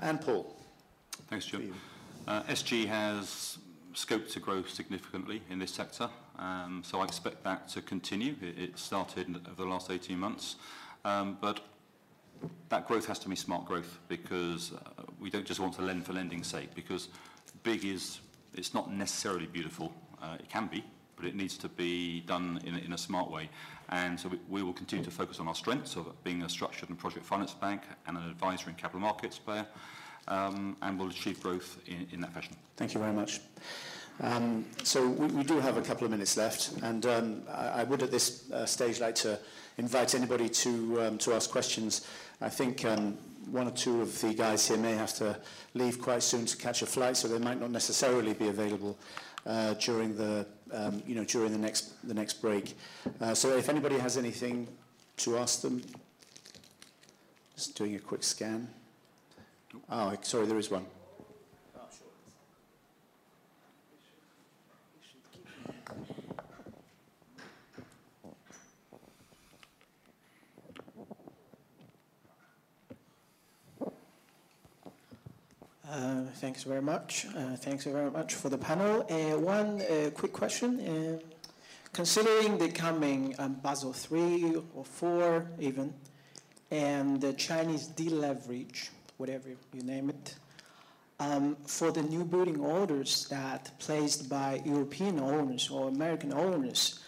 And 0.00 0.20
Paul? 0.20 0.54
Thanks, 1.30 1.46
Jim. 1.46 1.74
Uh, 2.26 2.42
SG 2.44 2.86
has 2.86 3.58
scope 3.94 4.28
to 4.28 4.40
grow 4.40 4.62
significantly 4.64 5.42
in 5.50 5.58
this 5.58 5.72
sector, 5.72 6.08
um, 6.38 6.82
so 6.84 7.00
I 7.00 7.04
expect 7.04 7.42
that 7.44 7.68
to 7.70 7.82
continue. 7.82 8.36
It, 8.40 8.78
started 8.78 9.40
over 9.46 9.62
the 9.62 9.68
last 9.68 9.90
18 9.90 10.18
months, 10.18 10.56
um, 11.04 11.38
but 11.40 11.60
that 12.68 12.86
growth 12.86 13.06
has 13.06 13.18
to 13.20 13.28
be 13.28 13.36
smart 13.36 13.66
growth 13.66 13.98
because 14.08 14.72
uh, 14.72 15.02
we 15.18 15.28
don't 15.30 15.46
just 15.46 15.60
want 15.60 15.74
to 15.74 15.82
lend 15.82 16.06
for 16.06 16.12
lending's 16.12 16.46
sake 16.46 16.74
because 16.74 17.08
big 17.62 17.84
is, 17.84 18.20
it's 18.54 18.74
not 18.74 18.92
necessarily 18.92 19.46
beautiful. 19.46 19.92
Uh, 20.22 20.36
it 20.38 20.48
can 20.48 20.66
be, 20.66 20.84
but 21.16 21.26
it 21.26 21.34
needs 21.34 21.56
to 21.58 21.68
be 21.68 22.20
done 22.20 22.60
in, 22.64 22.74
a- 22.74 22.78
in 22.78 22.96
smart 22.96 23.30
way. 23.30 23.50
And 23.88 24.18
so 24.18 24.30
we, 24.48 24.62
will 24.62 24.72
continue 24.72 25.04
to 25.04 25.10
focus 25.10 25.40
on 25.40 25.48
our 25.48 25.54
strengths 25.54 25.96
of 25.96 26.06
being 26.22 26.42
a 26.42 26.48
structured 26.48 26.88
and 26.90 26.98
project 26.98 27.26
finance 27.26 27.54
bank 27.54 27.82
and 28.06 28.16
an 28.16 28.28
advisor 28.30 28.68
and 28.68 28.78
capital 28.78 29.00
markets 29.00 29.38
player, 29.38 29.66
um, 30.28 30.76
and 30.82 30.98
we'll 30.98 31.08
achieve 31.08 31.42
growth 31.42 31.78
in, 31.86 32.06
in 32.12 32.20
that 32.20 32.32
fashion. 32.32 32.56
Thank 32.76 32.94
you 32.94 33.00
very 33.00 33.12
much. 33.12 33.40
Um, 34.22 34.66
so 34.82 35.08
we, 35.08 35.26
we 35.28 35.44
do 35.44 35.58
have 35.60 35.78
a 35.78 35.82
couple 35.82 36.04
of 36.04 36.10
minutes 36.10 36.36
left, 36.36 36.72
and 36.82 37.06
um, 37.06 37.42
I, 37.50 37.80
I 37.80 37.84
would 37.84 38.02
at 38.02 38.10
this 38.10 38.50
uh, 38.50 38.66
stage 38.66 39.00
like 39.00 39.14
to 39.16 39.38
invite 39.78 40.14
anybody 40.14 40.48
to, 40.48 41.02
um, 41.02 41.18
to 41.18 41.32
ask 41.32 41.50
questions. 41.50 42.06
I 42.40 42.50
think 42.50 42.84
um, 42.84 43.16
one 43.50 43.66
or 43.66 43.70
two 43.70 44.02
of 44.02 44.20
the 44.20 44.34
guys 44.34 44.68
here 44.68 44.76
may 44.76 44.92
have 44.92 45.14
to 45.14 45.38
leave 45.74 46.00
quite 46.00 46.22
soon 46.22 46.44
to 46.46 46.56
catch 46.56 46.82
a 46.82 46.86
flight, 46.86 47.16
so 47.16 47.28
they 47.28 47.38
might 47.38 47.60
not 47.60 47.70
necessarily 47.70 48.34
be 48.34 48.48
available 48.48 48.98
uh, 49.46 49.74
during 49.74 50.16
the 50.16 50.46
um, 50.72 51.02
you 51.06 51.14
know 51.14 51.24
during 51.24 51.50
the 51.52 51.58
next 51.58 52.06
the 52.06 52.14
next 52.14 52.42
break. 52.42 52.76
Uh, 53.20 53.34
so 53.34 53.56
if 53.56 53.68
anybody 53.68 53.98
has 53.98 54.16
anything 54.16 54.68
to 55.16 55.38
ask 55.38 55.62
them, 55.62 55.82
just 57.54 57.76
doing 57.76 57.94
a 57.94 57.98
quick 57.98 58.22
scan. 58.22 58.68
Oh, 59.92 60.16
sorry, 60.22 60.46
there 60.46 60.56
is 60.56 60.70
one. 60.70 60.86
Uh, 75.90 76.22
Thanks 76.34 76.62
very 76.62 76.80
much. 76.80 77.26
Uh, 77.36 77.56
Thanks 77.56 77.84
very 77.84 78.12
much 78.12 78.34
for 78.34 78.48
the 78.48 78.56
panel. 78.56 79.04
Uh, 79.10 79.36
One 79.40 79.82
uh, 79.82 80.10
quick 80.14 80.32
question. 80.32 80.78
uh, 80.78 81.18
Considering 81.92 82.58
the 82.58 82.68
coming 82.68 83.34
um, 83.40 83.54
Basel 83.54 83.92
III 83.92 84.62
or 84.76 84.84
4 84.84 85.48
even, 85.58 85.92
and 86.70 87.20
the 87.20 87.32
Chinese 87.32 87.88
deleverage, 87.88 88.90
whatever 89.20 89.50
you 89.74 89.82
name 89.82 90.08
it, 90.08 90.34
um, 91.20 91.54
for 91.66 91.92
the 91.92 92.02
new 92.02 92.24
building 92.24 92.58
orders 92.58 93.26
that 93.28 93.70
placed 93.78 94.30
by 94.30 94.62
European 94.64 95.20
owners 95.20 95.68
or 95.70 95.88
American 95.88 96.32
owners, 96.32 97.00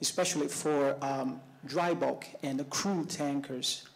especially 0.00 0.48
for 0.48 0.96
um, 1.02 1.40
dry 1.66 1.92
bulk 1.92 2.24
and 2.42 2.58
the 2.58 2.64
crude 2.64 3.10
tankers, 3.10 3.86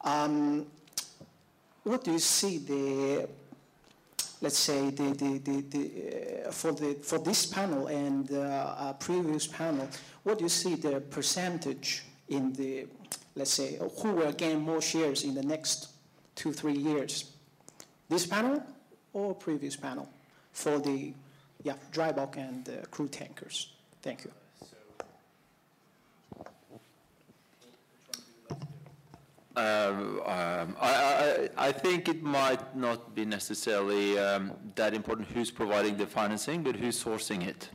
um, 0.00 0.66
what 1.84 2.02
do 2.02 2.10
you 2.10 2.18
see 2.18 2.58
the 2.58 3.28
let's 4.42 4.58
say 4.58 4.88
the, 4.88 5.12
the, 5.12 5.38
the, 5.38 5.60
the, 5.68 6.48
uh, 6.48 6.50
for, 6.50 6.72
the, 6.72 6.94
for 7.02 7.18
this 7.18 7.44
panel 7.44 7.88
and 7.88 8.32
uh, 8.32 8.74
uh, 8.78 8.92
previous 8.94 9.46
panel, 9.46 9.86
what 10.22 10.38
do 10.38 10.44
you 10.44 10.48
see 10.48 10.76
the 10.76 10.98
percentage 10.98 12.04
in 12.30 12.50
the, 12.54 12.86
let's 13.36 13.50
say, 13.50 13.78
who 13.98 14.12
will 14.12 14.32
gain 14.32 14.60
more 14.60 14.80
shares 14.80 15.24
in 15.24 15.34
the 15.34 15.42
next 15.42 15.88
two, 16.40 16.52
three 16.54 16.78
years? 16.90 17.32
This 18.08 18.26
panel 18.26 18.62
or 19.12 19.34
previous 19.34 19.76
panel 19.76 20.08
for 20.52 20.78
the, 20.78 21.12
yeah, 21.62 21.74
dry 21.92 22.12
bulk 22.12 22.38
and 22.38 22.66
uh, 22.66 22.86
crude 22.90 23.12
tankers? 23.12 23.74
Thank 24.00 24.24
you. 24.24 24.32
Um, 29.54 30.20
um, 30.24 30.76
I, 30.80 30.90
I, 30.90 31.48
I 31.68 31.72
think 31.72 32.08
it 32.08 32.22
might 32.22 32.74
not 32.74 33.14
be 33.14 33.26
necessarily 33.26 34.18
um, 34.18 34.52
that 34.76 34.94
important 34.94 35.28
who's 35.28 35.50
providing 35.50 35.98
the 35.98 36.06
financing, 36.06 36.62
but 36.62 36.74
who's 36.74 37.04
sourcing 37.04 37.46
it. 37.46 37.68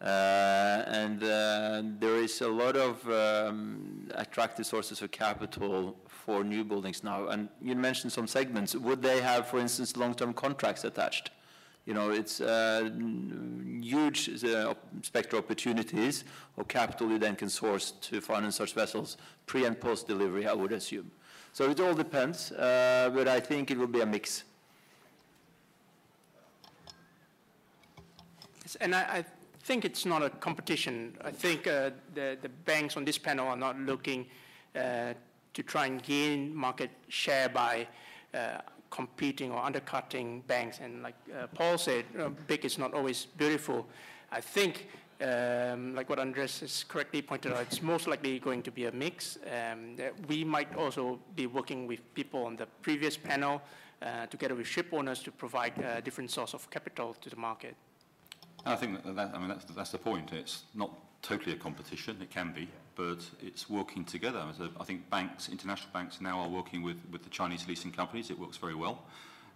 Uh, 0.00 0.84
and 0.86 1.24
uh, 1.24 1.82
there 1.98 2.18
is 2.22 2.40
a 2.42 2.48
lot 2.48 2.76
of 2.76 3.04
um, 3.10 4.08
attractive 4.14 4.66
sources 4.66 5.02
of 5.02 5.10
capital 5.10 5.96
for 6.28 6.44
new 6.44 6.62
buildings 6.62 7.02
now. 7.02 7.28
And 7.28 7.48
you 7.62 7.74
mentioned 7.74 8.12
some 8.12 8.26
segments. 8.26 8.76
Would 8.76 9.00
they 9.00 9.22
have, 9.22 9.48
for 9.48 9.58
instance, 9.58 9.96
long-term 9.96 10.34
contracts 10.34 10.84
attached? 10.84 11.30
You 11.86 11.94
know, 11.94 12.10
it's 12.10 12.42
uh, 12.42 12.90
huge 13.80 14.44
uh, 14.44 14.74
spectral 15.00 15.38
opportunities 15.42 16.24
of 16.58 16.68
capital 16.68 17.08
you 17.08 17.18
then 17.18 17.34
can 17.34 17.48
source 17.48 17.92
to 18.08 18.20
finance 18.20 18.56
such 18.56 18.74
vessels 18.74 19.16
pre 19.46 19.64
and 19.64 19.80
post 19.80 20.06
delivery, 20.06 20.46
I 20.46 20.52
would 20.52 20.72
assume. 20.72 21.10
So 21.54 21.70
it 21.70 21.80
all 21.80 21.94
depends, 21.94 22.52
uh, 22.52 23.10
but 23.14 23.26
I 23.26 23.40
think 23.40 23.70
it 23.70 23.78
will 23.78 23.94
be 23.98 24.02
a 24.02 24.06
mix. 24.06 24.44
And 28.82 28.94
I, 28.94 29.00
I 29.00 29.24
think 29.62 29.86
it's 29.86 30.04
not 30.04 30.22
a 30.22 30.28
competition. 30.28 31.16
I 31.24 31.30
think 31.30 31.66
uh, 31.66 31.88
the, 32.14 32.36
the 32.42 32.50
banks 32.50 32.98
on 32.98 33.06
this 33.06 33.16
panel 33.16 33.48
are 33.48 33.56
not 33.56 33.78
looking 33.80 34.26
uh, 34.76 35.14
to 35.58 35.64
try 35.64 35.86
and 35.86 36.00
gain 36.04 36.54
market 36.54 36.90
share 37.08 37.48
by 37.48 37.84
uh, 38.32 38.58
competing 38.90 39.50
or 39.50 39.60
undercutting 39.60 40.40
banks. 40.46 40.78
And 40.78 41.02
like 41.02 41.16
uh, 41.34 41.48
Paul 41.48 41.76
said, 41.76 42.04
uh, 42.16 42.28
big 42.46 42.64
is 42.64 42.78
not 42.78 42.94
always 42.94 43.26
beautiful. 43.26 43.84
I 44.30 44.40
think, 44.40 44.86
um, 45.20 45.96
like 45.96 46.08
what 46.08 46.20
Andreas 46.20 46.60
has 46.60 46.84
correctly 46.84 47.22
pointed 47.22 47.52
out, 47.52 47.62
it's 47.62 47.82
most 47.82 48.06
likely 48.06 48.38
going 48.38 48.62
to 48.62 48.70
be 48.70 48.84
a 48.84 48.92
mix. 48.92 49.38
Um, 49.50 49.96
we 50.28 50.44
might 50.44 50.72
also 50.76 51.18
be 51.34 51.48
working 51.48 51.88
with 51.88 52.00
people 52.14 52.44
on 52.44 52.54
the 52.54 52.66
previous 52.80 53.16
panel 53.16 53.60
uh, 54.00 54.26
together 54.26 54.54
with 54.54 54.68
ship 54.68 54.86
owners 54.92 55.24
to 55.24 55.32
provide 55.32 55.76
a 55.78 56.00
different 56.00 56.30
source 56.30 56.54
of 56.54 56.70
capital 56.70 57.16
to 57.20 57.30
the 57.30 57.36
market. 57.36 57.74
I 58.64 58.76
think 58.76 59.02
that, 59.02 59.16
that 59.16 59.34
I 59.34 59.38
mean, 59.38 59.48
that's, 59.48 59.64
that's 59.64 59.90
the 59.90 59.98
point. 59.98 60.32
It's 60.32 60.62
not 60.72 60.90
totally 61.20 61.54
a 61.54 61.58
competition. 61.58 62.16
It 62.22 62.30
can 62.30 62.52
be, 62.52 62.68
but 62.98 63.20
it's 63.40 63.70
working 63.70 64.04
together. 64.04 64.44
So 64.58 64.70
I 64.78 64.82
think 64.82 65.08
banks, 65.08 65.48
international 65.48 65.90
banks 65.92 66.20
now 66.20 66.40
are 66.40 66.48
working 66.48 66.82
with, 66.82 66.96
with 67.12 67.22
the 67.22 67.30
Chinese 67.30 67.66
leasing 67.68 67.92
companies. 67.92 68.28
It 68.28 68.38
works 68.38 68.56
very 68.56 68.74
well. 68.74 69.04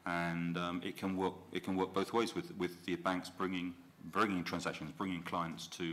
And 0.07 0.57
um, 0.57 0.81
it, 0.85 0.97
can 0.97 1.17
work, 1.17 1.35
it 1.51 1.65
can 1.65 1.75
work 1.75 1.93
both 1.93 2.13
ways 2.13 2.37
with, 2.37 2.57
with 2.57 2.85
the 2.87 2.95
banks 2.95 3.29
bringing, 3.29 3.75
bringing 4.13 4.45
transactions, 4.45 4.93
bringing 4.97 5.25
clients 5.25 5.67
to, 5.79 5.93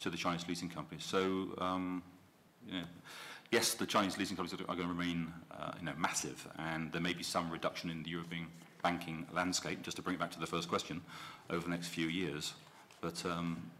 to 0.00 0.10
the 0.10 0.18
Chinese 0.18 0.46
leasing 0.46 0.68
companies. 0.68 1.02
So, 1.02 1.54
um, 1.58 2.02
yes, 3.50 3.72
the 3.72 3.86
Chinese 3.86 4.18
leasing 4.18 4.36
companies 4.36 4.60
are, 4.60 4.70
are 4.70 4.76
going 4.76 4.88
to 4.88 4.94
remain 4.94 5.32
uh, 5.50 5.72
you 5.78 5.86
know, 5.86 5.94
massive, 5.96 6.46
and 6.58 6.92
there 6.92 7.00
may 7.00 7.14
be 7.14 7.22
some 7.22 7.50
reduction 7.50 7.88
in 7.88 8.02
the 8.02 8.10
European 8.10 8.48
banking 8.82 9.26
landscape, 9.32 9.82
just 9.82 9.96
to 9.96 10.02
bring 10.02 10.16
it 10.16 10.18
back 10.20 10.30
to 10.32 10.40
the 10.40 10.46
first 10.46 10.68
question, 10.68 11.00
over 11.48 11.64
the 11.64 11.70
next 11.70 11.88
few 11.88 12.08
years. 12.08 12.52
But 13.00 13.24
um, 13.24 13.70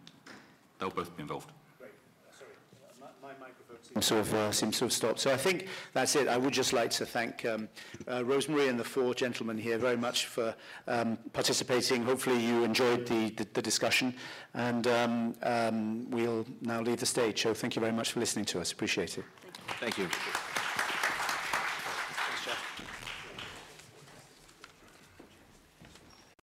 they'll 0.79 0.91
both 0.91 1.15
be 1.15 1.23
involved. 1.23 1.51
Seems 3.93 4.09
to 4.09 4.15
have, 4.15 4.35
uh, 4.35 4.53
seems 4.53 4.79
to 4.79 4.85
have 4.87 4.93
stopped. 4.93 5.21
So 5.21 5.33
I 5.33 5.37
think 5.37 5.69
that's 5.93 6.17
it. 6.17 6.29
I 6.29 6.37
would 6.37 6.53
just 6.53 6.73
like 6.73 6.91
to 6.93 7.07
thank 7.07 7.45
um, 7.45 7.69
uh, 8.11 8.25
Rosemary 8.25 8.69
and 8.69 8.79
the 8.79 8.85
four 8.85 9.15
gentlemen 9.15 9.59
here 9.59 9.79
very 9.79 9.97
much 9.97 10.27
for 10.27 10.55
um, 10.89 11.19
participating. 11.33 12.03
Hopefully 12.05 12.39
you 12.39 12.65
enjoyed 12.65 13.07
the, 13.07 13.31
the, 13.31 13.47
the 13.53 13.63
discussion 13.63 14.15
and 14.55 14.87
um, 14.87 15.35
um, 15.43 16.11
we'll 16.11 16.47
now 16.61 16.81
leave 16.81 17.01
the 17.01 17.07
stage. 17.07 17.43
So 17.43 17.55
thank 17.55 17.77
you 17.77 17.81
very 17.81 17.93
much 17.93 18.13
for 18.13 18.21
listening 18.21 18.45
to 18.47 18.61
us. 18.61 18.73
Appreciate 18.73 19.19
it. 19.19 19.25
Thank 19.81 19.99
you. 19.99 20.09